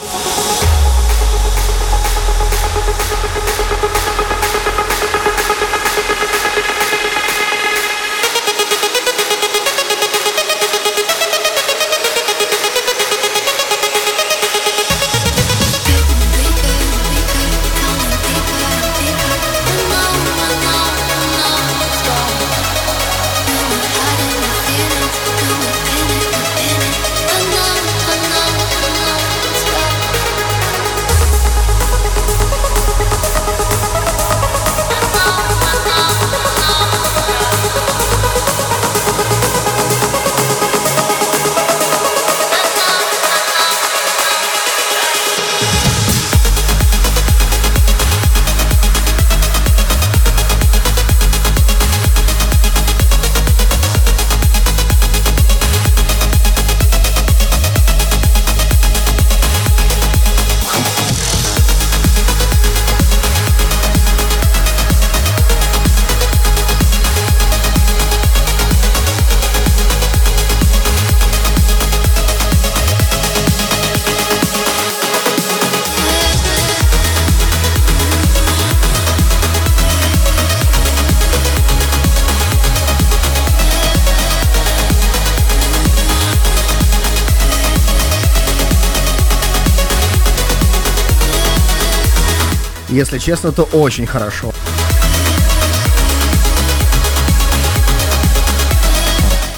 Если 92.96 93.18
честно, 93.18 93.52
то 93.52 93.64
очень 93.64 94.06
хорошо. 94.06 94.54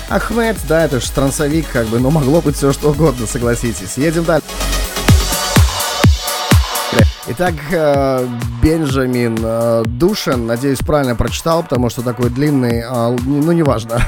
Ахмед, 0.09 0.57
да, 0.67 0.85
это 0.85 1.01
же 1.01 1.09
трансовик, 1.13 1.69
как 1.73 1.87
бы, 1.87 2.01
но 2.01 2.11
могло 2.11 2.41
быть 2.41 2.57
все 2.57 2.73
что 2.73 2.91
угодно, 2.91 3.29
согласитесь. 3.29 3.97
Едем 3.97 4.25
дальше. 4.25 4.45
Итак, 7.31 7.55
э, 7.73 8.27
Бенджамин 8.63 9.37
э, 9.43 9.83
Душин, 9.85 10.47
надеюсь, 10.47 10.79
правильно 10.79 11.15
прочитал, 11.15 11.63
потому 11.63 11.91
что 11.91 12.01
такой 12.01 12.31
длинный, 12.31 12.83
а, 12.83 13.15
ну, 13.27 13.53
неважно. 13.53 14.01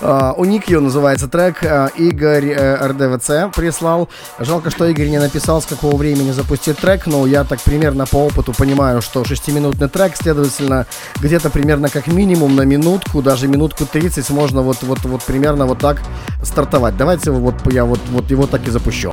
А, 0.00 0.32
У 0.38 0.46
Никью 0.46 0.80
называется 0.80 1.28
трек, 1.28 1.62
Игорь 1.96 2.46
э, 2.48 2.86
РДВЦ 2.86 3.54
прислал. 3.54 4.08
Жалко, 4.38 4.70
что 4.70 4.86
Игорь 4.86 5.08
не 5.08 5.18
написал, 5.18 5.60
с 5.60 5.66
какого 5.66 5.96
времени 5.98 6.30
запустить 6.30 6.78
трек, 6.78 7.06
но 7.06 7.26
я 7.26 7.44
так 7.44 7.60
примерно 7.60 8.06
по 8.06 8.24
опыту 8.26 8.54
понимаю, 8.54 9.02
что 9.02 9.22
шестиминутный 9.24 9.90
трек, 9.90 10.16
следовательно, 10.16 10.86
где-то 11.20 11.50
примерно 11.50 11.90
как 11.90 12.06
минимум 12.06 12.56
на 12.56 12.62
минутку, 12.62 13.20
даже 13.20 13.48
минутку 13.48 13.84
30 13.84 14.30
можно 14.30 14.62
вот, 14.62 14.78
вот, 14.82 15.00
вот 15.04 15.22
примерно 15.24 15.66
вот 15.66 15.80
так 15.80 16.00
стартовать. 16.42 16.96
Давайте 16.96 17.30
вот 17.32 17.54
я 17.70 17.84
вот, 17.84 18.00
вот 18.10 18.30
его 18.30 18.46
так 18.46 18.66
и 18.66 18.70
запущу. 18.70 19.12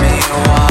me 0.00 0.08
while. 0.48 0.65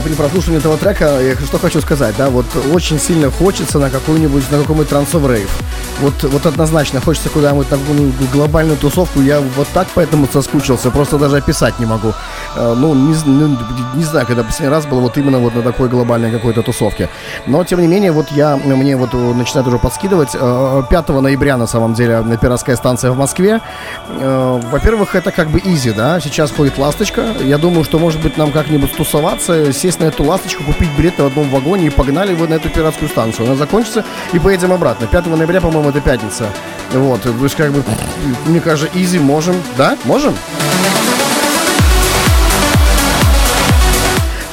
При 0.00 0.14
прослушивании 0.14 0.58
этого 0.58 0.76
трека 0.76 1.20
я 1.20 1.34
что 1.36 1.58
хочу 1.58 1.80
сказать, 1.80 2.14
да, 2.16 2.28
вот 2.28 2.46
очень 2.72 2.98
сильно 2.98 3.30
хочется 3.30 3.78
на 3.78 3.90
какую-нибудь, 3.90 4.50
на 4.50 4.58
какой-нибудь 4.58 4.88
трансовый 4.88 5.36
рейв. 5.36 5.50
Вот, 6.00 6.22
вот 6.22 6.46
однозначно 6.46 7.00
хочется 7.00 7.28
куда-нибудь 7.28 7.70
на 7.70 7.78
какую-нибудь 7.78 8.30
глобальную 8.30 8.76
тусовку. 8.78 9.20
Я 9.20 9.40
вот 9.40 9.68
так 9.72 9.88
поэтому 9.94 10.28
соскучился, 10.32 10.90
просто 10.90 11.18
даже 11.18 11.36
описать 11.36 11.78
не 11.78 11.86
могу. 11.86 12.14
Э, 12.56 12.74
Ну, 12.76 12.94
не, 12.94 13.14
з- 13.14 13.26
ну, 13.26 13.56
не 13.94 14.04
знаю, 14.04 14.26
когда 14.26 14.42
последний 14.42 14.68
раз 14.74 14.86
был 14.86 15.00
вот 15.00 15.16
именно 15.18 15.38
вот 15.38 15.54
на 15.54 15.62
такой 15.62 15.88
глобальной 15.88 16.30
какой-то 16.30 16.62
тусовке. 16.62 17.08
Но, 17.46 17.64
тем 17.64 17.80
не 17.80 17.86
менее, 17.88 18.12
вот 18.12 18.30
я, 18.32 18.56
мне 18.56 18.96
вот 18.96 19.14
э, 19.14 19.16
начинает 19.34 19.66
уже 19.68 19.78
подскидывать. 19.78 20.30
Э, 20.34 20.82
5 20.88 21.08
ноября, 21.08 21.56
на 21.56 21.66
самом 21.66 21.94
деле, 21.94 22.20
на 22.20 22.36
пиратская 22.36 22.76
станция 22.76 23.10
в 23.12 23.16
Москве. 23.18 23.60
Э, 24.08 24.60
Во-первых, 24.70 25.14
это 25.14 25.30
как 25.32 25.48
бы 25.48 25.60
изи, 25.64 25.92
да, 25.92 26.20
сейчас 26.20 26.50
ходит 26.50 26.78
«Ласточка». 26.78 27.22
Я 27.40 27.58
думаю, 27.58 27.84
что, 27.84 27.98
может 27.98 28.20
быть, 28.20 28.36
нам 28.38 28.50
как-нибудь 28.52 28.96
тусоваться, 28.96 29.72
сесть 29.72 30.00
на 30.00 30.04
эту 30.04 30.24
«Ласточку», 30.24 30.64
купить 30.64 30.90
билеты 30.98 31.22
в 31.22 31.26
одном 31.26 31.48
вагоне 31.50 31.86
и 31.86 31.90
погнали 31.90 32.32
его 32.32 32.46
на 32.46 32.54
эту 32.54 32.68
пиратскую 32.70 33.08
станцию. 33.08 33.46
Она 33.46 33.56
закончится 33.56 34.04
и 34.32 34.38
поедем 34.38 34.72
обратно. 34.72 35.06
5 35.06 35.26
ноября, 35.26 35.60
по-моему, 35.60 35.90
это 35.90 36.00
пятница. 36.00 36.46
Вот, 36.92 37.22
то 37.22 37.30
есть 37.42 37.54
как 37.56 37.72
бы, 37.72 37.82
мне 38.46 38.60
кажется, 38.60 38.90
изи 38.98 39.18
можем, 39.18 39.54
да? 39.78 39.96
Можем? 40.04 40.34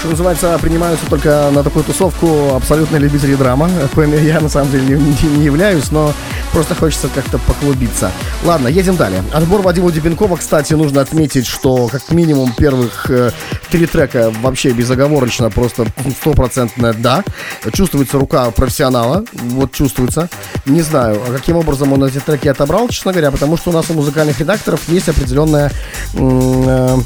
Что 0.07 0.11
называется, 0.13 0.57
принимаются 0.61 1.05
только 1.07 1.49
на 1.51 1.63
такую 1.63 1.83
тусовку 1.83 2.53
абсолютно 2.55 2.95
любители 2.95 3.35
драма, 3.35 3.69
коим 3.93 4.13
я 4.13 4.39
на 4.39 4.47
самом 4.47 4.71
деле 4.71 4.95
не, 4.97 5.03
не- 5.03 5.37
не 5.39 5.43
являюсь, 5.43 5.91
но 5.91 6.13
просто 6.53 6.75
хочется 6.75 7.09
как-то 7.13 7.37
поклубиться. 7.39 8.09
Ладно, 8.45 8.69
едем 8.69 8.95
далее. 8.95 9.21
Отбор 9.33 9.61
Вадима 9.63 9.91
Дебенкова, 9.91 10.37
кстати, 10.37 10.71
нужно 10.75 11.01
отметить, 11.01 11.45
что 11.45 11.89
как 11.89 12.09
минимум 12.13 12.53
первых 12.53 13.09
э, 13.09 13.31
три 13.69 13.85
трека 13.85 14.31
вообще 14.41 14.69
безоговорочно, 14.69 15.49
просто 15.49 15.85
стопроцентное 16.21 16.93
да. 16.93 17.25
Чувствуется 17.73 18.17
рука 18.17 18.49
профессионала, 18.51 19.25
вот 19.33 19.73
чувствуется. 19.73 20.29
Не 20.65 20.83
знаю, 20.83 21.21
а 21.27 21.33
каким 21.33 21.57
образом 21.57 21.91
он 21.91 22.05
эти 22.05 22.19
треки 22.19 22.47
отобрал, 22.47 22.87
честно 22.87 23.11
говоря, 23.11 23.29
потому 23.29 23.57
что 23.57 23.71
у 23.71 23.73
нас 23.73 23.89
у 23.89 23.93
музыкальных 23.93 24.39
редакторов 24.39 24.79
есть 24.87 25.09
определенная 25.09 25.69
э, 26.13 26.97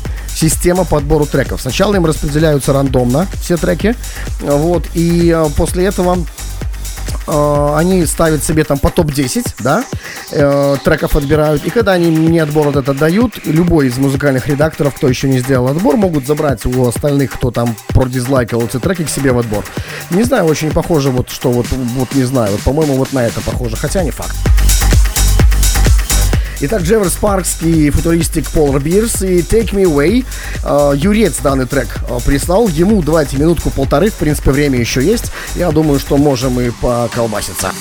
система 0.41 0.85
по 0.85 0.97
отбору 0.97 1.25
треков. 1.25 1.61
Сначала 1.61 1.95
им 1.95 2.05
распределяются 2.05 2.73
рандомно 2.73 3.27
все 3.41 3.57
треки, 3.57 3.95
вот, 4.39 4.83
и 4.95 5.29
э, 5.29 5.49
после 5.55 5.85
этого 5.85 6.17
э, 7.27 7.73
они 7.75 8.05
ставят 8.07 8.43
себе 8.43 8.63
там 8.63 8.79
по 8.79 8.89
топ-10, 8.89 9.45
да, 9.59 9.83
э, 10.31 10.77
треков 10.83 11.15
отбирают. 11.15 11.63
И 11.65 11.69
когда 11.69 11.91
они 11.91 12.09
мне 12.09 12.41
отбор 12.41 12.67
вот 12.67 12.75
этот 12.75 12.97
дают, 12.97 13.45
любой 13.45 13.87
из 13.87 13.99
музыкальных 13.99 14.47
редакторов, 14.47 14.95
кто 14.95 15.07
еще 15.07 15.29
не 15.29 15.39
сделал 15.39 15.67
отбор, 15.67 15.95
могут 15.95 16.25
забрать 16.25 16.65
у 16.65 16.87
остальных, 16.87 17.33
кто 17.33 17.51
там 17.51 17.75
продизлайкал 17.89 18.63
эти 18.63 18.79
треки, 18.79 19.03
к 19.03 19.09
себе 19.09 19.33
в 19.33 19.37
отбор. 19.37 19.63
Не 20.09 20.23
знаю, 20.23 20.45
очень 20.45 20.71
похоже 20.71 21.11
вот, 21.11 21.29
что 21.29 21.51
вот, 21.51 21.67
вот 21.69 22.15
не 22.15 22.23
знаю, 22.23 22.53
вот, 22.53 22.61
по-моему, 22.61 22.95
вот 22.95 23.13
на 23.13 23.23
это 23.23 23.41
похоже, 23.41 23.75
хотя 23.75 24.01
не 24.01 24.11
факт. 24.11 24.35
Итак, 26.63 26.83
Джевер 26.83 27.09
Спаркс 27.09 27.63
и 27.63 27.89
футуристик 27.89 28.47
Пол 28.51 28.77
Бирс 28.77 29.23
и 29.23 29.39
Take 29.39 29.71
Me 29.71 29.83
Away. 29.83 30.23
Э, 30.63 30.95
Юрец 30.95 31.37
данный 31.39 31.65
трек 31.65 31.97
э, 32.07 32.19
прислал. 32.23 32.67
Ему 32.67 33.01
давайте 33.01 33.37
минутку-полторы, 33.37 34.11
в 34.11 34.13
принципе, 34.13 34.51
время 34.51 34.77
еще 34.77 35.03
есть. 35.03 35.31
Я 35.55 35.71
думаю, 35.71 35.99
что 35.99 36.17
можем 36.17 36.59
и 36.59 36.69
поколбаситься. 36.69 37.71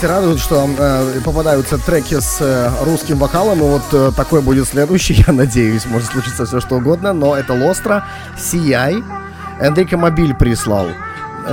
Кстати, 0.00 0.12
радует, 0.12 0.38
что 0.38 0.66
э, 0.78 1.20
попадаются 1.22 1.76
треки 1.76 2.20
с 2.20 2.38
э, 2.40 2.70
русским 2.84 3.18
вокалом. 3.18 3.58
И 3.58 3.62
вот 3.62 3.82
э, 3.92 4.12
такой 4.16 4.40
будет 4.40 4.66
следующий, 4.66 5.12
я 5.26 5.32
надеюсь. 5.32 5.84
Может 5.84 6.10
случиться 6.10 6.46
все 6.46 6.60
что 6.60 6.76
угодно. 6.76 7.12
Но 7.12 7.36
это 7.36 7.52
Лостро, 7.52 8.06
Сияй. 8.38 9.04
Энрико 9.60 9.98
Мобиль 9.98 10.34
прислал. 10.34 10.86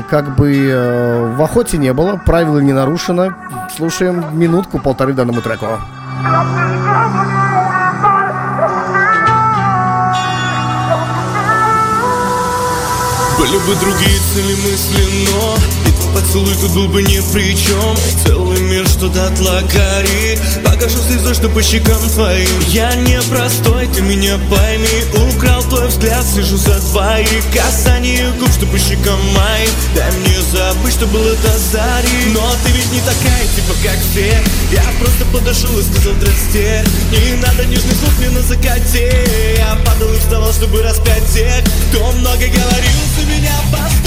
Как 0.10 0.38
бы 0.38 0.56
э, 0.56 1.36
в 1.36 1.42
охоте 1.42 1.78
не 1.78 1.92
было, 1.92 2.16
правила 2.16 2.60
не 2.60 2.72
нарушено. 2.72 3.34
Слушаем 3.76 4.24
минутку-полторы 4.32 5.12
данному 5.12 5.42
треку. 5.42 5.66
Были 13.38 13.58
бы 13.58 13.76
другие 13.82 14.20
цели 14.20 14.56
мысли, 14.64 15.34
но 15.34 15.77
поцелуй 16.18 16.56
тут 16.56 16.72
был 16.72 16.88
бы 16.88 17.04
ни 17.04 17.20
при 17.32 17.56
чем 17.56 17.96
Целый 18.26 18.60
мир, 18.62 18.88
что 18.88 19.08
дотла 19.08 19.62
горит 19.62 20.40
Покажу 20.64 20.98
слезой, 21.08 21.34
что 21.36 21.50
по 21.50 21.62
щекам 21.62 22.00
твоим. 22.10 22.48
Я 22.68 22.94
не 22.96 23.22
простой, 23.24 23.88
ты 23.88 24.02
меня 24.02 24.38
пойми. 24.50 25.34
Украл 25.34 25.62
твой 25.64 25.88
взгляд, 25.88 26.26
слежу 26.26 26.58
за 26.58 26.80
твоих 26.92 27.44
Касание 27.54 28.32
губ, 28.40 28.50
что 28.52 28.66
по 28.66 28.78
щекам 28.78 29.20
моим. 29.34 29.70
Дай 29.96 30.12
мне 30.12 30.42
забыть, 30.52 30.94
что 30.94 31.06
было 31.08 31.36
до 31.36 31.58
зари. 31.72 32.34
Но 32.34 32.42
ты 32.64 32.72
ведь 32.72 32.92
не 32.92 33.00
такая, 33.02 33.46
типа 33.56 33.74
как 33.84 34.00
все. 34.12 34.42
Я 34.72 34.84
просто 35.00 35.26
подошел 35.32 35.78
и 35.78 35.84
сказал 35.84 36.14
здрасте 36.14 36.84
Не 37.12 37.36
надо 37.42 37.66
нежных 37.66 37.96
слов 37.98 38.18
мне 38.20 38.30
на 38.30 38.42
закате. 38.42 39.26
Я 39.58 39.78
падал 39.86 40.14
и 40.14 40.20
вставал, 40.20 40.52
чтобы 40.52 40.82
распять 40.82 41.26
тех 41.34 41.64
Кто 41.90 42.12
много 42.14 42.48
говорил 42.48 43.02
за 43.18 43.26
меня 43.26 43.54
постой 43.72 44.07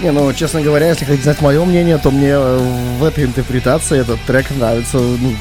Не, 0.00 0.12
ну, 0.12 0.32
честно 0.32 0.62
говоря, 0.62 0.88
если 0.88 1.04
хотите 1.04 1.24
знать 1.24 1.42
мое 1.42 1.62
мнение, 1.62 1.98
то 1.98 2.10
мне 2.10 2.30
э, 2.30 2.58
в 2.98 3.04
этой 3.04 3.24
интерпретации 3.24 4.00
этот 4.00 4.18
трек 4.22 4.50
нравится 4.50 4.96
ну, 4.96 5.34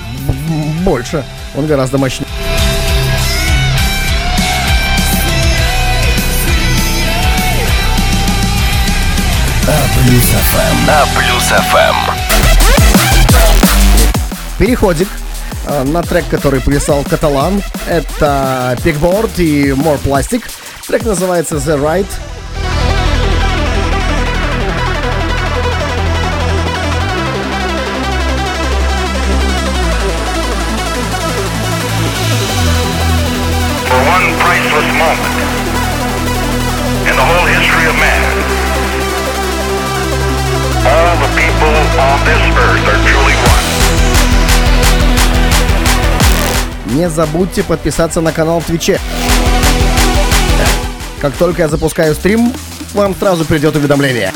больше. 0.84 1.24
Он 1.56 1.66
гораздо 1.66 1.98
мощнее. 1.98 2.28
Плюс 10.06 10.24
ФМ. 10.24 10.90
А 10.90 11.06
плюс 11.16 11.44
ФМ. 11.44 12.12
Переходик 14.58 15.08
э, 15.68 15.84
на 15.84 16.02
трек, 16.04 16.28
который 16.30 16.60
прислал 16.60 17.04
Каталан. 17.04 17.62
Это 17.88 18.78
Pigboard 18.84 19.32
и 19.38 19.70
More 19.70 20.02
Plastic. 20.04 20.44
Трек 20.88 21.04
называется 21.04 21.56
The 21.56 21.80
Right. 21.82 22.08
Moment 35.00 35.36
in 37.10 37.16
the 37.16 37.26
whole 37.30 37.48
history 37.48 37.86
of 37.88 37.96
man. 37.96 38.22
All 40.92 41.16
the 41.24 41.32
people 41.40 41.76
on 42.08 42.18
this 42.28 42.44
earth 42.66 42.86
are 42.92 43.02
truly 43.08 43.36
one. 43.48 43.66
Не 46.98 47.10
забудьте 47.10 47.64
подписаться 47.64 48.20
на 48.20 48.34
канал 48.34 48.60
в 48.60 48.66
Твиче. 48.66 49.00
Как 51.22 51.34
только 51.34 51.62
я 51.64 51.68
запускаю 51.70 52.14
стрим, 52.14 52.54
вам 52.94 53.16
сразу 53.16 53.46
придет 53.46 53.76
уведомление. 53.76 54.34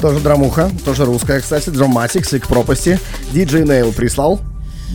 Тоже 0.00 0.20
драмуха, 0.20 0.70
тоже 0.84 1.04
русская, 1.04 1.40
кстати. 1.40 1.68
Драматикс 1.70 2.32
и 2.32 2.38
к 2.38 2.46
пропасти. 2.46 2.98
Диджей 3.32 3.64
Нейл 3.64 3.92
прислал. 3.92 4.40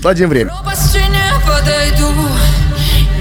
Дадим 0.02 0.30
время. 0.30 0.52
пропасти 0.52 0.98
не 0.98 1.48
подойду, 1.48 2.11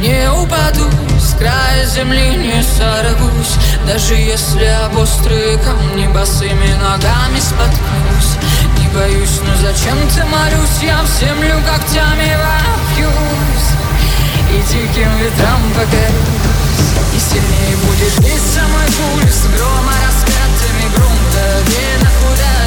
не 0.01 0.31
упаду 0.31 0.85
С 1.19 1.35
края 1.39 1.87
земли 1.87 2.37
не 2.37 2.63
сорвусь 2.63 3.55
Даже 3.87 4.15
если 4.15 4.65
об 4.85 4.99
острые 4.99 5.57
камни 5.59 6.07
босыми 6.09 6.75
ногами 6.75 7.39
споткнусь 7.39 8.37
Не 8.79 8.89
боюсь, 8.89 9.41
но 9.47 9.55
зачем-то 9.57 10.27
молюсь 10.27 10.83
Я 10.83 11.03
в 11.03 11.21
землю 11.21 11.63
когтями 11.65 12.37
вопьюсь 12.37 13.71
И 14.51 14.73
диким 14.73 15.17
ветрам 15.19 15.63
покорюсь 15.75 17.15
И 17.15 17.19
сильнее 17.19 17.77
будет 17.87 18.19
биться 18.19 18.61
мой 18.73 18.87
пульс 18.87 19.47
Грома 19.57 19.93
раскатами 20.05 20.44
Te 21.35 21.71
viene 21.71 22.07
a 22.07 22.64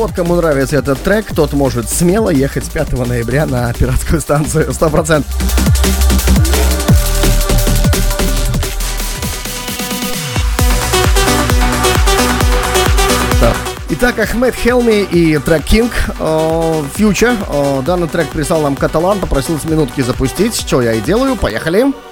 Вот 0.00 0.12
кому 0.12 0.36
нравится 0.36 0.76
этот 0.78 0.98
трек, 1.02 1.26
тот 1.34 1.52
может 1.52 1.90
смело 1.90 2.30
ехать 2.30 2.64
с 2.64 2.70
5 2.70 3.06
ноября 3.06 3.44
на 3.44 3.70
пиратскую 3.74 4.22
станцию 4.22 4.70
100%. 4.70 5.24
Так. 13.40 13.56
Итак, 13.90 14.18
Ахмед 14.20 14.54
Хелми 14.54 15.02
и 15.02 15.36
трек 15.36 15.64
э, 15.68 16.82
Future. 16.96 17.36
Э, 17.50 17.82
Данный 17.84 18.08
трек 18.08 18.30
прислал 18.30 18.62
нам 18.62 18.76
Каталан, 18.76 19.20
попросил 19.20 19.60
с 19.60 19.64
минутки 19.64 20.00
запустить, 20.00 20.56
что 20.56 20.80
я 20.80 20.94
и 20.94 21.02
делаю. 21.02 21.36
Поехали. 21.36 21.82
Ты 21.82 22.09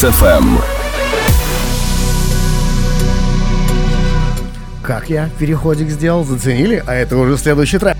А 0.00 0.12
ФМ. 0.12 0.58
Как 4.80 5.10
я 5.10 5.28
переходик 5.40 5.90
сделал, 5.90 6.24
заценили? 6.24 6.84
А 6.86 6.94
это 6.94 7.16
уже 7.16 7.36
следующий 7.36 7.78
трек. 7.78 7.96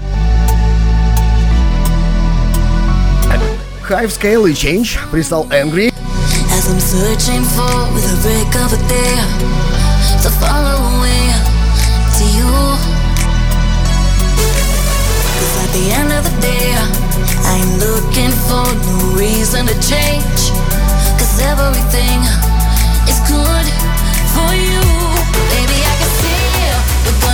Hive 3.89 4.11
Scale 4.11 4.49
и 4.49 4.53
Change 4.53 4.97
прислал 5.11 5.47
Angry. 5.47 5.93
As 6.53 6.70
I'm 6.70 6.79
searching 6.79 7.43
for 7.43 7.66
the 7.97 8.16
break 8.23 8.55
of 8.55 8.73
a 8.73 8.89
day 8.89 9.16
to 10.23 10.31
follow 10.39 10.79
away 10.99 11.33
to 12.16 12.25
you. 12.39 12.53
Cause 15.35 15.55
at 15.65 15.70
the 15.73 15.91
end 15.99 16.12
of 16.12 16.23
the 16.23 16.41
day, 16.41 16.77
I'm 17.45 17.81
looking 17.81 18.31
for 18.47 18.73
no 18.87 19.16
reason 19.19 19.66
to 19.66 19.75
change. 19.81 20.48
Secrets 21.39 21.55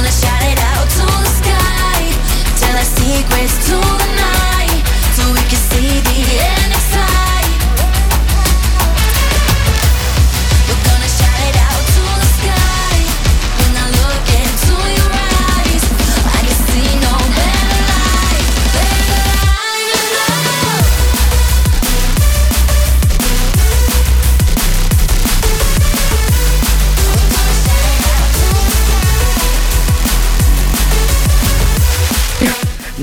to 0.05 0.13
shot 0.13 0.43
it 0.43 0.59
out 0.61 0.87
to 0.97 1.07
the 1.07 1.31
sky. 1.41 2.13
Tell 2.61 2.77
us 2.77 2.89
secrets 3.01 3.57
to 3.69 3.77
the 3.77 4.11
night 4.17 4.83
so 5.17 5.23
we 5.33 5.41
can 5.49 5.61
see 5.71 6.01
the 6.01 6.21
end 6.45 6.64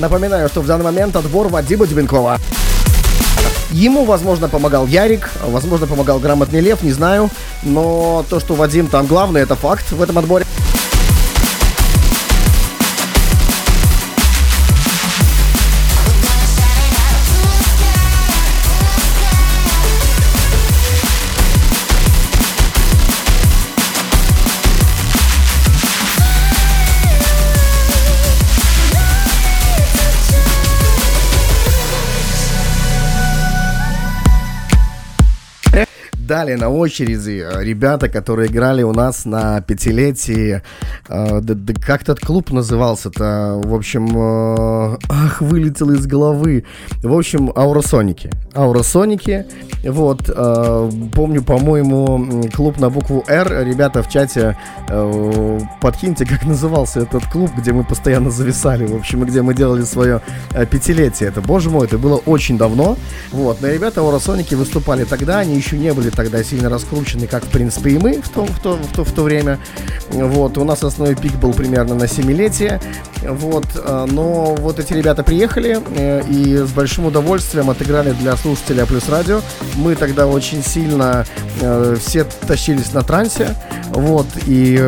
Напоминаю, 0.02 0.48
что 0.48 0.62
в 0.62 0.66
данный 0.66 0.82
момент 0.82 1.14
отбор 1.14 1.46
Вадима 1.46 1.86
Дебенкова. 1.86 2.40
Ему, 3.70 4.04
возможно, 4.04 4.48
помогал 4.48 4.88
Ярик, 4.88 5.30
возможно, 5.46 5.86
помогал 5.86 6.18
грамотный 6.18 6.58
Лев, 6.58 6.82
не 6.82 6.90
знаю. 6.90 7.30
Но 7.62 8.24
то, 8.28 8.40
что 8.40 8.54
Вадим 8.54 8.88
там 8.88 9.06
главный, 9.06 9.42
это 9.42 9.54
факт 9.54 9.92
в 9.92 10.02
этом 10.02 10.18
отборе. 10.18 10.44
Далее 36.42 36.56
на 36.56 36.70
очереди 36.70 37.40
э, 37.40 37.62
ребята, 37.62 38.08
которые 38.08 38.50
играли 38.50 38.82
у 38.82 38.92
нас 38.92 39.26
на 39.26 39.60
пятилетии. 39.60 40.60
э, 41.08 41.40
как 41.86 42.02
этот 42.02 42.18
клуб 42.18 42.50
назывался-то? 42.50 43.60
В 43.62 43.72
общем, 43.72 44.08
э, 44.08 44.98
ах, 45.08 45.40
вылетел 45.40 45.92
из 45.92 46.04
головы. 46.04 46.64
В 47.00 47.16
общем, 47.16 47.52
Ауросоники. 47.54 48.28
Ауросоники. 48.54 49.46
Вот, 49.84 50.28
э, 50.28 50.90
помню, 51.14 51.42
по-моему, 51.44 52.42
клуб 52.52 52.78
на 52.80 52.90
букву 52.90 53.24
«Р». 53.28 53.64
Ребята 53.64 54.02
в 54.02 54.08
чате 54.08 54.56
э, 54.88 55.60
подкиньте, 55.80 56.24
как 56.26 56.44
назывался 56.44 57.00
этот 57.00 57.24
клуб, 57.26 57.52
где 57.56 57.72
мы 57.72 57.84
постоянно 57.84 58.32
зависали. 58.32 58.84
В 58.84 58.96
общем, 58.96 59.22
и 59.22 59.26
где 59.26 59.42
мы 59.42 59.54
делали 59.54 59.82
свое 59.82 60.20
э, 60.50 60.66
пятилетие. 60.66 61.28
Это, 61.28 61.40
боже 61.40 61.70
мой, 61.70 61.86
это 61.86 61.98
было 61.98 62.16
очень 62.16 62.58
давно. 62.58 62.96
Вот, 63.30 63.60
но 63.60 63.68
ребята 63.68 64.00
Ауросоники 64.00 64.56
выступали 64.56 65.04
тогда, 65.04 65.38
они 65.38 65.54
еще 65.54 65.78
не 65.78 65.92
были 65.92 66.10
тогда 66.10 66.31
сильно 66.42 66.68
раскручены, 66.68 67.26
как, 67.26 67.44
в 67.44 67.48
принципе, 67.48 67.90
и 67.90 67.98
мы 67.98 68.20
в 68.20 68.28
то, 68.28 68.44
в 68.44 68.58
то, 68.60 68.76
в 68.76 68.92
то, 68.92 69.04
в 69.04 69.12
то 69.12 69.22
время. 69.22 69.58
Вот, 70.10 70.58
у 70.58 70.64
нас 70.64 70.82
основной 70.82 71.16
пик 71.16 71.34
был 71.36 71.52
примерно 71.52 71.94
на 71.94 72.08
семилетие. 72.08 72.80
Вот, 73.22 73.66
э, 73.76 74.06
но 74.10 74.54
вот 74.56 74.80
эти 74.80 74.92
ребята 74.92 75.22
приехали 75.22 75.78
э, 75.94 76.22
и 76.28 76.56
с 76.56 76.70
большим 76.70 77.06
удовольствием 77.06 77.70
отыграли 77.70 78.10
для 78.12 78.36
слушателя 78.36 78.84
Плюс 78.86 79.08
Радио. 79.08 79.40
Мы 79.76 79.94
тогда 79.94 80.26
очень 80.26 80.64
сильно 80.64 81.24
э, 81.60 81.96
все 82.00 82.24
тащились 82.24 82.92
на 82.92 83.02
трансе, 83.02 83.54
вот, 83.90 84.26
и 84.46 84.84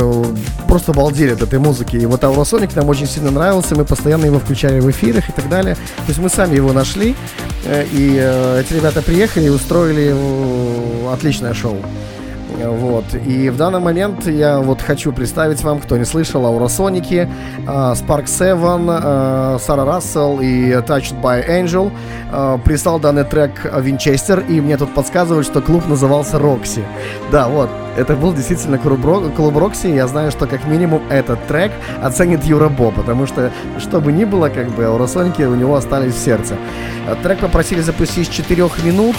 просто 0.67 0.93
балдели 0.93 1.33
от 1.33 1.43
этой 1.43 1.59
музыки. 1.59 1.97
И 1.97 2.07
вот 2.07 2.25
Ауросоник 2.25 2.75
нам 2.75 2.89
очень 2.89 3.07
сильно 3.07 3.31
нравился, 3.31 3.77
мы 3.77 3.85
постоянно 3.85 4.25
его 4.25 4.41
включали 4.41 4.81
в 4.81 4.91
эфирах 4.91 5.29
и 5.29 5.33
так 5.33 5.49
далее. 5.49 5.75
То 5.75 6.09
есть 6.09 6.19
мы 6.19 6.29
сами 6.29 6.57
его 6.57 6.73
нашли, 6.73 7.15
и 7.67 8.61
эти 8.61 8.75
ребята 8.75 9.01
приехали 9.03 9.47
и 9.47 9.49
устроили 9.49 10.13
э, 10.15 11.13
отличное 11.35 11.55
шоу. 11.55 11.77
Вот. 12.57 13.05
И 13.27 13.51
в 13.51 13.57
данный 13.57 13.81
момент 13.81 14.27
я 14.27 14.61
вот 14.61 14.81
хочу 14.81 15.13
представить 15.13 15.63
вам, 15.65 15.81
кто 15.81 15.97
не 15.97 16.05
слышал, 16.05 16.47
Ауросоники, 16.47 17.29
э, 17.59 17.67
Spark 17.67 18.27
7, 18.27 18.89
э, 18.91 19.59
Сара 19.61 19.85
Рассел 19.85 20.39
и 20.41 20.71
Touched 20.87 21.21
by 21.21 21.45
Angel. 21.49 21.91
Э, 22.33 22.59
Прислал 22.65 23.01
данный 23.01 23.25
трек 23.25 23.51
Винчестер, 23.81 24.45
и 24.49 24.61
мне 24.61 24.77
тут 24.77 24.95
подсказывают, 24.95 25.47
что 25.47 25.61
клуб 25.63 25.89
назывался 25.89 26.39
Рокси. 26.39 26.85
Да, 27.33 27.49
вот. 27.49 27.71
Это 27.97 28.15
был 28.17 28.33
действительно 28.33 28.79
клуб, 28.79 29.05
Ро- 29.05 29.31
клуб 29.35 29.57
Рокси. 29.57 29.87
Я 29.89 30.07
знаю, 30.07 30.31
что 30.31 30.47
как 30.47 30.67
минимум 30.67 31.03
этот 31.11 31.47
трек 31.47 31.73
оценит 32.03 32.45
Юра 32.45 32.69
Бо, 32.69 32.91
потому 32.91 33.27
что, 33.27 33.51
что 33.79 34.01
бы 34.01 34.11
ни 34.13 34.25
было, 34.25 34.49
как 34.49 34.69
бы 34.71 34.85
Ауросоники 34.85 35.43
у 35.43 35.55
него 35.55 35.77
остались 35.77 36.15
в 36.15 36.19
сердце. 36.19 36.57
Трек 37.23 37.39
попросили 37.41 37.81
запустить 37.81 38.27
с 38.27 38.31
4 38.31 38.63
минут, 38.85 39.17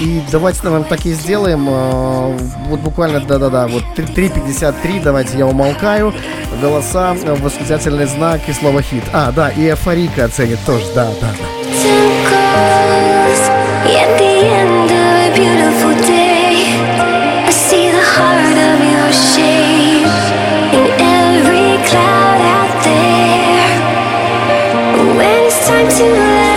и 0.00 0.22
давайте 0.30 0.60
наверное, 0.64 0.88
так 0.88 1.04
и 1.06 1.12
сделаем. 1.12 1.66
Э, 1.68 2.36
Вот 2.68 2.80
буквально, 2.80 3.20
да-да-да, 3.20 3.66
вот 3.66 3.82
3 3.96 4.04
3.53, 4.28 5.02
давайте 5.02 5.36
я 5.38 5.46
умолкаю. 5.46 6.12
Голоса, 6.60 7.14
восклицательный 7.42 8.06
знак 8.06 8.40
и 8.48 8.52
слово 8.52 8.80
хит. 8.82 9.02
А, 9.12 9.32
да, 9.32 9.48
и 9.50 9.62
эйфорика 9.68 10.24
оценит 10.26 10.58
тоже, 10.64 10.84
да, 10.94 11.08
too 25.90 26.04
late 26.04 26.53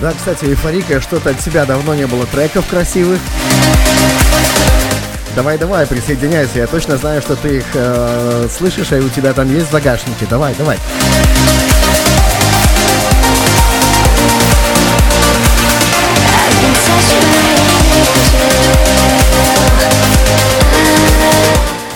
Да, 0.00 0.12
кстати, 0.12 0.44
эйфорика, 0.44 1.00
что-то 1.00 1.30
от 1.30 1.38
тебя 1.40 1.64
давно 1.64 1.92
не 1.94 2.06
было 2.06 2.24
треков 2.26 2.66
красивых. 2.66 3.18
Давай, 5.34 5.58
давай, 5.58 5.86
присоединяйся. 5.86 6.58
Я 6.58 6.66
точно 6.68 6.96
знаю, 6.96 7.20
что 7.20 7.34
ты 7.34 7.58
их 7.58 7.64
э, 7.74 8.48
слышишь, 8.56 8.92
и 8.92 8.96
у 8.96 9.08
тебя 9.08 9.32
там 9.32 9.52
есть 9.52 9.68
в 9.68 9.72
загашнике. 9.72 10.26
Давай, 10.30 10.54
давай. 10.56 10.78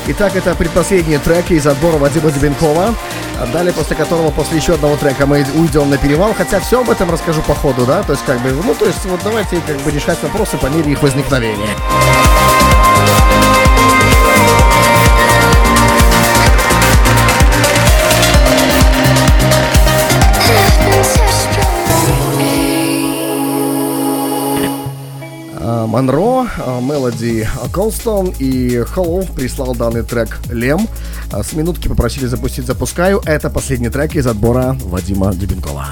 Итак, 0.08 0.34
это 0.34 0.56
предпоследние 0.56 1.20
треки 1.20 1.52
из 1.52 1.66
отбора 1.66 1.98
Вадима 1.98 2.32
Дебенкова. 2.32 2.96
А 3.42 3.46
Далее, 3.46 3.72
после 3.72 3.96
которого, 3.96 4.30
после 4.30 4.58
еще 4.58 4.74
одного 4.74 4.96
трека 4.96 5.26
мы 5.26 5.44
уйдем 5.56 5.90
на 5.90 5.98
перевал. 5.98 6.32
Хотя 6.32 6.60
все 6.60 6.80
об 6.80 6.90
этом 6.90 7.10
расскажу 7.10 7.42
по 7.42 7.56
ходу, 7.56 7.84
да? 7.84 8.04
То 8.04 8.12
есть, 8.12 8.24
как 8.24 8.40
бы, 8.40 8.50
ну, 8.52 8.72
то 8.72 8.86
есть, 8.86 9.04
вот 9.04 9.20
давайте 9.24 9.60
как 9.66 9.78
бы 9.80 9.90
решать 9.90 10.22
вопросы 10.22 10.56
по 10.58 10.66
мере 10.66 10.92
их 10.92 11.02
возникновения. 11.02 11.74
Монро, 25.92 26.46
Мелоди 26.80 27.46
Колстон 27.72 28.32
и 28.38 28.78
Холлоу 28.80 29.24
прислал 29.24 29.74
данный 29.74 30.02
трек 30.02 30.38
Лем. 30.50 30.88
С 31.32 31.54
минутки 31.54 31.88
попросили 31.88 32.26
запустить 32.26 32.66
«Запускаю». 32.66 33.22
Это 33.24 33.48
последний 33.48 33.88
трек 33.88 34.16
из 34.16 34.26
отбора 34.26 34.76
Вадима 34.84 35.32
Дебенкова. 35.32 35.86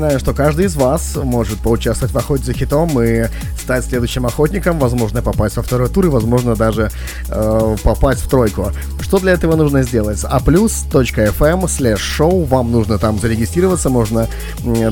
Напоминаю, 0.00 0.20
что 0.20 0.32
каждый 0.32 0.64
из 0.64 0.76
вас 0.76 1.14
может 1.14 1.58
поучаствовать 1.58 2.14
в 2.14 2.16
охоте 2.16 2.44
за 2.44 2.54
хитом 2.54 2.98
и 3.02 3.26
стать 3.60 3.84
следующим 3.84 4.24
охотником, 4.24 4.78
возможно, 4.78 5.20
попасть 5.20 5.58
во 5.58 5.62
второй 5.62 5.90
тур 5.90 6.06
и, 6.06 6.08
возможно, 6.08 6.56
даже 6.56 6.90
э, 7.28 7.76
попасть 7.84 8.22
в 8.22 8.30
тройку. 8.30 8.72
Что 9.10 9.18
для 9.18 9.32
этого 9.32 9.56
нужно 9.56 9.82
сделать? 9.82 10.18
aplus.fm 10.22 11.64
slash 11.64 11.98
show. 11.98 12.46
Вам 12.46 12.70
нужно 12.70 12.96
там 12.96 13.18
зарегистрироваться, 13.18 13.90
можно 13.90 14.28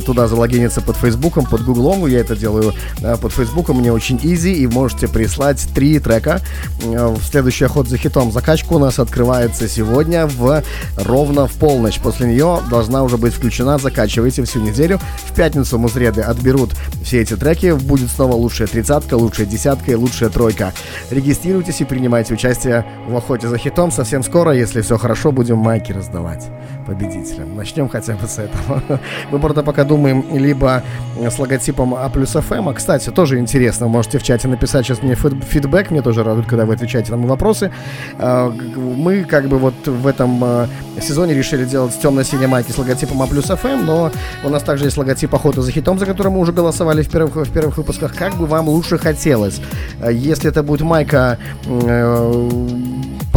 туда 0.05 0.27
залогиниться 0.27 0.81
под 0.81 0.97
Фейсбуком, 0.97 1.47
под 1.47 1.63
Гуглом. 1.63 2.05
Я 2.09 2.19
это 2.19 2.35
делаю 2.35 2.75
э, 3.01 3.17
под 3.17 3.33
Фейсбуком, 3.33 3.79
мне 3.79 3.93
очень 3.93 4.17
easy, 4.17 4.55
и 4.55 4.67
можете 4.67 5.07
прислать 5.07 5.69
три 5.73 6.01
трека 6.01 6.41
э, 6.83 7.07
в 7.07 7.23
следующий 7.23 7.67
охот 7.67 7.87
за 7.87 7.97
хитом. 7.97 8.33
Закачка 8.33 8.73
у 8.73 8.81
нас 8.81 8.99
открывается 8.99 9.69
сегодня 9.69 10.27
в 10.27 10.65
ровно 10.97 11.47
в 11.47 11.53
полночь. 11.53 12.01
После 12.01 12.27
нее 12.27 12.59
должна 12.69 13.05
уже 13.05 13.19
быть 13.19 13.35
включена. 13.35 13.79
Закачивайте 13.79 14.43
всю 14.43 14.61
неделю. 14.61 14.99
В 15.31 15.33
пятницу 15.33 15.79
музреды 15.79 16.23
отберут 16.23 16.71
все 17.05 17.21
эти 17.21 17.37
треки. 17.37 17.71
Будет 17.71 18.11
снова 18.11 18.35
лучшая 18.35 18.67
тридцатка, 18.67 19.15
лучшая 19.15 19.47
десятка 19.47 19.93
и 19.93 19.95
лучшая 19.95 20.29
тройка. 20.29 20.73
Регистрируйтесь 21.13 21.83
и 21.83 21.85
принимайте 21.85 22.35
участие 22.35 22.85
в 23.07 23.17
охоте 23.17 23.47
за 23.47 23.59
хитом. 23.59 23.93
Совсем 24.09 24.23
скоро, 24.23 24.53
если 24.53 24.81
все 24.81 24.97
хорошо, 24.97 25.33
будем 25.33 25.59
майки 25.59 25.93
раздавать 25.93 26.47
победителям. 26.87 27.55
Начнем 27.55 27.91
хотя 27.91 28.15
бы 28.15 28.27
с 28.27 28.39
этого. 28.39 28.83
Мы, 29.31 29.39
правда, 29.39 29.63
пока 29.63 29.85
думаем 29.85 30.25
либо 30.33 30.83
с 31.21 31.39
логотипом 31.39 31.95
А 31.95 32.09
плюс 32.09 32.31
ФМ. 32.31 32.71
А, 32.71 32.73
кстати, 32.73 33.11
тоже 33.11 33.39
интересно. 33.39 33.87
Можете 33.87 34.19
в 34.19 34.23
чате 34.23 34.49
написать 34.49 34.87
сейчас 34.87 35.03
мне 35.03 35.13
фид- 35.15 35.45
фидбэк. 35.45 35.91
Мне 35.91 36.01
тоже 36.01 36.25
радует, 36.25 36.47
когда 36.47 36.65
вы 36.65 36.73
отвечаете 36.73 37.11
на 37.11 37.19
мои 37.19 37.27
вопросы. 37.29 37.71
А, 38.19 38.49
Мы 38.77 39.25
как 39.25 39.47
бы 39.49 39.59
вот 39.59 39.75
в 39.87 40.07
этом 40.07 40.43
э, 40.43 40.67
сезоне 41.03 41.35
решили 41.35 41.67
делать 41.67 41.93
темно-синие 42.01 42.49
майки 42.49 42.73
с 42.73 42.79
логотипом 42.79 43.21
Aplus 43.21 43.45
FM, 43.45 43.85
но 43.85 44.11
у 44.43 44.49
нас 44.49 44.63
также 44.63 44.87
есть 44.87 44.97
логотип 44.97 45.35
охоты 45.35 45.61
за 45.61 45.71
хитом, 45.71 45.99
за 45.99 46.07
который 46.07 46.33
мы 46.33 46.39
уже 46.39 46.53
голосовали 46.53 47.03
в 47.03 47.11
первых, 47.11 47.37
в 47.37 47.53
первых 47.53 47.77
выпусках. 47.77 48.15
Как 48.17 48.35
бы 48.37 48.47
вам 48.47 48.71
лучше 48.71 48.97
хотелось? 48.97 49.61
Э, 50.01 50.11
Если 50.11 50.49
это 50.49 50.63
будет 50.63 50.81
майка 50.81 51.37
э, 51.67 52.49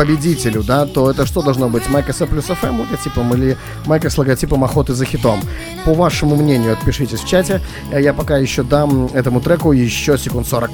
победителю, 0.01 0.63
да, 0.63 0.85
то 0.85 1.11
это 1.11 1.27
что 1.27 1.41
должно 1.43 1.69
быть? 1.69 1.87
Майка 1.89 2.11
с 2.11 2.25
Aplus 2.25 2.45
FM 2.45 2.79
логотипом 2.79 3.33
или 3.35 3.55
майка 3.85 4.09
с 4.09 4.17
логотипом 4.17 4.63
охоты 4.63 4.93
за 4.95 5.05
хитом? 5.05 5.39
По 5.85 5.93
вашему 5.93 6.35
мнению, 6.35 6.73
отпишитесь 6.73 7.19
в 7.19 7.27
чате. 7.27 7.61
Э, 7.91 8.01
Я 8.01 8.13
пока 8.13 8.37
еще 8.37 8.63
дам 8.63 9.09
этому 9.13 9.41
треку 9.41 9.73
еще 9.73 10.17
секунд 10.17 10.47
40. 10.47 10.71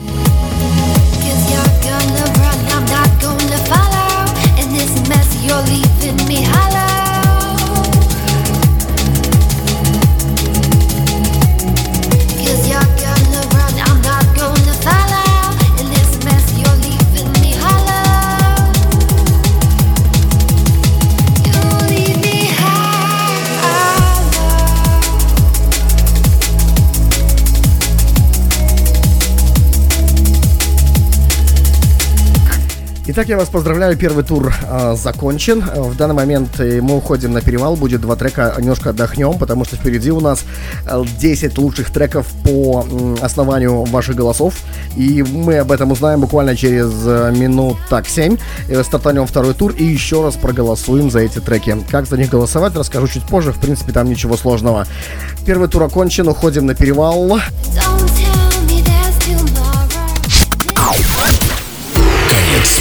Итак, 33.17 33.29
я 33.29 33.37
вас 33.37 33.49
поздравляю, 33.49 33.97
первый 33.97 34.23
тур 34.23 34.53
а, 34.69 34.93
закончен. 34.93 35.63
А, 35.67 35.81
В 35.81 35.97
данный 35.97 36.13
момент 36.13 36.59
э, 36.59 36.81
мы 36.81 36.97
уходим 36.97 37.33
на 37.33 37.41
перевал, 37.41 37.75
будет 37.75 37.99
два 38.01 38.15
трека, 38.15 38.53
немножко 38.59 38.91
отдохнем, 38.91 39.39
потому 39.39 39.65
что 39.65 39.75
впереди 39.75 40.11
у 40.11 40.19
нас 40.19 40.43
э, 40.85 41.03
10 41.19 41.57
лучших 41.57 41.89
треков 41.89 42.27
по 42.43 42.85
основанию 43.19 43.85
ваших 43.85 44.15
голосов. 44.15 44.53
И 44.95 45.23
мы 45.23 45.57
об 45.57 45.71
этом 45.71 45.91
узнаем 45.93 46.21
буквально 46.21 46.55
через 46.55 46.91
э, 47.07 47.33
минут 47.35 47.77
так 47.89 48.07
7. 48.07 48.37
Э, 48.69 48.83
Стартанем 48.83 49.25
второй 49.25 49.55
тур 49.55 49.71
и 49.71 49.83
еще 49.83 50.23
раз 50.23 50.35
проголосуем 50.35 51.09
за 51.09 51.21
эти 51.21 51.39
треки. 51.39 51.75
Как 51.89 52.05
за 52.05 52.17
них 52.17 52.29
голосовать, 52.29 52.75
расскажу 52.75 53.07
чуть 53.07 53.23
позже. 53.23 53.51
В 53.51 53.57
принципе, 53.57 53.93
там 53.93 54.07
ничего 54.07 54.37
сложного. 54.37 54.85
Первый 55.43 55.69
тур 55.69 55.81
окончен, 55.81 56.27
уходим 56.27 56.67
на 56.67 56.75
перевал. 56.75 57.39
Don't 57.73 58.36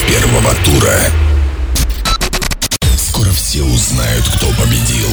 первого 0.08 0.54
тура. 0.64 0.98
Скоро 2.96 3.30
все 3.30 3.62
узнают, 3.62 4.24
кто 4.36 4.46
победил. 4.62 5.08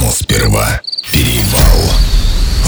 Но 0.00 0.10
сперва 0.10 0.80
перевал. 1.12 1.92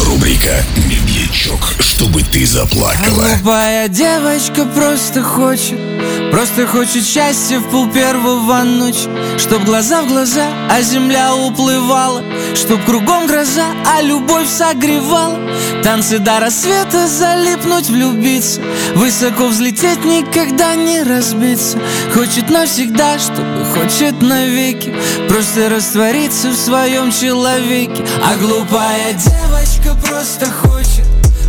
Рубрика 0.05 0.63
«Медлячок, 0.77 1.75
чтобы 1.81 2.23
ты 2.23 2.47
заплакала». 2.47 3.29
Глупая 3.43 3.89
девочка 3.89 4.65
просто 4.67 5.23
хочет 5.23 5.96
Просто 6.31 6.67
хочет 6.67 7.05
счастья 7.05 7.59
в 7.61 7.71
пол 7.71 7.89
первого 7.89 8.63
ночи 8.63 9.09
Чтоб 9.39 9.65
глаза 9.65 10.03
в 10.03 10.09
глаза, 10.09 10.47
а 10.71 10.83
земля 10.83 11.35
уплывала 11.35 12.23
Чтоб 12.55 12.85
кругом 12.85 13.27
гроза, 13.27 13.67
а 13.87 14.03
любовь 14.03 14.49
согревала. 14.49 15.39
Танцы 15.83 16.19
до 16.19 16.41
рассвета, 16.41 17.07
залипнуть, 17.07 17.89
влюбиться 17.89 18.61
Высоко 18.95 19.47
взлететь, 19.47 20.05
никогда 20.05 20.75
не 20.75 21.03
разбиться. 21.03 21.79
Хочет 22.13 22.51
навсегда, 22.51 23.19
чтобы 23.19 23.65
хочет 23.75 24.21
навеки 24.21 24.95
Просто 25.29 25.69
раствориться 25.69 26.49
в 26.49 26.57
своем 26.57 27.13
человеке. 27.13 28.05
А 28.23 28.37
глупая 28.37 29.13
девочка 29.15 29.97
просто 30.07 30.47
хочет 30.47 31.07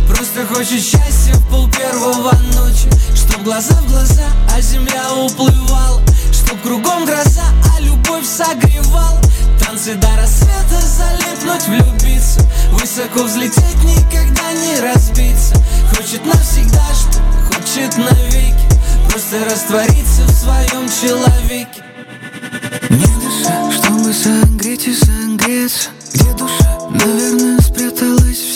Просто 0.08 0.46
хочет 0.46 0.82
счастья 0.82 1.34
в 1.34 1.48
пол 1.50 1.68
первого 1.68 2.32
ночи 2.54 2.88
Чтоб 3.28 3.42
глаза 3.42 3.74
в 3.74 3.88
глаза, 3.88 4.26
а 4.54 4.60
земля 4.60 5.14
уплывала 5.14 6.02
Чтоб 6.32 6.60
кругом 6.62 7.04
гроза, 7.04 7.44
а 7.76 7.80
любовь 7.80 8.26
согревала 8.26 9.20
Танцы 9.68 9.94
до 9.96 10.08
рассвета, 10.16 10.80
залипнуть, 10.80 11.66
влюбиться. 11.68 12.40
Высоко 12.72 13.24
взлететь, 13.24 13.84
никогда 13.84 14.52
не 14.52 14.80
разбиться. 14.80 15.54
Хочет 15.90 16.24
навсегда, 16.24 16.84
что 16.94 17.20
хочет 17.48 17.96
навеки. 17.98 18.54
Просто 19.10 19.44
раствориться 19.44 20.22
в 20.22 20.30
своем 20.30 20.88
человеке. 20.88 21.82
Не 22.88 23.06
дыша, 23.06 23.72
чтобы 23.72 24.14
согреть 24.14 24.88
и 24.88 24.94
согреться. 24.94 25.90
Где 26.14 26.32
душа, 26.32 26.78
наверное, 26.90 27.60
спряталась 27.60 28.47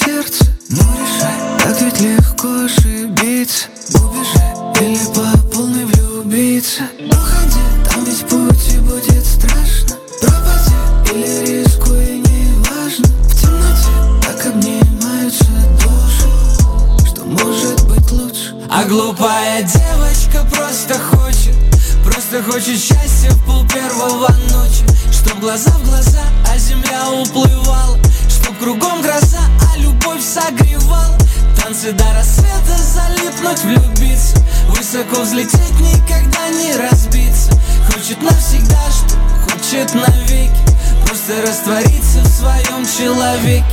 человеке 43.42 43.64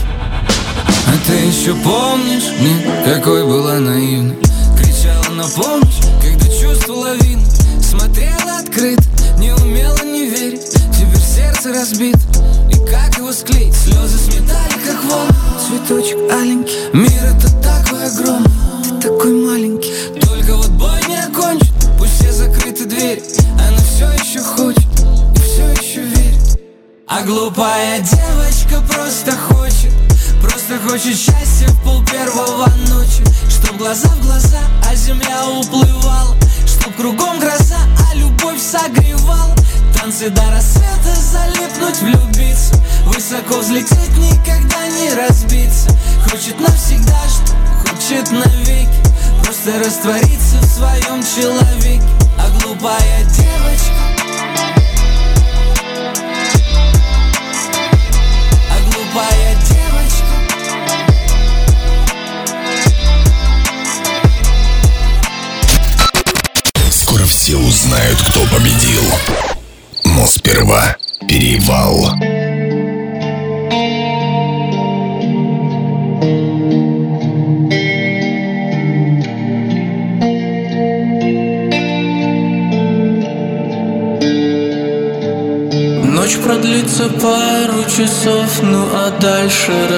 а 1.08 1.28
ты 1.28 1.34
еще 1.34 1.74
помнишь, 1.76 2.52
нет, 2.60 2.86
какой 3.04 3.44
была 3.44 3.80
наивной? 3.80 4.38
Кричала 4.78 5.34
на 5.34 5.44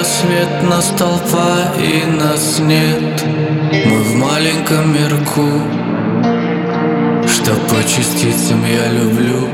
рассвет 0.01 0.63
нас 0.63 0.91
толпа 0.97 1.73
и 1.77 2.03
нас 2.09 2.57
нет. 2.57 3.23
Мы 3.85 3.99
в 4.01 4.15
маленьком 4.15 4.91
мирку, 4.95 5.45
что 7.27 7.51
по 7.69 7.83
частицам 7.83 8.63
я 8.65 8.87
люблю. 8.97 9.47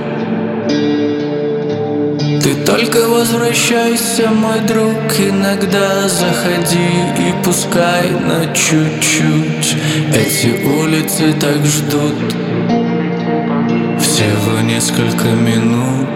Ты 2.42 2.56
только 2.66 3.10
возвращайся, 3.10 4.30
мой 4.30 4.62
друг, 4.62 5.20
иногда 5.20 6.08
заходи 6.08 6.92
и 7.20 7.44
пускай 7.44 8.10
на 8.12 8.46
чуть-чуть. 8.54 9.76
Эти 10.16 10.64
улицы 10.66 11.34
так 11.42 11.66
ждут 11.66 12.16
всего 14.00 14.62
несколько 14.62 15.28
минут 15.28 16.08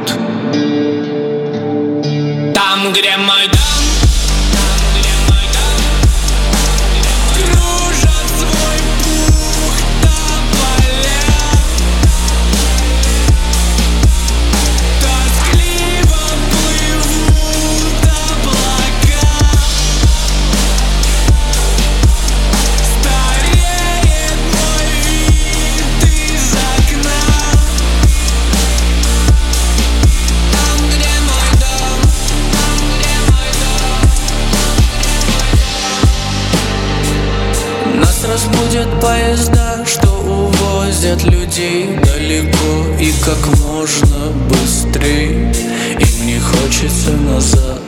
Разбудят 38.72 39.02
поезда, 39.02 39.86
что 39.86 40.08
увозят 40.08 41.24
людей 41.24 41.90
далеко 42.06 42.88
и 43.02 43.12
как 43.22 43.60
можно 43.60 44.32
быстрее. 44.48 45.54
Им 46.00 46.26
не 46.26 46.40
хочется 46.40 47.12
назад 47.12 47.81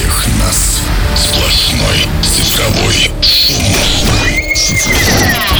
всех 0.00 0.26
нас. 0.38 0.80
Сплошной 1.16 2.06
цифровой 2.22 3.10
шум. 3.22 3.64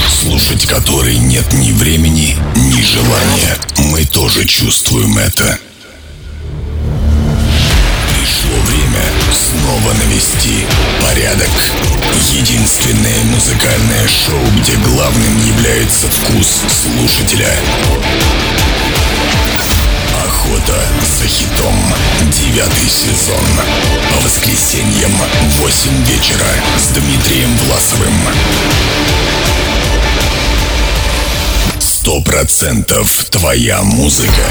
Слушать 0.08 0.66
который 0.66 1.16
нет 1.16 1.52
ни 1.52 1.72
времени, 1.72 2.36
ни 2.56 2.82
желания. 2.82 3.58
Мы 3.76 4.04
тоже 4.06 4.46
чувствуем 4.46 5.18
это. 5.18 5.58
Пришло 8.08 8.56
время 8.66 9.04
снова 9.32 9.92
навести 9.94 10.66
порядок. 11.02 11.50
Единственное 12.32 13.24
музыкальное 13.24 14.08
шоу, 14.08 14.40
где 14.60 14.76
главным 14.76 15.46
является 15.48 16.08
вкус 16.08 16.62
слушателя. 16.68 17.54
Охота 20.60 20.82
за 21.02 21.26
хитом. 21.26 21.74
Девятый 22.30 22.88
сезон. 22.88 23.44
По 24.12 24.20
воскресеньям 24.20 25.12
в 25.12 25.60
8 25.62 26.04
вечера 26.04 26.46
с 26.78 26.88
Дмитрием 26.88 27.56
Власовым. 27.56 28.14
Сто 31.78 32.20
процентов 32.22 33.24
твоя 33.30 33.82
музыка. 33.82 34.42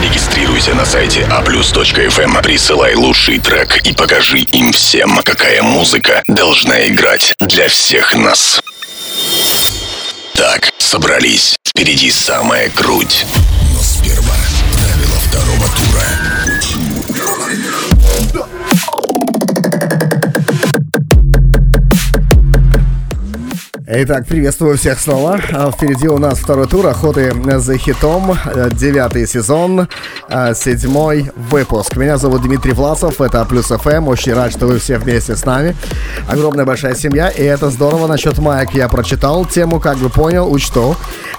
Регистрируйся 0.00 0.74
на 0.74 0.84
сайте 0.84 1.20
aplus.fm, 1.22 2.42
присылай 2.42 2.94
лучший 2.94 3.38
трек 3.38 3.78
и 3.86 3.92
покажи 3.92 4.40
им 4.40 4.72
всем, 4.72 5.20
какая 5.24 5.62
музыка 5.62 6.22
должна 6.28 6.86
играть 6.86 7.34
для 7.40 7.68
всех 7.68 8.14
нас. 8.16 8.60
Так, 10.34 10.70
собрались. 10.78 11.56
Впереди 11.66 12.10
самая 12.10 12.70
круть. 12.70 13.24
Но 15.84 15.90
сперва 15.90 15.98
правила 15.98 16.00
второго 16.00 16.23
Итак, 23.96 24.26
приветствую 24.26 24.76
всех 24.76 24.98
снова. 24.98 25.40
А, 25.52 25.70
Впереди 25.70 26.08
у 26.08 26.18
нас 26.18 26.40
второй 26.40 26.66
тур 26.66 26.84
охоты 26.84 27.32
за 27.60 27.78
хитом, 27.78 28.36
э, 28.44 28.68
девятый 28.72 29.24
сезон, 29.24 29.86
э, 30.28 30.52
седьмой 30.56 31.30
выпуск. 31.36 31.94
Меня 31.94 32.16
зовут 32.16 32.42
Дмитрий 32.42 32.72
Власов, 32.72 33.20
это 33.20 33.44
Плюс 33.44 33.66
ФМ. 33.66 34.08
Очень 34.08 34.34
рад, 34.34 34.50
что 34.50 34.66
вы 34.66 34.80
все 34.80 34.98
вместе 34.98 35.36
с 35.36 35.44
нами. 35.44 35.76
Огромная 36.26 36.64
большая 36.64 36.96
семья, 36.96 37.28
и 37.28 37.44
это 37.44 37.70
здорово. 37.70 38.08
Насчет 38.08 38.36
маек 38.38 38.70
я 38.74 38.88
прочитал 38.88 39.44
тему, 39.44 39.78
как 39.78 39.98
бы 39.98 40.10
понял, 40.10 40.52
учту. 40.52 40.96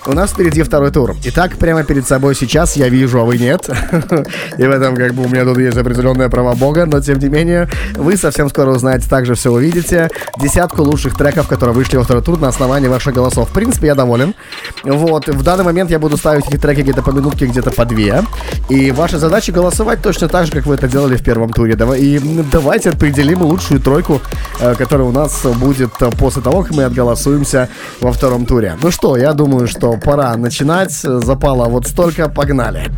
У 0.07 0.14
нас 0.14 0.32
впереди 0.32 0.64
второй 0.64 0.91
тур. 0.91 1.14
Итак, 1.26 1.57
прямо 1.57 1.84
перед 1.84 2.07
собой 2.07 2.36
сейчас 2.36 2.77
я 2.77 2.88
вижу, 2.88 3.19
а 3.19 3.26
вы 3.26 3.38
нет. 3.38 3.68
И 4.57 4.64
в 4.64 4.69
этом 4.72 4.95
как 4.95 5.14
бы 5.14 5.23
у 5.23 5.27
меня 5.27 5.44
тут 5.44 5.57
есть 5.57 5.76
определенное 5.76 6.30
право 6.30 6.56
бога, 6.56 6.86
но 6.86 7.02
тем 7.02 7.19
не 7.19 7.27
менее, 7.27 7.68
вы 7.95 8.15
совсем 8.15 8.49
скоро 8.49 8.72
узнаете, 8.72 9.10
также 9.10 9.36
все 9.36 9.52
увидите. 9.52 10.10
Десятку 10.38 10.84
лучших 10.84 11.18
треков, 11.18 11.49
которые 11.49 11.76
вышли 11.76 11.98
во 11.98 12.03
второй 12.03 12.23
тур 12.23 12.40
на 12.45 12.49
основании 12.49 12.88
ваших 12.88 13.13
голосов. 13.13 13.49
В 13.49 13.53
принципе, 13.53 13.88
я 13.88 13.95
доволен. 13.95 14.35
Вот, 14.84 15.27
в 15.27 15.43
данный 15.43 15.63
момент 15.63 15.89
я 15.89 15.97
буду 15.97 16.15
ставить 16.15 16.47
эти 16.47 16.57
треки 16.57 16.81
где-то 16.81 17.01
по 17.01 17.09
минутке, 17.09 17.47
где-то 17.47 17.72
по 17.72 17.85
две. 17.85 18.22
И 18.69 18.91
ваша 18.91 19.17
задача 19.17 19.51
голосовать 19.51 20.01
точно 20.03 20.27
так 20.27 20.45
же, 20.45 20.51
как 20.51 20.67
вы 20.67 20.76
это 20.76 20.88
делали 20.88 21.15
в 21.15 21.23
первом 21.23 21.51
туре. 21.51 21.76
И 21.97 22.19
давайте 22.51 22.91
определим 22.91 23.41
лучшую 23.41 23.80
тройку, 23.80 24.22
э, 24.59 24.76
которая 24.76 25.07
у 25.07 25.11
нас 25.11 25.43
будет 25.43 25.91
после 26.19 26.41
того, 26.43 26.61
как 26.61 26.73
мы 26.73 26.84
отголосуемся 26.84 27.67
во 27.99 28.11
втором 28.11 28.45
туре. 28.45 28.77
Ну 28.81 28.91
что, 28.91 29.17
я 29.17 29.34
думаю, 29.34 29.67
что 29.67 29.93
пора 29.97 30.35
начинать. 30.38 30.91
Запало 30.93 31.65
вот 31.65 31.88
столько, 31.88 32.30
погнали. 32.30 32.91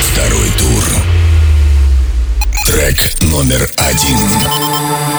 Второй 0.00 0.48
тур. 0.58 0.84
Трек 2.66 2.98
номер 3.22 3.68
один. 3.76 5.17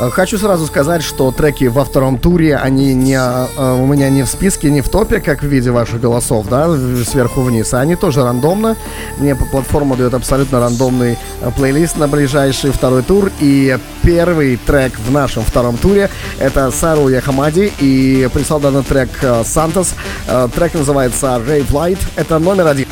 Э, 0.00 0.10
Хочу 0.10 0.38
сразу 0.38 0.66
сказать, 0.66 1.02
что 1.02 1.30
треки 1.30 1.64
во 1.64 1.84
втором 1.84 2.18
туре, 2.18 2.56
они 2.56 2.94
не, 2.94 3.18
э, 3.18 3.74
у 3.74 3.86
меня 3.86 4.08
не 4.10 4.22
в 4.22 4.28
списке, 4.28 4.70
не 4.70 4.80
в 4.80 4.88
топе, 4.88 5.20
как 5.20 5.42
в 5.42 5.46
виде 5.46 5.70
ваших 5.70 6.00
голосов, 6.00 6.46
да, 6.48 6.68
сверху 7.04 7.42
вниз, 7.42 7.74
они 7.74 7.96
тоже 7.96 8.22
рандомно. 8.22 8.76
Мне 9.18 9.34
платформа 9.34 9.96
дает 9.96 10.14
абсолютно 10.14 10.60
рандомный 10.60 11.18
э, 11.40 11.50
плейлист 11.56 11.98
на 11.98 12.08
ближайший 12.08 12.70
второй 12.70 13.02
тур. 13.02 13.30
И 13.40 13.78
первый 14.02 14.56
трек 14.56 14.98
в 14.98 15.10
нашем 15.10 15.42
втором 15.42 15.76
туре 15.76 16.08
это 16.38 16.70
Сару 16.70 17.08
Яхамади 17.08 17.72
и 17.78 18.28
прислал 18.32 18.60
данный 18.60 18.82
трек 18.82 19.10
Сантос. 19.44 19.94
Трек 20.54 20.74
называется 20.74 21.40
Rave 21.46 21.70
Light. 21.70 21.98
Это 22.16 22.38
номер 22.38 22.66
один. 22.66 22.86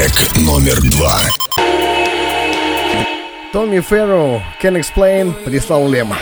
Трек 0.00 0.34
номер 0.46 0.80
два. 0.90 1.20
Томми 3.52 3.80
Ферро, 3.80 4.42
Can 4.62 4.80
Explain, 4.80 5.34
прислал 5.44 5.90
Лема. 5.90 6.16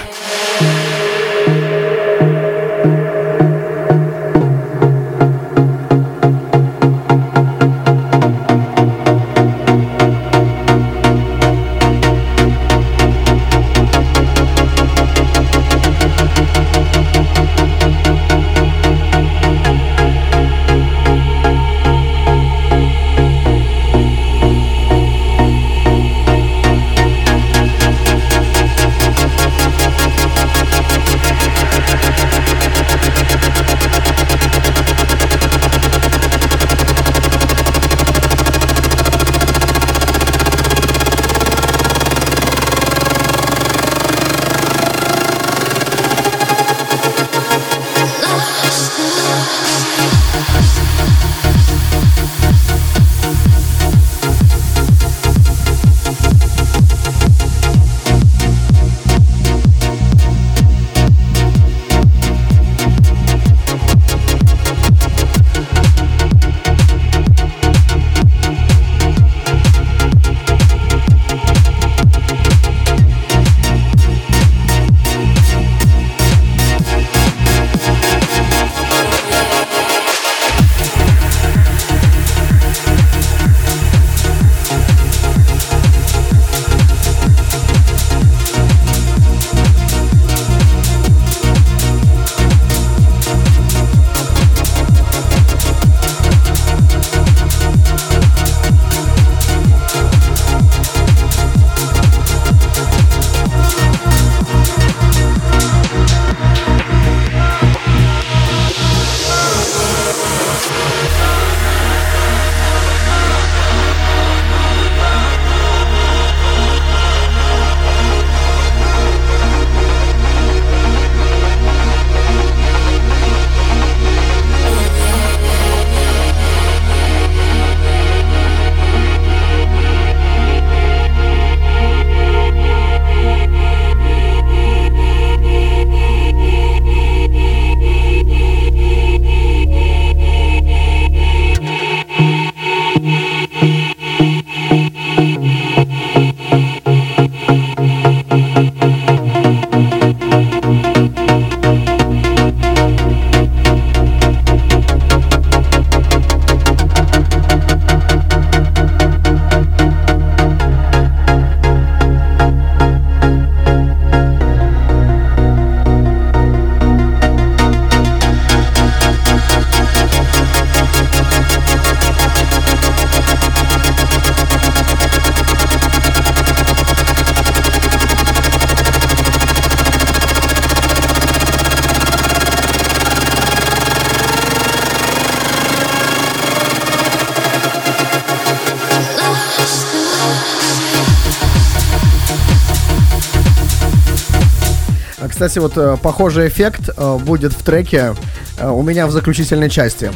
Кстати, 195.49 195.61
вот 195.61 195.79
э, 195.79 195.97
похожий 196.03 196.49
эффект 196.49 196.91
э, 196.95 197.19
будет 197.19 197.55
в 197.55 197.63
треке 197.63 198.15
э, 198.59 198.69
у 198.69 198.83
меня 198.83 199.07
в 199.07 199.11
заключительной 199.11 199.71
части. 199.71 200.13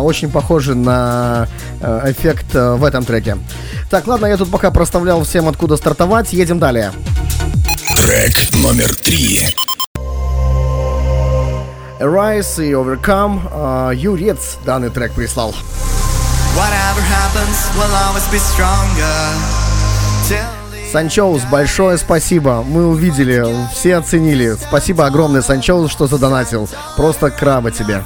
Очень 0.00 0.30
похожий 0.30 0.74
на 0.74 1.48
эффект 1.80 2.54
в 2.54 2.82
этом 2.84 3.04
треке. 3.04 3.36
Так, 3.90 4.06
ладно, 4.06 4.26
я 4.26 4.36
тут 4.36 4.50
пока 4.50 4.70
проставлял 4.70 5.22
всем, 5.24 5.48
откуда 5.48 5.76
стартовать. 5.76 6.32
Едем 6.32 6.58
далее. 6.58 6.92
Трек 7.94 8.54
номер 8.54 8.94
три. 8.94 9.40
Arise 12.00 12.66
и 12.66 12.72
Overcome. 12.72 13.94
Юрец 13.94 14.56
данный 14.64 14.88
трек 14.88 15.12
прислал. 15.12 15.54
Whatever 16.56 17.02
happens, 17.02 17.68
we'll 17.76 17.94
always 18.06 18.26
be 18.32 18.38
stronger. 18.38 19.59
Санчоус, 20.90 21.42
большое 21.44 21.96
спасибо. 21.98 22.64
Мы 22.66 22.88
увидели, 22.88 23.44
все 23.72 23.96
оценили. 23.96 24.56
Спасибо 24.60 25.06
огромное, 25.06 25.40
Санчоус, 25.40 25.88
что 25.88 26.08
задонатил. 26.08 26.68
Просто 26.96 27.30
краба 27.30 27.70
тебе. 27.70 28.02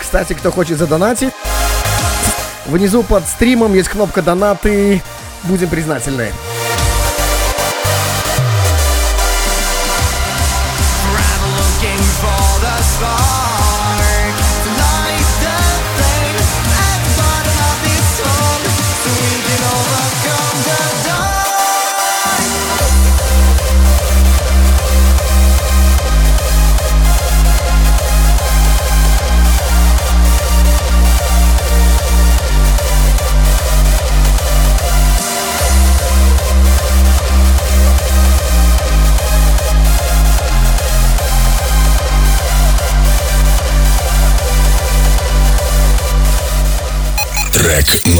Кстати, 0.00 0.32
кто 0.32 0.50
хочет 0.50 0.78
задонатить, 0.78 1.34
внизу 2.64 3.02
под 3.02 3.26
стримом 3.26 3.74
есть 3.74 3.90
кнопка 3.90 4.22
донаты. 4.22 5.02
Будем 5.42 5.68
признательны. 5.68 6.32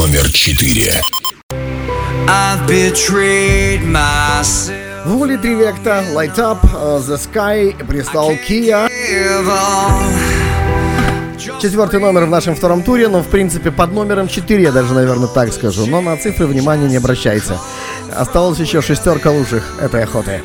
Номер 0.07 0.31
четыре. 0.31 0.93
В 5.05 5.11
Вули 5.11 5.37
три 5.37 5.57
векта, 5.57 6.05
Light 6.15 6.37
Up, 6.37 6.59
uh, 6.63 7.01
The 7.01 7.19
Sky, 7.19 7.87
прислал 7.87 8.31
Kia. 8.49 8.89
Четвертый 11.61 11.99
номер 11.99 12.27
в 12.27 12.31
нашем 12.31 12.55
втором 12.55 12.83
туре, 12.85 13.09
но 13.09 13.23
в 13.23 13.27
принципе 13.27 13.73
под 13.73 13.93
номером 13.93 14.29
4, 14.29 14.63
я 14.63 14.71
даже, 14.71 14.95
наверное, 14.95 15.29
так 15.29 15.53
скажу. 15.53 15.87
Но 15.87 16.01
на 16.01 16.17
цифры 16.17 16.47
внимания 16.47 16.89
не 16.89 16.99
обращайте. 16.99 17.59
Осталось 18.15 18.61
еще 18.61 18.83
шестерка 18.83 19.33
лучших 19.33 19.81
этой 19.81 20.05
охоты. 20.05 20.41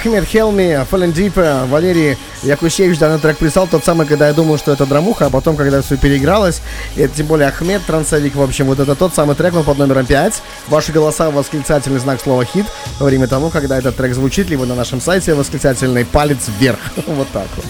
Ахмед 0.00 0.24
Хелми, 0.24 0.82
Fallen 0.90 1.12
Deep, 1.12 1.66
Валерий 1.66 2.16
Якушевич 2.42 2.98
данный 2.98 3.18
трек 3.18 3.36
прислал, 3.36 3.66
тот 3.66 3.84
самый, 3.84 4.06
когда 4.06 4.28
я 4.28 4.32
думал, 4.32 4.56
что 4.56 4.72
это 4.72 4.86
драмуха, 4.86 5.26
а 5.26 5.30
потом, 5.30 5.56
когда 5.56 5.82
все 5.82 5.98
переигралось, 5.98 6.62
и 6.96 7.02
это 7.02 7.14
тем 7.16 7.26
более 7.26 7.48
Ахмед, 7.48 7.84
трансовик, 7.84 8.34
в 8.34 8.40
общем, 8.40 8.64
вот 8.64 8.80
это 8.80 8.94
тот 8.94 9.14
самый 9.14 9.36
трек, 9.36 9.54
он 9.54 9.62
под 9.62 9.76
номером 9.76 10.06
5. 10.06 10.42
Ваши 10.68 10.92
голоса, 10.92 11.30
восклицательный 11.30 12.00
знак 12.00 12.18
слова 12.22 12.46
хит, 12.46 12.64
во 12.98 13.04
время 13.04 13.28
того, 13.28 13.50
когда 13.50 13.76
этот 13.76 13.94
трек 13.94 14.14
звучит, 14.14 14.48
либо 14.48 14.64
на 14.64 14.74
нашем 14.74 15.02
сайте 15.02 15.34
восклицательный 15.34 16.06
палец 16.06 16.48
вверх. 16.58 16.78
Вот 17.06 17.28
так 17.34 17.48
вот. 17.56 17.66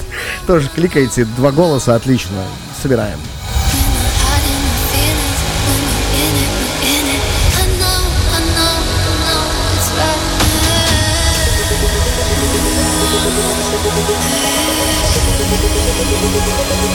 Тоже 0.46 0.68
кликайте, 0.68 1.24
два 1.24 1.50
голоса, 1.50 1.96
отлично. 1.96 2.36
Собираем. 2.80 3.18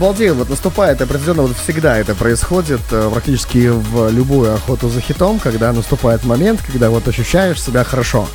Вот 0.00 0.06
балдею, 0.06 0.34
вот 0.34 0.48
наступает 0.48 1.02
определенно, 1.02 1.42
вот 1.42 1.54
всегда 1.58 1.98
это 1.98 2.14
происходит 2.14 2.80
э, 2.90 3.10
практически 3.12 3.68
в 3.68 4.08
любую 4.08 4.54
охоту 4.54 4.88
за 4.88 5.02
хитом, 5.02 5.38
когда 5.38 5.74
наступает 5.74 6.24
момент, 6.24 6.62
когда 6.66 6.88
вот 6.88 7.06
ощущаешь 7.06 7.62
себя 7.62 7.84
хорошо. 7.84 8.26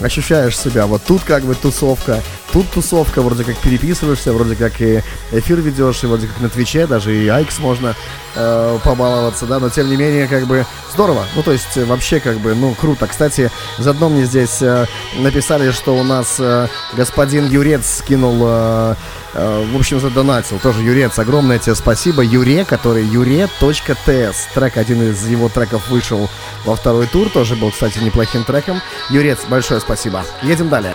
Ощущаешь 0.00 0.56
себя, 0.56 0.86
вот 0.86 1.02
тут 1.02 1.22
как 1.24 1.42
бы 1.42 1.56
тусовка, 1.56 2.20
тут 2.52 2.70
тусовка, 2.70 3.20
вроде 3.20 3.42
как 3.42 3.56
переписываешься, 3.56 4.32
вроде 4.32 4.54
как 4.54 4.80
и 4.80 5.02
эфир 5.32 5.60
ведешь, 5.60 6.04
и 6.04 6.06
вроде 6.06 6.28
как 6.28 6.40
на 6.40 6.48
Твиче, 6.48 6.86
даже 6.86 7.14
и 7.14 7.26
Айкс 7.26 7.58
можно 7.58 7.96
э, 8.36 8.78
побаловаться, 8.84 9.46
да, 9.46 9.58
но 9.58 9.70
тем 9.70 9.90
не 9.90 9.96
менее, 9.96 10.28
как 10.28 10.46
бы 10.46 10.64
здорово. 10.94 11.24
Ну, 11.34 11.42
то 11.42 11.50
есть, 11.50 11.76
э, 11.76 11.84
вообще, 11.84 12.20
как 12.20 12.38
бы, 12.38 12.54
ну, 12.54 12.74
круто. 12.74 13.06
Кстати, 13.06 13.50
заодно 13.78 14.08
мне 14.08 14.24
здесь 14.24 14.62
э, 14.62 14.86
написали, 15.18 15.72
что 15.72 15.96
у 15.96 16.04
нас 16.04 16.36
э, 16.38 16.68
господин 16.94 17.48
Юрец 17.48 17.98
скинул, 17.98 18.36
э, 18.40 18.94
в 19.34 19.76
общем, 19.76 20.00
задонатил. 20.00 20.58
Тоже 20.58 20.82
Юрец, 20.82 21.18
огромное 21.18 21.58
тебе 21.58 21.74
спасибо. 21.74 22.22
Юре, 22.22 22.64
который 22.64 23.04
юре.тс. 23.04 24.46
Трек, 24.54 24.76
один 24.76 25.02
из 25.10 25.26
его 25.26 25.48
треков 25.48 25.88
вышел 25.88 26.28
во 26.64 26.76
второй 26.76 27.06
тур, 27.06 27.28
тоже 27.30 27.56
был, 27.56 27.70
кстати, 27.70 27.98
неплохим 27.98 28.44
треком. 28.44 28.80
Юрец, 29.10 29.40
большое 29.48 29.80
спасибо. 29.80 30.24
Едем 30.42 30.68
далее. 30.68 30.94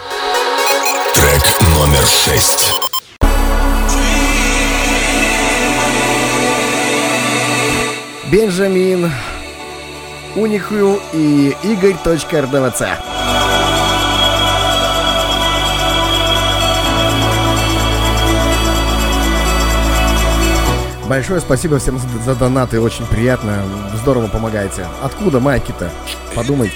Трек 1.14 1.44
номер 1.76 2.06
шесть. 2.06 2.74
Бенджамин, 8.32 9.12
Уникю 10.36 11.02
и 11.14 11.56
Игорь.РДВЦ. 11.64 13.17
Большое 21.08 21.40
спасибо 21.40 21.80
всем 21.80 22.00
за- 22.26 22.36
донаты, 22.36 22.82
очень 22.82 23.06
приятно, 23.06 23.64
здорово 24.02 24.28
помогаете. 24.28 24.86
Откуда 25.02 25.40
майки-то? 25.40 25.90
Подумайте. 26.36 26.74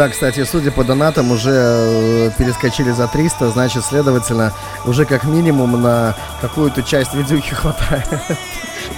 Да, 0.00 0.08
кстати, 0.08 0.42
судя 0.44 0.70
по 0.70 0.82
донатам, 0.82 1.30
уже 1.30 1.50
э, 1.52 2.30
перескочили 2.38 2.90
за 2.90 3.06
300, 3.06 3.50
значит, 3.50 3.84
следовательно, 3.84 4.54
уже 4.86 5.04
как 5.04 5.24
минимум 5.24 5.82
на 5.82 6.16
какую-то 6.40 6.82
часть 6.82 7.12
видюхи 7.12 7.54
хватает. 7.54 8.08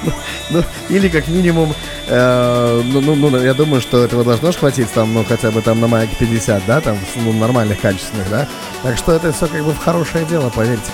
Ну, 0.05 0.13
ну, 0.51 0.65
или 0.89 1.09
как 1.09 1.27
минимум, 1.27 1.75
э, 2.07 2.83
ну, 2.85 3.01
ну, 3.01 3.17
ну, 3.17 3.37
я 3.37 3.53
думаю, 3.53 3.81
что 3.81 4.05
этого 4.05 4.23
должно 4.23 4.53
хватить 4.53 4.93
там, 4.93 5.13
ну, 5.13 5.25
хотя 5.25 5.51
бы 5.51 5.61
там 5.61 5.81
на 5.81 5.89
майке 5.89 6.15
50, 6.21 6.63
да, 6.67 6.81
там, 6.81 6.97
ну, 7.17 7.33
нормальных, 7.33 7.81
качественных, 7.81 8.31
да. 8.31 8.47
Так 8.85 8.97
что 8.97 9.11
это 9.11 9.33
все 9.33 9.49
как 9.49 9.65
бы 9.65 9.73
в 9.73 9.79
хорошее 9.79 10.25
дело, 10.25 10.51
поверьте. 10.51 10.93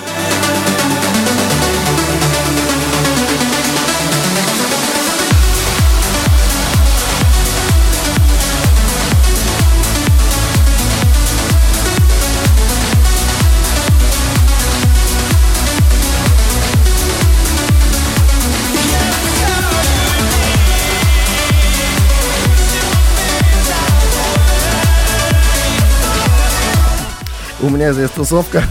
У 27.69 27.71
меня 27.71 27.93
здесь 27.93 28.09
тусовка. 28.09 28.63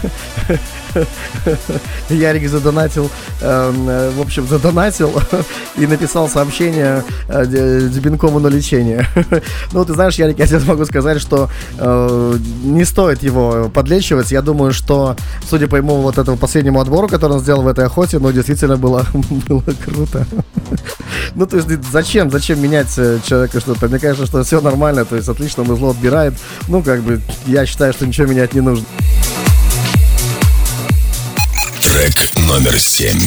Ярик 2.09 2.47
задонатил, 2.49 3.09
эм, 3.41 3.89
э, 3.89 4.11
в 4.11 4.21
общем, 4.21 4.47
задонатил 4.47 5.11
и 5.77 5.87
написал 5.87 6.29
сообщение 6.29 7.03
э, 7.27 7.45
Дебенкову 7.45 8.39
на 8.39 8.47
лечение. 8.47 9.05
Ну, 9.71 9.85
ты 9.85 9.93
знаешь, 9.93 10.15
Ярик, 10.15 10.39
я 10.39 10.47
тебе 10.47 10.59
могу 10.59 10.85
сказать, 10.85 11.21
что 11.21 11.49
э, 11.77 12.37
не 12.63 12.85
стоит 12.85 13.23
его 13.23 13.69
подлечивать. 13.73 14.31
Я 14.31 14.41
думаю, 14.41 14.73
что, 14.73 15.15
судя 15.47 15.67
по 15.67 15.75
ему 15.75 16.01
вот 16.01 16.17
этому 16.17 16.37
последнему 16.37 16.79
отбору, 16.81 17.07
который 17.07 17.33
он 17.33 17.39
сделал 17.39 17.61
в 17.61 17.67
этой 17.67 17.85
охоте, 17.85 18.19
ну, 18.19 18.31
действительно 18.31 18.77
было, 18.77 19.05
было 19.47 19.63
круто. 19.85 20.25
Ну, 21.35 21.45
то 21.45 21.57
есть, 21.57 21.67
зачем, 21.91 22.31
зачем 22.31 22.61
менять 22.61 22.93
человека 22.95 23.59
что-то? 23.59 23.87
Мне 23.87 23.99
кажется, 23.99 24.25
что 24.25 24.43
все 24.43 24.61
нормально, 24.61 25.05
то 25.05 25.15
есть, 25.15 25.29
отлично 25.29 25.63
музло 25.63 25.91
отбирает. 25.91 26.33
Ну, 26.67 26.81
как 26.81 27.01
бы, 27.01 27.21
я 27.45 27.65
считаю, 27.65 27.93
что 27.93 28.07
ничего 28.07 28.27
менять 28.27 28.53
не 28.53 28.61
нужно. 28.61 28.85
Трек 31.99 32.15
номер 32.37 32.79
семь. 32.79 33.19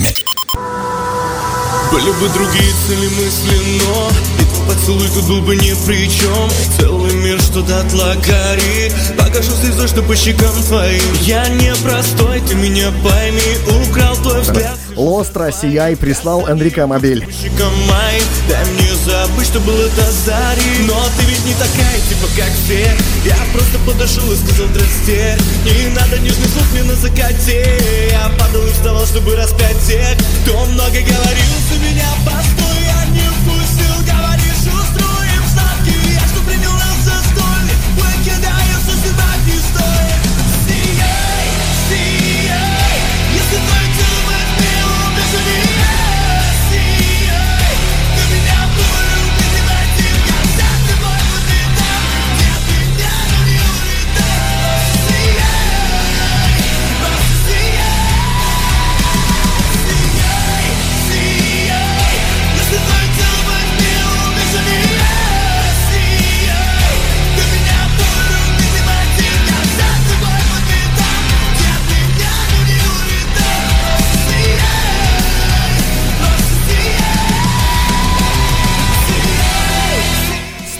Были 1.93 2.11
бы 2.12 2.28
другие 2.31 2.73
цели 2.86 3.07
мысли, 3.07 3.82
но 3.85 4.31
поцелуй 4.68 5.09
тут 5.09 5.24
был 5.26 5.43
бы 5.43 5.56
ни 5.56 5.74
при 5.86 6.09
чем 6.09 6.51
Целый 6.78 7.14
мир, 7.14 7.40
что 7.40 7.62
дотла 7.62 8.14
горит 8.26 8.93
Покажу 9.16 9.52
слезой, 9.60 9.89
что 9.89 10.02
по 10.02 10.16
щекам 10.16 10.52
твоим. 10.68 11.02
Я 11.22 11.48
не 11.48 11.74
простой, 11.76 12.40
ты 12.40 12.55
меня 12.55 12.93
пойми. 13.02 13.40
Украл 13.89 14.14
твой 14.16 14.40
взгляд. 14.43 14.78
Лостра 14.94 15.51
Сияй 15.51 15.97
прислал 15.97 16.47
Энрико 16.48 16.86
Мобиль. 16.86 17.26
Дай 18.48 18.64
мне 18.72 18.94
забыть, 19.05 19.47
что 19.47 19.60
было 19.60 19.89
до 19.89 20.10
зари. 20.24 20.86
Но 20.86 20.94
ты 21.16 21.24
ведь 21.24 21.44
не 21.47 21.55
такая, 21.55 21.97
типа 22.09 22.26
как 22.36 22.52
все. 22.64 22.94
Я 23.24 23.39
просто 23.52 23.78
подошел 23.86 24.30
и 24.32 24.36
сказал 24.36 24.66
здрасте 24.68 25.39
Не 25.64 25.89
надо 25.94 26.18
нежных 26.18 26.51
слов 26.51 26.66
мне 26.72 26.82
на 26.82 26.94
закате. 26.94 27.78
Я 28.10 28.30
падал 28.39 28.66
и 28.66 28.72
вставал, 28.72 29.06
чтобы 29.06 29.36
распять 29.36 29.78
тех 29.86 30.16
Кто 30.44 30.64
много 30.66 30.90
говорил 30.90 31.52
за 31.70 31.78
меня, 31.78 32.09
постой 32.24 32.82
Я 32.84 33.05
не 33.12 33.28
впустил, 33.28 34.22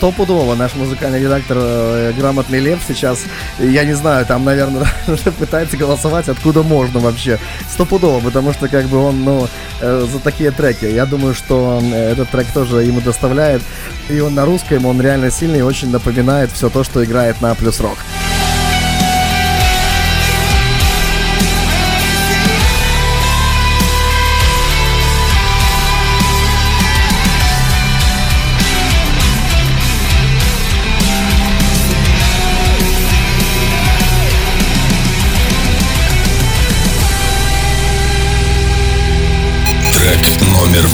стопудово 0.03 0.55
наш 0.55 0.75
музыкальный 0.75 1.21
редактор 1.21 1.57
э, 1.61 2.11
Грамотный 2.17 2.59
Лев 2.59 2.81
сейчас, 2.85 3.19
я 3.57 3.85
не 3.85 3.93
знаю, 3.93 4.25
там, 4.25 4.43
наверное, 4.43 4.85
пытается 5.39 5.77
голосовать 5.77 6.27
откуда 6.27 6.61
можно 6.61 6.99
вообще. 6.99 7.39
Стопудово, 7.71 8.19
потому 8.19 8.51
что 8.51 8.67
как 8.67 8.87
бы 8.87 8.97
он, 8.97 9.23
ну, 9.23 9.47
э, 9.79 10.05
за 10.11 10.19
такие 10.19 10.51
треки. 10.51 10.83
Я 10.83 11.05
думаю, 11.05 11.33
что 11.33 11.79
э, 11.81 12.11
этот 12.11 12.29
трек 12.31 12.47
тоже 12.53 12.83
ему 12.83 12.99
доставляет. 12.99 13.61
И 14.09 14.19
он 14.19 14.35
на 14.35 14.43
русском, 14.43 14.85
он 14.85 14.99
реально 14.99 15.31
сильный 15.31 15.59
и 15.59 15.61
очень 15.61 15.89
напоминает 15.89 16.51
все 16.51 16.69
то, 16.69 16.83
что 16.83 17.01
играет 17.01 17.39
на 17.39 17.55
Плюс 17.55 17.79
Рок. 17.79 17.97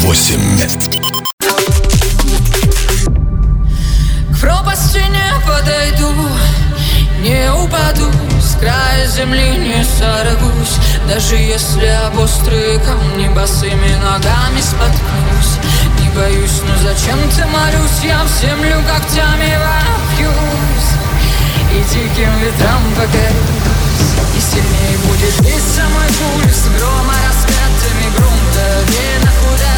8. 0.09 0.39
К 4.33 4.41
пропасти 4.41 4.97
не 4.97 5.47
подойду, 5.47 6.11
не 7.21 7.51
упаду, 7.51 8.09
с 8.41 8.55
края 8.55 9.05
земли 9.05 9.57
не 9.57 9.83
сорвусь, 9.83 10.79
даже 11.07 11.35
если 11.35 11.85
об 12.07 12.17
острые 12.17 12.79
камни 12.79 13.27
босыми 13.27 13.93
ногами 14.03 14.59
споткнусь. 14.61 15.59
Не 15.99 16.09
боюсь, 16.19 16.59
но 16.67 16.75
зачем 16.81 17.19
ты 17.35 17.45
молюсь, 17.45 18.03
я 18.03 18.23
в 18.23 18.41
землю 18.41 18.83
когтями 18.87 19.59
вопьюсь 19.61 20.89
и 21.71 21.83
диким 21.93 22.35
ветрам 22.39 22.81
покорюсь. 22.95 23.69
И 24.35 24.41
сильнее 24.41 24.97
будет 25.05 25.39
биться 25.41 25.83
мой 25.93 26.07
пульс 26.07 26.65
Грома 26.77 27.13
раскатами 27.27 28.15
грунта 28.15 28.63
Видно 28.87 29.31
куда 29.41 29.68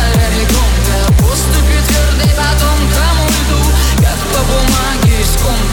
Boom. 5.43 5.70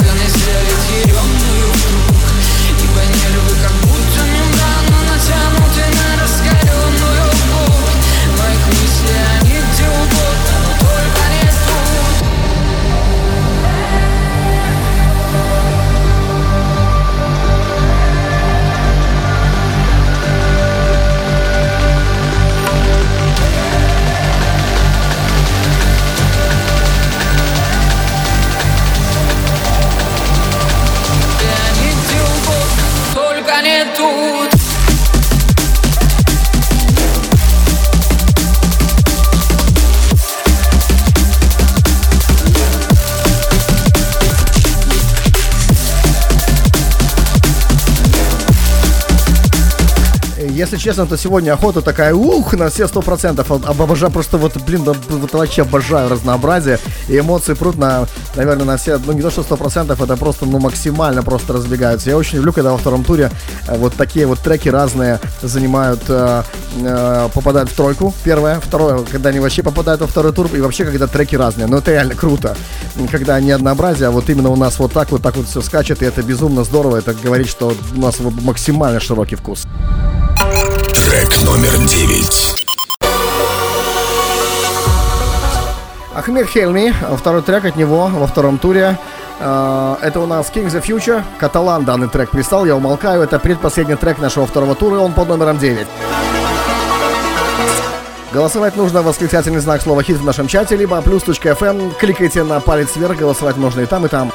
Если 50.69 50.85
честно, 50.85 51.07
то 51.07 51.17
сегодня 51.17 51.55
охота 51.55 51.81
такая, 51.81 52.13
ух, 52.15 52.53
на 52.53 52.69
все 52.69 52.87
сто 52.89 53.01
процентов. 53.01 53.51
Обожаю 53.51 54.13
просто 54.13 54.37
вот, 54.37 54.55
блин, 54.67 54.85
да, 54.85 54.93
вот 55.09 55.33
вообще 55.33 55.63
обожаю 55.63 56.11
разнообразие. 56.11 56.79
И 57.09 57.19
эмоции 57.19 57.55
прут 57.55 57.79
на, 57.79 58.07
наверное, 58.37 58.67
на 58.67 58.77
все, 58.77 58.99
ну 58.99 59.13
не 59.15 59.23
то 59.23 59.31
что 59.31 59.43
сто 59.43 59.57
процентов, 59.57 60.03
это 60.03 60.15
просто, 60.19 60.45
ну 60.45 60.59
максимально 60.59 61.23
просто 61.23 61.55
разбегаются. 61.55 62.11
Я 62.11 62.19
очень 62.19 62.37
люблю, 62.37 62.53
когда 62.53 62.73
во 62.73 62.77
втором 62.77 63.03
туре 63.03 63.31
э, 63.67 63.79
вот 63.79 63.95
такие 63.95 64.27
вот 64.27 64.41
треки 64.41 64.69
разные 64.69 65.21
занимают, 65.41 66.03
э, 66.09 66.43
э, 66.83 67.29
попадают 67.33 67.71
в 67.71 67.75
тройку. 67.75 68.13
Первое. 68.23 68.61
Второе, 68.61 69.03
когда 69.11 69.31
они 69.31 69.41
вообще 69.41 69.63
попадают 69.63 70.03
во 70.03 70.07
второй 70.07 70.35
тур. 70.35 70.51
И 70.55 70.61
вообще, 70.61 70.85
когда 70.85 71.07
треки 71.07 71.35
разные. 71.35 71.67
Но 71.67 71.79
это 71.79 71.93
реально 71.93 72.15
круто. 72.15 72.59
Когда 73.11 73.41
не 73.41 73.53
однообразие, 73.53 74.09
а 74.09 74.11
вот 74.11 74.29
именно 74.29 74.51
у 74.51 74.57
нас 74.57 74.79
вот 74.79 74.93
так 74.93 75.11
вот 75.13 75.23
так 75.23 75.35
вот 75.35 75.49
все 75.49 75.63
скачет. 75.63 76.03
И 76.03 76.05
это 76.05 76.23
безумно 76.23 76.63
здорово. 76.63 76.99
Это 76.99 77.15
говорит, 77.15 77.49
что 77.49 77.73
у 77.97 77.99
нас 77.99 78.17
максимально 78.21 79.01
широкий 79.01 79.37
вкус. 79.37 79.67
Трек 81.09 81.43
номер 81.43 81.75
девять. 81.87 82.55
Ахмед 86.15 86.47
Хельми, 86.51 86.93
второй 87.17 87.41
трек 87.41 87.65
от 87.65 87.77
него 87.77 88.09
во 88.09 88.27
втором 88.27 88.59
туре. 88.59 88.99
Э, 89.41 89.97
Это 90.03 90.21
у 90.21 90.27
нас 90.27 90.53
King 90.55 90.67
the 90.67 90.85
Future. 90.85 91.23
Каталан 91.39 91.87
данный 91.87 92.11
трек 92.11 92.29
пристал, 92.29 92.67
я 92.67 92.77
умолкаю. 92.77 93.23
Это 93.23 93.39
предпоследний 93.39 93.97
трек 93.97 94.19
нашего 94.19 94.47
второго 94.47 94.75
тура, 94.75 94.99
он 94.99 95.15
под 95.15 95.31
номером 95.31 95.57
9. 95.57 95.87
Голосовать 98.31 98.77
нужно 98.77 99.01
восклицательный 99.01 99.61
знак 99.61 99.81
слова 99.81 100.03
хит 100.03 100.19
в 100.19 100.25
нашем 100.27 100.47
чате, 100.47 100.77
либо 100.77 101.01
плюс.фм. 101.01 101.93
Кликайте 101.99 102.43
на 102.43 102.61
палец 102.61 102.97
вверх, 102.97 103.17
голосовать 103.17 103.57
можно 103.57 103.81
и 103.81 103.87
там, 103.87 104.05
и 104.05 104.11
там. 104.11 104.31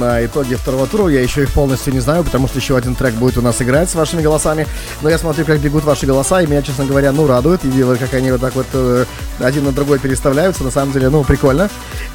на 0.00 0.24
итоге 0.24 0.56
второго 0.56 0.86
тура. 0.86 1.08
Я 1.08 1.22
еще 1.22 1.42
их 1.42 1.52
полностью 1.52 1.92
не 1.92 2.00
знаю, 2.00 2.24
потому 2.24 2.48
что 2.48 2.58
еще 2.58 2.76
один 2.76 2.94
трек 2.94 3.14
будет 3.14 3.38
у 3.38 3.42
нас 3.42 3.60
играть 3.62 3.88
с 3.90 3.94
вашими 3.94 4.22
голосами. 4.22 4.66
Но 5.02 5.08
я 5.08 5.18
смотрю, 5.18 5.44
как 5.44 5.60
бегут 5.60 5.84
ваши 5.84 6.06
голоса, 6.06 6.42
и 6.42 6.46
меня, 6.46 6.62
честно 6.62 6.86
говоря, 6.86 7.12
ну, 7.12 7.26
радует. 7.26 7.64
И 7.64 7.68
дело, 7.68 7.94
как 7.96 8.14
они 8.14 8.32
вот 8.32 8.40
так 8.40 8.56
вот 8.56 8.66
э, 8.72 9.04
один 9.38 9.64
на 9.64 9.72
другой 9.72 9.98
переставляются. 9.98 10.64
На 10.64 10.70
самом 10.70 10.92
деле, 10.92 11.10
ну, 11.10 11.22
прикольно. 11.22 11.70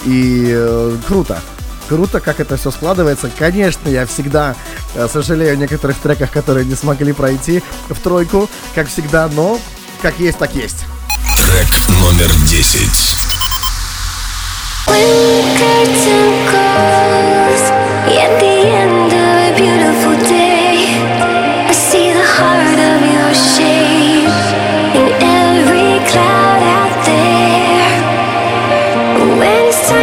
И 0.06 0.52
э, 0.54 0.98
круто 1.08 1.40
круто, 1.88 2.20
как 2.20 2.40
это 2.40 2.58
все 2.58 2.72
складывается. 2.72 3.30
Конечно, 3.38 3.88
я 3.90 4.08
всегда 4.08 4.56
э, 4.96 5.08
сожалею 5.12 5.54
о 5.54 5.56
некоторых 5.56 5.98
треках, 5.98 6.32
которые 6.32 6.66
не 6.66 6.74
смогли 6.76 7.14
пройти 7.14 7.62
в 7.90 8.00
тройку, 8.00 8.50
как 8.74 8.88
всегда, 8.88 9.28
но 9.28 9.60
как 10.02 10.20
есть, 10.20 10.40
так 10.40 10.56
есть. 10.56 10.86
Трек 11.38 11.68
номер 12.02 12.32
10. 12.48 13.26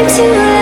To. 0.09 0.33
life 0.33 0.62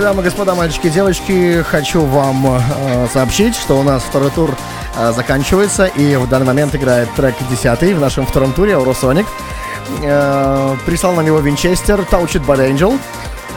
Итак, 0.00 0.12
дамы 0.14 0.22
господа, 0.22 0.54
мальчики 0.54 0.88
девочки, 0.88 1.60
хочу 1.60 2.06
вам 2.06 2.46
э, 2.46 3.06
сообщить, 3.12 3.54
что 3.54 3.78
у 3.78 3.82
нас 3.82 4.02
второй 4.02 4.30
тур 4.30 4.56
э, 4.96 5.12
заканчивается, 5.12 5.84
и 5.84 6.16
в 6.16 6.26
данный 6.26 6.46
момент 6.46 6.74
играет 6.74 7.14
трек 7.16 7.34
10 7.50 7.82
в 7.94 8.00
нашем 8.00 8.24
втором 8.24 8.54
туре 8.54 8.72
Eurosonic. 8.72 9.26
Э, 10.02 10.74
прислал 10.86 11.12
нам 11.12 11.26
его 11.26 11.38
Винчестер, 11.40 12.00
It 12.00 12.46
Bad 12.46 12.72
Angel. 12.72 12.98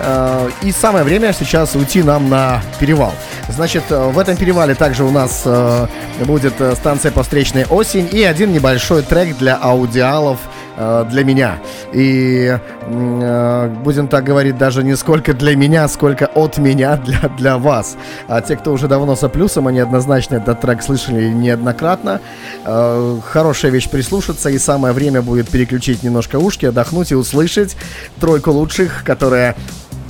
Э, 0.01 0.49
И 0.63 0.73
самое 0.73 1.05
время 1.05 1.31
сейчас 1.31 1.75
уйти 1.75 2.03
нам 2.03 2.29
на 2.29 2.61
перевал. 2.77 3.13
Значит, 3.47 3.83
э, 3.89 4.09
в 4.09 4.19
этом 4.19 4.35
перевале 4.35 4.75
также 4.75 5.05
у 5.05 5.11
нас 5.11 5.43
э, 5.45 5.87
будет 6.25 6.59
э, 6.59 6.75
станция 6.75 7.13
по 7.13 7.23
встречной 7.23 7.65
осень 7.67 8.09
и 8.11 8.21
один 8.21 8.51
небольшой 8.51 9.03
трек 9.03 9.37
для 9.37 9.55
аудиалов 9.55 10.39
э, 10.77 11.05
для 11.09 11.23
меня. 11.23 11.59
И 11.93 12.57
э, 12.81 13.67
будем 13.83 14.07
так 14.07 14.23
говорить, 14.23 14.57
даже 14.57 14.83
не 14.83 14.95
сколько 14.95 15.33
для 15.33 15.55
меня, 15.55 15.87
сколько 15.87 16.25
от 16.25 16.57
меня 16.57 16.97
для, 16.97 17.29
для 17.37 17.57
вас. 17.57 17.95
А 18.27 18.41
те, 18.41 18.55
кто 18.55 18.73
уже 18.73 18.87
давно 18.87 19.15
со 19.15 19.29
плюсом, 19.29 19.67
они 19.67 19.79
однозначно 19.79 20.35
этот 20.35 20.61
трек 20.61 20.83
слышали 20.83 21.29
неоднократно. 21.29 22.21
Э, 22.65 23.17
хорошая 23.23 23.71
вещь 23.71 23.89
прислушаться, 23.89 24.49
и 24.49 24.57
самое 24.57 24.93
время 24.93 25.21
будет 25.21 25.49
переключить 25.49 26.03
немножко 26.03 26.37
ушки, 26.37 26.65
отдохнуть 26.65 27.11
и 27.11 27.15
услышать 27.15 27.75
тройку 28.19 28.51
лучших, 28.51 29.03
которая 29.03 29.55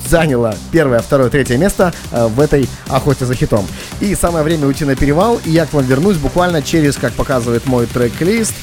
заняла 0.07 0.55
первое, 0.71 0.99
второе, 0.99 1.29
третье 1.29 1.57
место 1.57 1.93
э, 2.11 2.27
в 2.27 2.39
этой 2.39 2.69
охоте 2.87 3.25
за 3.25 3.35
хитом. 3.35 3.67
И 3.99 4.15
самое 4.15 4.43
время 4.43 4.67
уйти 4.67 4.85
на 4.85 4.95
перевал, 4.95 5.39
и 5.45 5.51
я 5.51 5.65
к 5.65 5.73
вам 5.73 5.85
вернусь 5.85 6.17
буквально 6.17 6.61
через, 6.61 6.95
как 6.95 7.13
показывает 7.13 7.65
мой 7.65 7.85
трек-лист, 7.85 8.53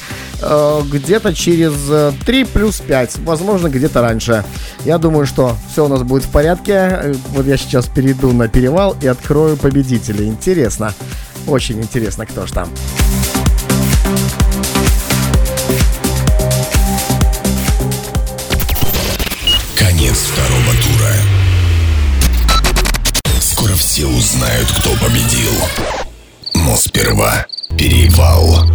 э, 0.41 0.81
где-то 0.91 1.33
через 1.33 1.73
э, 1.89 2.11
3 2.25 2.45
плюс 2.45 2.79
5, 2.79 3.17
возможно, 3.19 3.67
где-то 3.69 4.01
раньше. 4.01 4.43
Я 4.85 4.97
думаю, 4.97 5.25
что 5.25 5.55
все 5.71 5.85
у 5.85 5.87
нас 5.87 6.03
будет 6.03 6.23
в 6.25 6.29
порядке. 6.29 6.73
Э, 6.73 7.13
Вот 7.33 7.45
я 7.45 7.57
сейчас 7.57 7.87
перейду 7.87 8.31
на 8.31 8.47
перевал 8.47 8.95
и 9.01 9.07
открою 9.07 9.57
победителей. 9.57 10.27
Интересно. 10.27 10.93
Очень 11.47 11.79
интересно, 11.81 12.25
кто 12.25 12.45
ж 12.45 12.51
там. 12.51 12.69
Узнают, 24.17 24.71
кто 24.71 24.93
победил. 24.95 25.53
Но 26.53 26.75
сперва 26.75 27.45
перевал. 27.77 28.65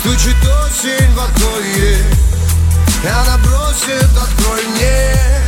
Стучит 0.00 0.36
осень 0.36 1.12
в 1.14 1.18
ей 1.78 2.02
Она 3.04 3.38
бросит, 3.38 4.10
открой 4.16 4.66
мне 4.68 5.45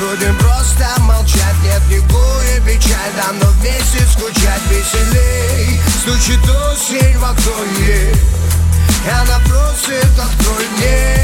Будем 0.00 0.34
просто 0.38 0.88
молчать, 1.00 1.56
нет 1.62 1.82
никакой 1.90 2.60
печаль 2.64 3.12
Нам 3.18 3.38
но 3.38 3.46
вместе 3.50 3.98
скучать 4.10 4.62
веселей. 4.70 5.78
Стучит 6.00 6.40
осень 6.40 7.18
в 7.18 7.24
окно 7.24 7.52
ей 7.86 8.14
Она 9.12 9.38
просит, 9.40 10.18
открой 10.18 10.66
мне 10.78 11.18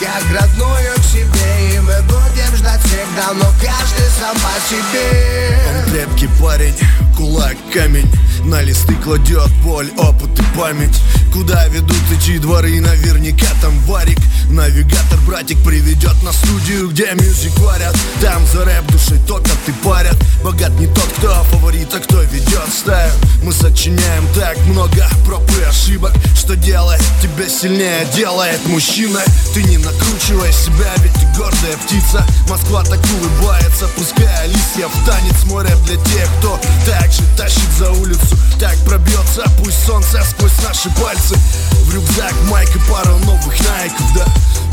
Как 0.00 0.40
родную 0.40 0.94
к 0.96 1.04
себе 1.04 1.74
И 1.74 1.80
мы 1.80 2.00
будем 2.04 2.56
ждать 2.56 2.80
всегда 2.80 3.34
Но 3.34 3.52
каждый 3.60 4.08
сам 4.18 4.36
по 4.36 4.54
себе. 4.70 5.58
Он 5.68 5.90
крепкий 5.90 6.30
парень, 6.40 6.78
кулак 7.14 7.56
камень 7.74 8.10
На 8.44 8.60
листы 8.60 8.94
кладет 8.96 9.50
боль, 9.62 9.90
опыт 9.96 10.38
и 10.38 10.58
память. 10.58 11.00
Куда 11.32 11.66
ведут 11.68 12.02
эти 12.10 12.38
дворы, 12.38 12.80
наверняка 12.80 13.46
там 13.60 13.78
варик. 13.86 14.18
Навигатор, 14.50 15.18
братик, 15.26 15.62
приведет 15.62 16.20
на 16.22 16.32
студию, 16.32 16.90
где 16.90 17.12
мюзик 17.14 17.56
варят. 17.58 17.96
Там 18.20 18.44
за 18.52 18.64
рэп 18.64 18.90
душой 18.90 19.18
топят 19.26 19.56
и 19.68 19.72
парят. 19.84 20.16
Богат 20.42 20.72
не 20.80 20.86
тот, 20.88 21.08
кто 21.18 21.28
фаворит, 21.50 21.94
а 21.94 22.00
кто 22.00 22.20
ведет 22.22 22.68
стаю. 22.72 23.12
Мы 23.42 23.52
сочиняем 23.52 24.26
так 24.34 24.56
много 24.66 25.08
проб 25.26 25.42
и 25.58 25.64
ошибок 25.64 26.12
Что 26.36 26.54
делает 26.54 27.02
тебя 27.20 27.48
сильнее, 27.48 28.06
делает 28.14 28.64
мужчина 28.66 29.18
Ты 29.52 29.64
не 29.64 29.78
накручивай 29.78 30.52
себя, 30.52 30.92
ведь 30.98 31.12
ты 31.14 31.26
гордая 31.36 31.76
птица. 31.84 32.24
Москва 32.48 32.84
так 32.84 33.00
улыбается, 33.18 33.88
пускай 33.96 34.48
листья 34.48 34.86
в 34.86 35.06
танец. 35.06 35.44
Море 35.46 35.74
для 35.86 35.96
тех, 35.96 36.28
кто 36.38 36.60
так 36.86 37.10
же 37.10 37.22
тащит 37.36 37.70
за 37.78 37.90
улицу 37.90 38.31
Так 38.58 38.76
пробьется, 38.84 39.44
пусть 39.58 39.84
солнце 39.86 40.22
сквозь 40.22 40.52
наши 40.62 40.90
пальцы. 41.00 41.36
В 41.84 41.94
рюкзак 41.94 42.34
майк 42.48 42.74
и 42.74 42.78
пару 42.90 43.18
новых 43.18 43.54
найков, 43.68 44.12
да. 44.14 44.26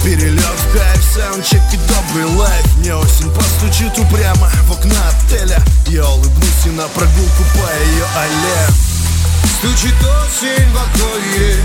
Перелет 0.04 0.44
в 0.44 0.78
кайф, 0.78 1.04
саундчек 1.14 1.62
и 1.74 1.78
добрый 1.78 2.26
лайф. 2.38 2.76
Мне 2.78 2.96
осень 2.96 3.32
постучит 3.32 3.98
упрямо 3.98 4.50
в 4.66 4.72
окна 4.72 5.10
отеля. 5.10 5.64
Я 5.88 6.08
улыбнусь 6.08 6.66
и 6.66 6.70
на 6.70 6.88
прогулку 6.88 7.44
по 7.54 7.84
ее 7.84 8.06
аллее. 8.16 8.90
Стучит 9.60 9.96
осень 9.96 10.72
в 10.72 10.78
окно 10.78 11.18
ей 11.36 11.60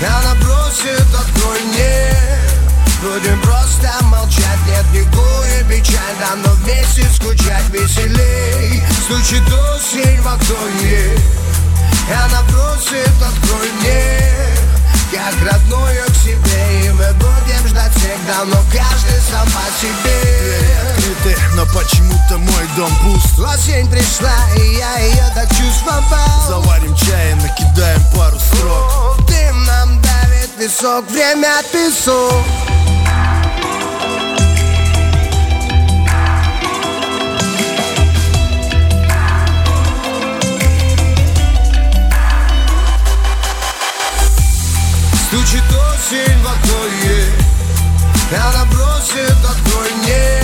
Она 0.00 0.34
бросит, 0.42 1.06
открой 1.14 1.60
мне 1.62 2.57
Будем 3.00 3.40
просто 3.42 3.92
молчать, 4.06 4.58
нет 4.66 4.84
никакой 4.92 5.64
печаль 5.68 6.16
Да 6.18 6.34
но 6.34 6.50
вместе 6.54 7.04
скучать 7.14 7.68
веселей. 7.70 8.82
Стучит 9.04 9.44
осень 9.46 10.20
в 10.20 10.26
окно 10.26 10.56
ей 10.82 11.16
Она 12.24 12.42
просит, 12.42 13.12
открой 13.22 13.70
мне 13.80 14.20
Как 15.12 15.52
родную 15.52 16.06
к 16.06 16.16
себе 16.16 16.86
И 16.86 16.90
мы 16.90 17.12
будем 17.14 17.68
ждать 17.68 17.92
всегда 17.94 18.44
Но 18.46 18.56
каждый 18.72 19.20
сам 19.30 19.46
по 19.46 19.62
себе. 19.80 20.68
Открыты, 20.90 21.38
но 21.54 21.66
почему-то 21.66 22.38
мой 22.38 22.68
дом 22.76 22.90
пуст. 23.04 23.38
Осень 23.38 23.88
пришла, 23.88 24.34
и 24.56 24.74
я 24.74 24.98
ее 24.98 25.32
так 25.36 25.48
чувствовал. 25.50 26.02
Заварим 26.48 26.96
чай 26.96 27.30
и 27.30 27.34
накидаем 27.34 28.02
пару 28.16 28.38
строк. 28.40 29.24
Дым 29.28 29.64
нам 29.66 30.02
давит 30.02 30.50
висок, 30.58 31.08
время 31.10 31.62
песок 31.72 32.44
Стучит 45.48 45.64
осень 45.64 46.42
в 46.42 46.46
окно 46.46 46.84
ей 47.04 47.32
Она 48.36 48.66
просит, 48.66 49.38
открой 49.42 49.90
мне. 50.02 50.42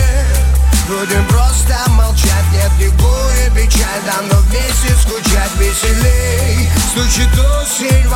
Будем 0.89 1.27
просто 1.27 1.77
молчать, 1.91 2.47
нет 2.55 2.71
ни 2.79 2.87
и 2.87 3.51
печаль 3.51 4.01
Да 4.07 4.23
но 4.31 4.39
вместе 4.39 4.97
скучать 5.03 5.55
веселей. 5.59 6.71
Стучит 6.91 7.39
осень 7.39 8.09
в 8.09 8.15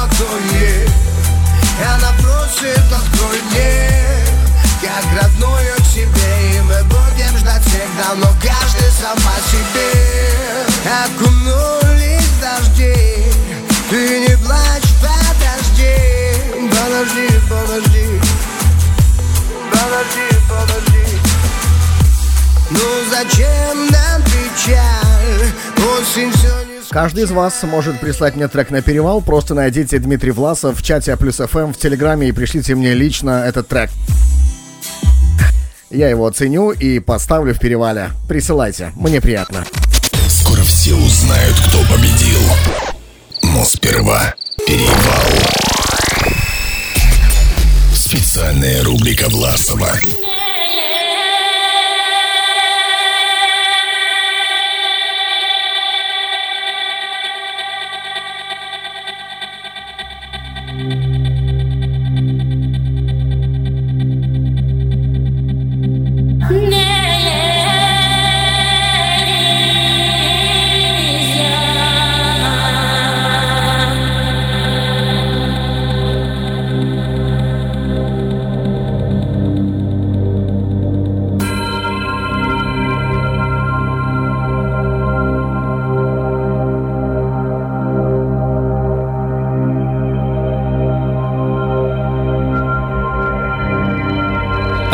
И 1.79 1.83
она 1.83 2.11
просит, 2.23 2.91
открой 2.91 3.43
мне. 3.51 3.91
Как 4.81 5.23
родную 5.23 5.77
к 5.77 5.85
себе 5.85 6.57
И 6.57 6.61
мы 6.63 6.83
будем 6.85 7.37
ждать 7.37 7.65
всегда 7.67 8.15
Но 8.17 8.29
каждый 8.41 8.91
сам 8.93 9.17
по 9.17 9.37
себе. 9.51 10.65
Окунулись 11.05 12.31
дожди 12.41 13.31
Ты 13.91 14.21
не 14.21 14.37
плачь, 14.39 14.88
подожди 16.99 17.29
Подожди, 17.49 18.19
подожди 19.71 20.29
Подожди, 20.49 21.19
Ну 22.71 22.81
зачем 23.11 23.87
нам 23.91 24.23
печаль 24.23 25.53
Осень 25.77 26.33
все 26.33 26.65
не 26.65 26.79
Каждый 26.91 27.25
из 27.25 27.31
вас 27.31 27.63
может 27.63 28.01
прислать 28.01 28.35
мне 28.35 28.49
трек 28.49 28.71
на 28.71 28.81
перевал. 28.81 29.21
Просто 29.21 29.55
найдите 29.55 29.99
Дмитрий 29.99 30.31
Власов 30.31 30.79
в 30.79 30.83
чате 30.83 31.17
Плюс 31.17 31.37
ФМ 31.37 31.73
в 31.73 31.77
Телеграме 31.79 32.29
и 32.29 32.33
пришлите 32.33 32.75
мне 32.75 32.95
лично 32.95 33.45
этот 33.47 33.69
трек. 33.69 33.91
Я 35.91 36.09
его 36.09 36.27
оценю 36.27 36.71
и 36.71 36.99
поставлю 36.99 37.55
в 37.55 37.61
перевале. 37.61 38.11
Присылайте, 38.27 38.93
мне 38.97 39.21
приятно. 39.21 39.65
Скоро 40.29 40.63
все 40.63 40.95
узнают, 40.95 41.57
кто 41.67 41.79
победил. 41.83 42.41
Но 43.43 43.65
сперва 43.65 44.35
перевал. 44.67 45.68
Специальная 48.09 48.83
рубрика 48.85 49.29
Власова. 49.29 49.93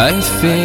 I 0.06 0.20
feel 0.20 0.63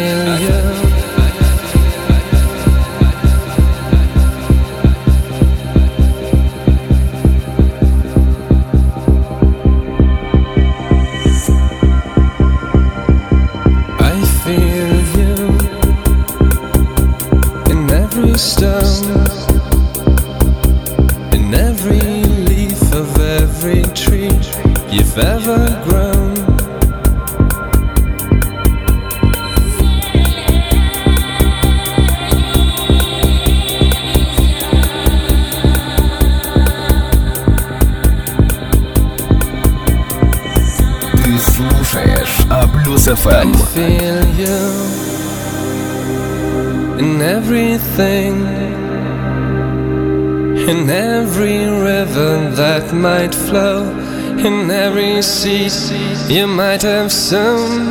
you 56.30 56.46
might 56.46 56.82
have 56.82 57.10
sown. 57.10 57.89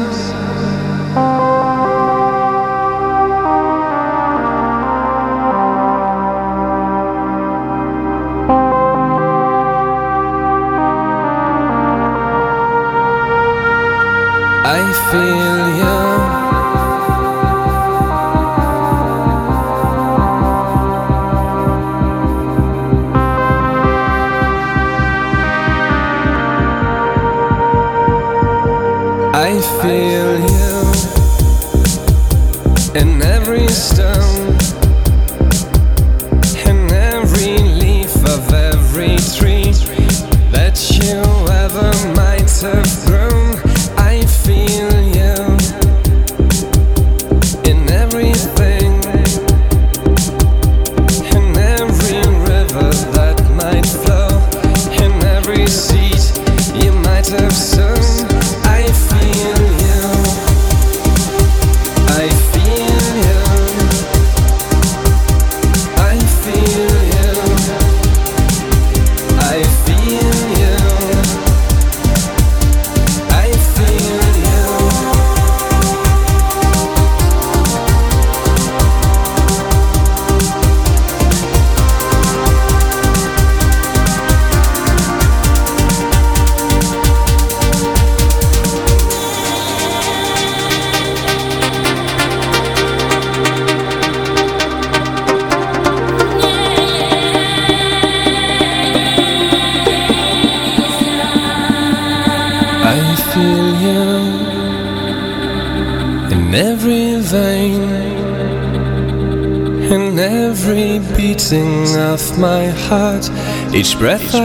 each 113.79 113.97
breath, 113.97 114.35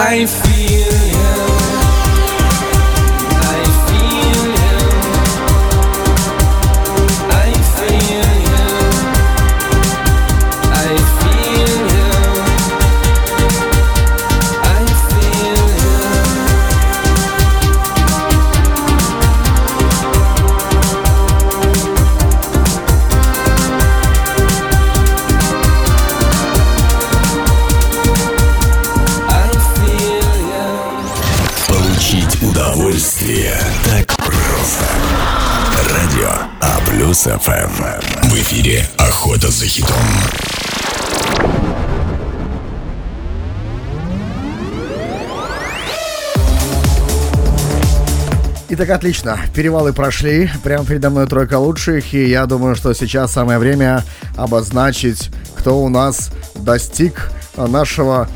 I 0.00 0.47
Итак, 48.80 48.90
отлично. 48.90 49.40
Перевалы 49.56 49.92
прошли. 49.92 50.48
Прямо 50.62 50.84
передо 50.84 51.10
мной 51.10 51.26
тройка 51.26 51.58
лучших. 51.58 52.14
И 52.14 52.28
я 52.28 52.46
думаю, 52.46 52.76
что 52.76 52.94
сейчас 52.94 53.32
самое 53.32 53.58
время 53.58 54.04
обозначить, 54.36 55.30
кто 55.56 55.82
у 55.82 55.88
нас 55.88 56.30
достиг 56.54 57.32
нашего 57.56 58.28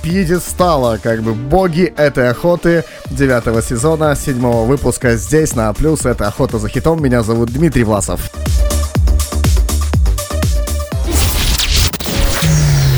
пьедестала, 0.00 1.00
как 1.02 1.24
бы 1.24 1.34
боги 1.34 1.92
этой 1.96 2.30
охоты 2.30 2.84
девятого 3.10 3.62
сезона, 3.62 4.14
седьмого 4.14 4.64
выпуска 4.64 5.16
здесь 5.16 5.56
на 5.56 5.72
плюс. 5.72 6.06
Это 6.06 6.28
охота 6.28 6.60
за 6.60 6.68
хитом. 6.68 7.02
Меня 7.02 7.24
зовут 7.24 7.50
Дмитрий 7.50 7.82
Власов. 7.82 8.30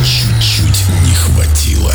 Чуть-чуть 0.04 0.84
не 1.06 1.14
хватило. 1.14 1.94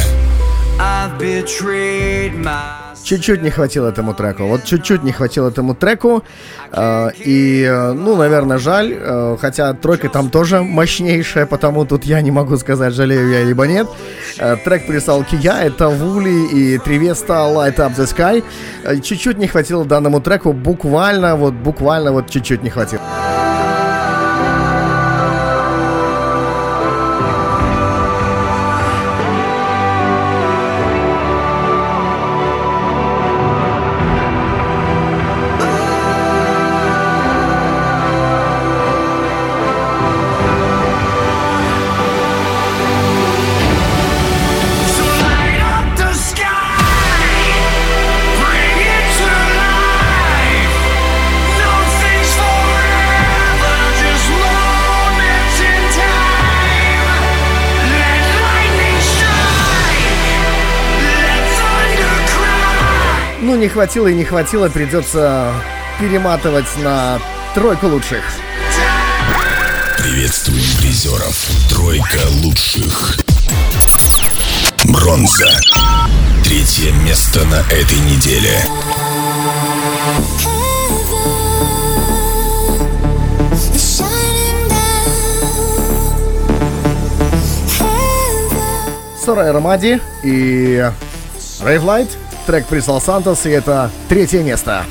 I've 0.80 1.19
betrayed 1.19 2.35
my 2.35 2.90
Чуть-чуть 3.03 3.41
не 3.43 3.49
хватило 3.49 3.89
этому 3.89 4.13
треку. 4.13 4.43
Вот 4.43 4.63
чуть-чуть 4.63 5.03
не 5.03 5.11
хватило 5.11 5.49
этому 5.49 5.75
треку. 5.75 6.23
Э, 6.71 7.09
и, 7.17 7.63
э, 7.63 7.93
ну, 7.93 8.15
наверное, 8.15 8.57
жаль. 8.57 8.93
э, 8.93 9.38
хотя 9.41 9.73
тройка 9.73 10.09
там 10.09 10.30
тоже 10.30 10.61
мощнейшая, 10.61 11.45
потому 11.45 11.85
тут 11.85 12.05
я 12.05 12.21
не 12.21 12.31
могу 12.31 12.57
сказать, 12.57 12.93
жалею 12.93 13.30
я 13.30 13.43
либо 13.43 13.67
нет. 13.67 13.88
Э, 14.39 14.55
трек 14.63 14.88
прислал 14.88 15.23
Кия, 15.23 15.63
это 15.63 15.89
Вули 15.89 16.47
и 16.53 16.77
Тривеста 16.77 17.33
Light 17.33 17.77
Up 17.77 17.95
the 17.97 18.05
Sky. 18.05 18.43
Э, 18.83 18.99
чуть-чуть 18.99 19.38
не 19.38 19.47
хватило 19.47 19.85
данному 19.85 20.21
треку. 20.21 20.53
Буквально, 20.53 21.35
вот 21.35 21.53
буквально 21.53 22.11
вот 22.11 22.30
чуть-чуть 22.30 22.63
не 22.63 22.69
хватило. 22.69 23.01
Хватило 63.72 64.08
и 64.08 64.14
не 64.14 64.25
хватило, 64.25 64.69
придется 64.69 65.53
перематывать 66.00 66.67
на 66.77 67.19
тройку 67.56 67.88
лучших. 67.88 68.24
Приветствуем 69.98 70.64
призеров. 70.77 71.50
Тройка 71.69 72.22
лучших. 72.43 73.17
Бронза. 74.85 75.50
Третье 76.43 76.91
место 77.06 77.45
на 77.45 77.61
этой 77.72 78.00
неделе. 78.00 78.61
Сора 89.24 89.53
Ромади 89.53 90.01
и 90.24 90.83
Light. 91.61 92.09
Трек 92.51 92.65
прислал 92.65 92.99
Сантос, 92.99 93.45
и 93.45 93.49
это 93.49 93.89
третье 94.09 94.43
место. 94.43 94.83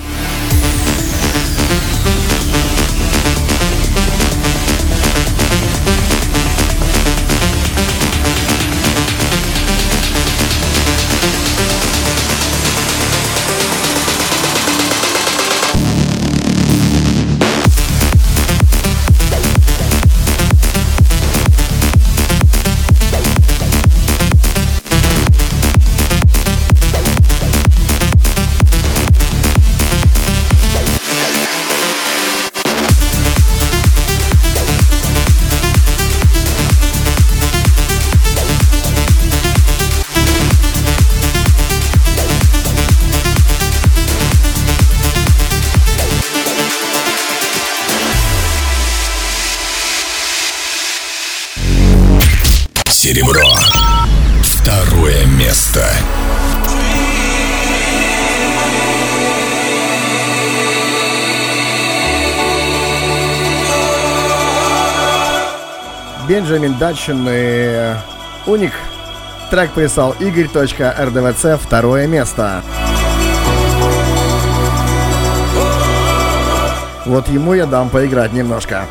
Бенджамин 66.50 66.78
Дачин 66.78 67.28
и 67.30 67.94
Уник. 68.44 68.72
Трек 69.52 69.70
прислал 69.70 70.16
Игорь.РДВЦ 70.18 71.62
второе 71.62 72.08
место. 72.08 72.64
Вот 77.06 77.28
ему 77.28 77.54
я 77.54 77.66
дам 77.66 77.88
поиграть 77.88 78.32
немножко. 78.32 78.86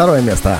Второе 0.00 0.22
место. 0.22 0.56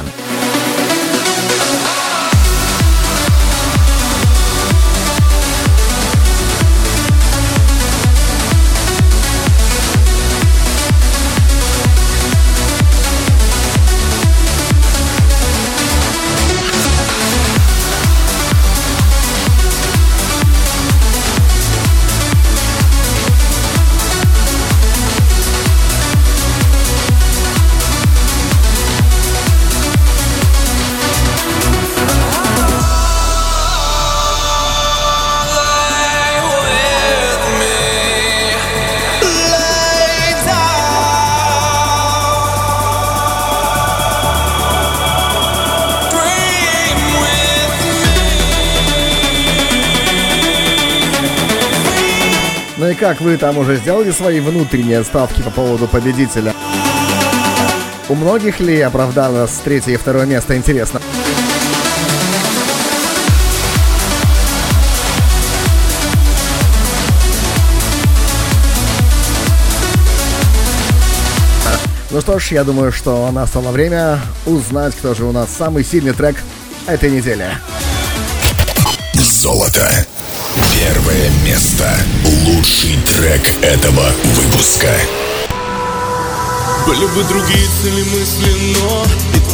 Как 53.00 53.22
вы 53.22 53.38
там 53.38 53.56
уже 53.56 53.76
сделали 53.76 54.10
свои 54.10 54.40
внутренние 54.40 55.02
ставки 55.04 55.40
по 55.40 55.50
поводу 55.50 55.88
победителя? 55.88 56.52
У 58.10 58.14
многих 58.14 58.60
ли 58.60 58.78
оправдалось 58.78 59.52
третье 59.64 59.92
и 59.92 59.96
второе 59.96 60.26
место, 60.26 60.54
интересно? 60.54 61.00
Ну 72.10 72.20
что 72.20 72.38
ж, 72.38 72.52
я 72.52 72.64
думаю, 72.64 72.92
что 72.92 73.30
настало 73.30 73.70
время 73.70 74.20
узнать, 74.44 74.94
кто 74.94 75.14
же 75.14 75.24
у 75.24 75.32
нас 75.32 75.48
самый 75.48 75.84
сильный 75.84 76.12
трек 76.12 76.36
этой 76.86 77.10
недели. 77.10 77.46
Золото. 79.14 79.88
Первое 80.80 81.28
место. 81.44 81.86
Лучший 82.46 82.96
трек 83.04 83.42
этого 83.62 84.10
выпуска. 84.34 84.88
Были 86.86 87.04
бы 87.04 87.22
другие 87.24 87.66
цели 87.82 88.02
мысли, 88.04 88.78
но 88.80 89.04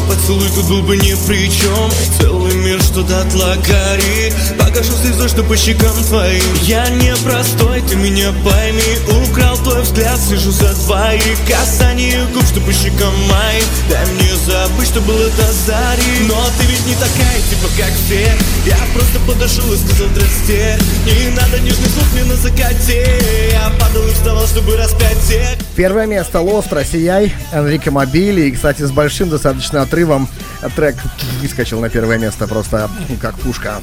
поцелуй 0.08 0.48
тут 0.54 0.66
был 0.66 0.82
бы 0.82 0.96
ни 0.96 1.14
при 1.26 1.50
чем 1.50 1.90
Целый 2.18 2.54
мир, 2.54 2.80
что 2.82 3.02
дотла 3.02 3.56
горит 3.66 4.34
Покажу 4.58 4.92
слезой, 5.02 5.28
что 5.28 5.42
по 5.42 5.56
щекам 5.56 5.96
твоим. 6.04 6.42
Я 6.62 6.88
не 6.90 7.14
простой, 7.16 7.82
ты 7.82 7.96
меня 7.96 8.32
пойми. 8.44 8.82
Украл 9.28 9.56
твой 9.58 9.82
взгляд, 9.82 10.18
слежу 10.20 10.50
за 10.50 10.74
двоих 10.74 11.38
Касание 11.48 12.24
губ, 12.32 12.44
что 12.44 12.60
по 12.60 12.72
щекам 12.72 13.12
моим. 13.28 13.64
Дай 13.88 14.06
мне 14.12 14.34
забыть, 14.46 14.88
что 14.88 15.00
было 15.00 15.28
до 15.30 15.52
зари. 15.52 16.26
Но 16.28 16.36
ты 16.58 16.66
ведь 16.66 16.86
не 16.86 16.94
такая, 16.94 17.40
типа 17.50 17.68
как 17.76 17.92
все. 18.04 18.32
Я 18.66 18.78
просто 18.94 19.18
подошел 19.26 19.72
и 19.72 19.76
сказал 19.76 20.08
здрасте 20.08 20.78
Не 21.06 21.30
надо 21.30 21.58
нежных 21.60 21.90
слов 21.90 22.12
мне 22.12 22.24
на 22.24 22.36
закате. 22.36 23.18
Я 23.52 23.70
падал 23.80 24.06
и 24.06 24.12
вставал, 24.12 24.46
чтобы 24.46 24.76
распять 24.76 25.18
всех. 25.18 25.56
Первое 25.74 26.06
место. 26.06 26.38
Lost, 26.38 26.68
Россияй, 26.70 27.34
Энрико 27.52 27.90
Мобили. 27.90 28.42
И, 28.42 28.52
кстати, 28.52 28.82
с 28.82 28.90
большим 28.90 29.30
достаточно 29.30 29.82
отрывом 29.82 29.95
трек 30.74 30.96
выскочил 31.40 31.80
на 31.80 31.88
первое 31.88 32.18
место 32.18 32.46
просто 32.46 32.90
как 33.20 33.34
пушка. 33.36 33.80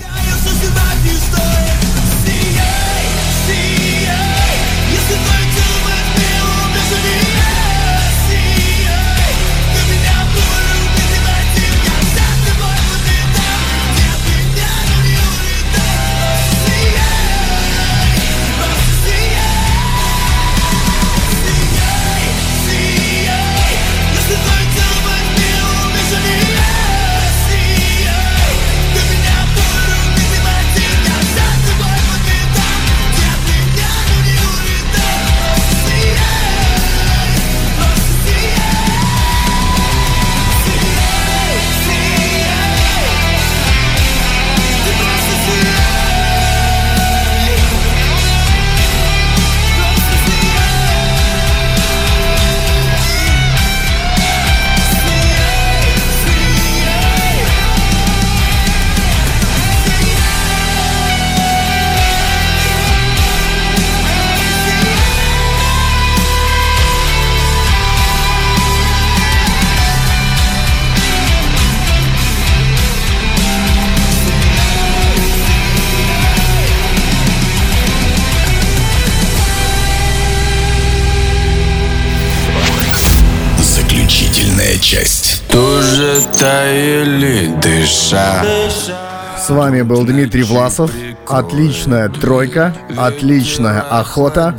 Вами 89.73 89.81
был 89.81 90.05
Дмитрий 90.05 90.43
Власов. 90.43 90.91
Отличная 91.27 92.07
тройка, 92.07 92.75
отличная 92.95 93.81
охота. 93.81 94.55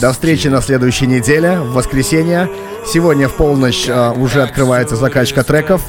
До 0.00 0.12
встречи 0.12 0.46
на 0.46 0.62
следующей 0.62 1.08
неделе, 1.08 1.58
в 1.58 1.72
воскресенье. 1.72 2.48
Сегодня 2.86 3.28
в 3.28 3.36
полночь 3.36 3.88
э, 3.88 4.12
уже 4.12 4.42
открывается 4.44 4.94
закачка 4.94 5.42
треков. 5.42 5.82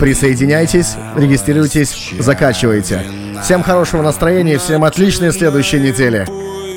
Присоединяйтесь, 0.00 0.96
регистрируйтесь, 1.16 2.14
закачивайте. 2.18 3.04
Всем 3.44 3.62
хорошего 3.62 4.02
настроения, 4.02 4.58
всем 4.58 4.82
отличной 4.82 5.32
следующей 5.32 5.78
недели. 5.78 6.26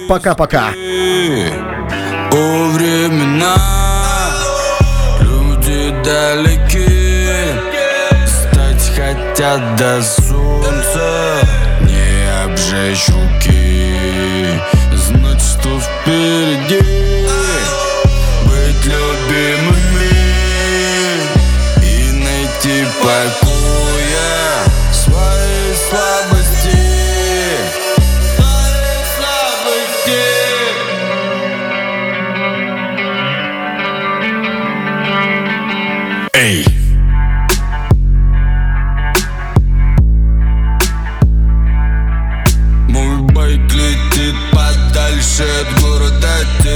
Пока-пока. 0.08 0.70
Люди 5.22 5.95
далеки 6.06 7.03
Стать 8.28 8.92
хотят 8.95 9.76
до 9.78 10.02
впереди. 16.03 16.82
Быть 18.45 18.85
любимыми 18.85 20.11
И 21.82 22.11
найти 22.11 22.85
покоя 23.01 23.43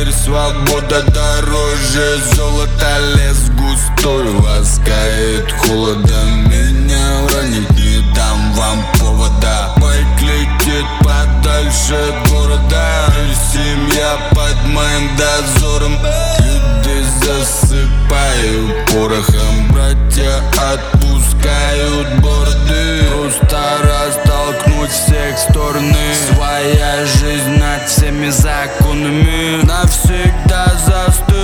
Теперь 0.07 0.13
свобода 0.23 1.03
дороже 1.03 2.21
Золото 2.33 2.97
лес 3.15 3.49
густой 3.49 4.29
Ласкает 4.39 5.51
холода. 5.51 6.23
Меня 6.45 7.23
уронит 7.23 7.69
не 7.71 8.13
дам 8.13 8.53
вам 8.53 8.85
повода. 8.99 9.73
Байк 9.77 10.21
летит 10.21 10.85
подальше 11.01 11.97
города 12.29 13.13
Семья 13.51 14.17
под 14.31 14.55
моим 14.69 15.09
дозором. 15.17 15.97
Люди 16.39 17.03
засыпают 17.25 18.85
порохом 18.91 19.67
Братья 19.73 20.41
отпускают 20.71 22.19
борды. 22.21 23.03
Просто 23.11 23.59
раз 23.83 24.26
оттолкнуть 24.47 24.91
всех 24.91 25.37
стороны. 25.37 26.13
Своя 26.33 27.05
жизнь 27.05 27.57
над 27.57 27.87
всеми 27.87 28.29
законами. 28.29 29.63
Навсегда 29.63 30.73
застой 30.85 31.36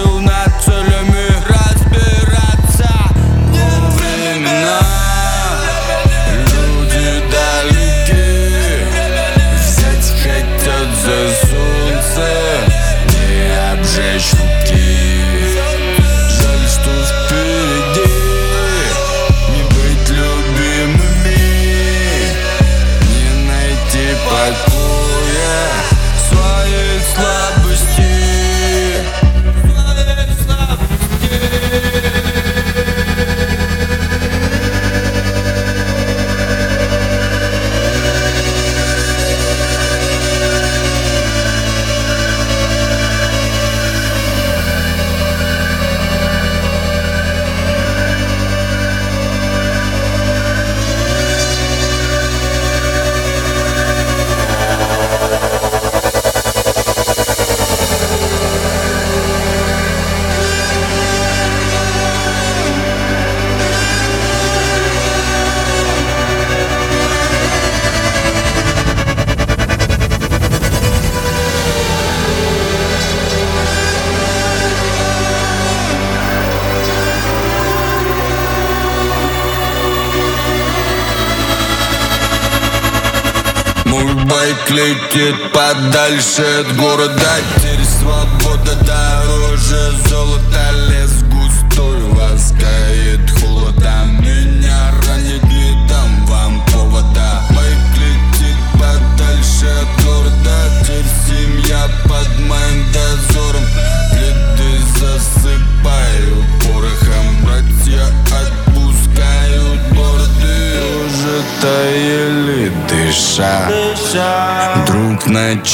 дальше 86.14 86.44
от 86.60 86.76
города 86.76 87.43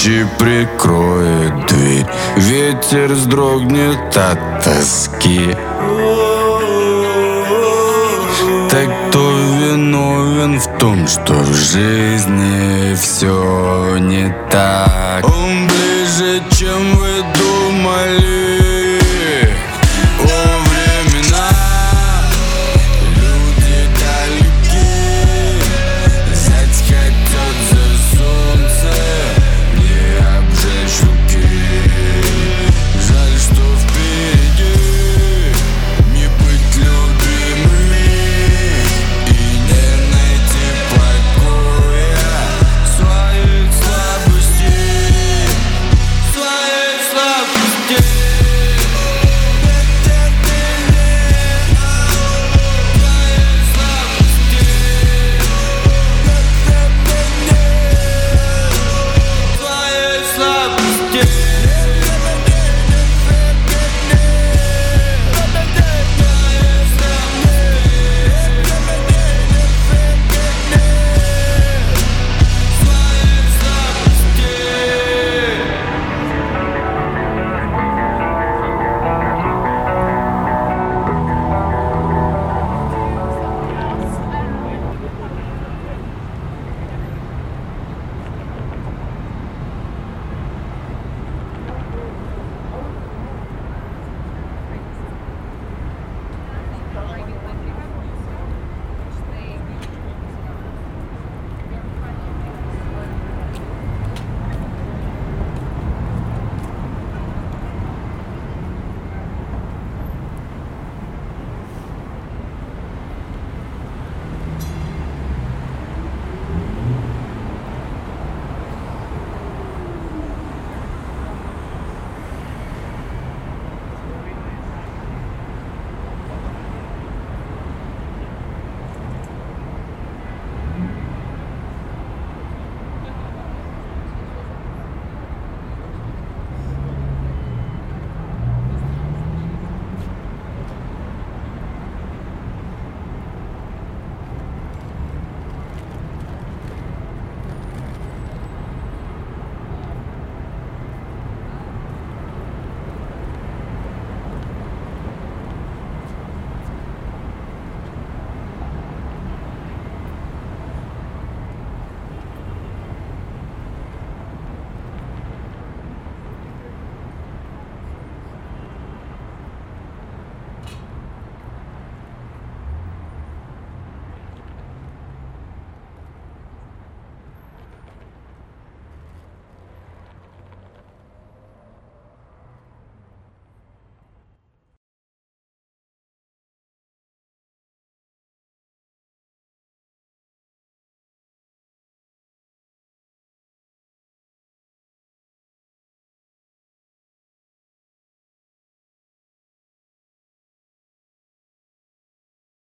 ночи 0.09 0.27
прикроет 0.37 1.67
дверь. 1.67 2.05
Ветер 2.37 3.13
вздрогнет 3.13 4.17
от 4.17 4.63
тоски. 4.63 5.55
Так 8.69 8.89
кто 9.09 9.31
виновен 9.31 10.59
в 10.59 10.77
том, 10.77 11.07
что 11.07 11.33
в 11.33 11.53
жизни 11.53 12.38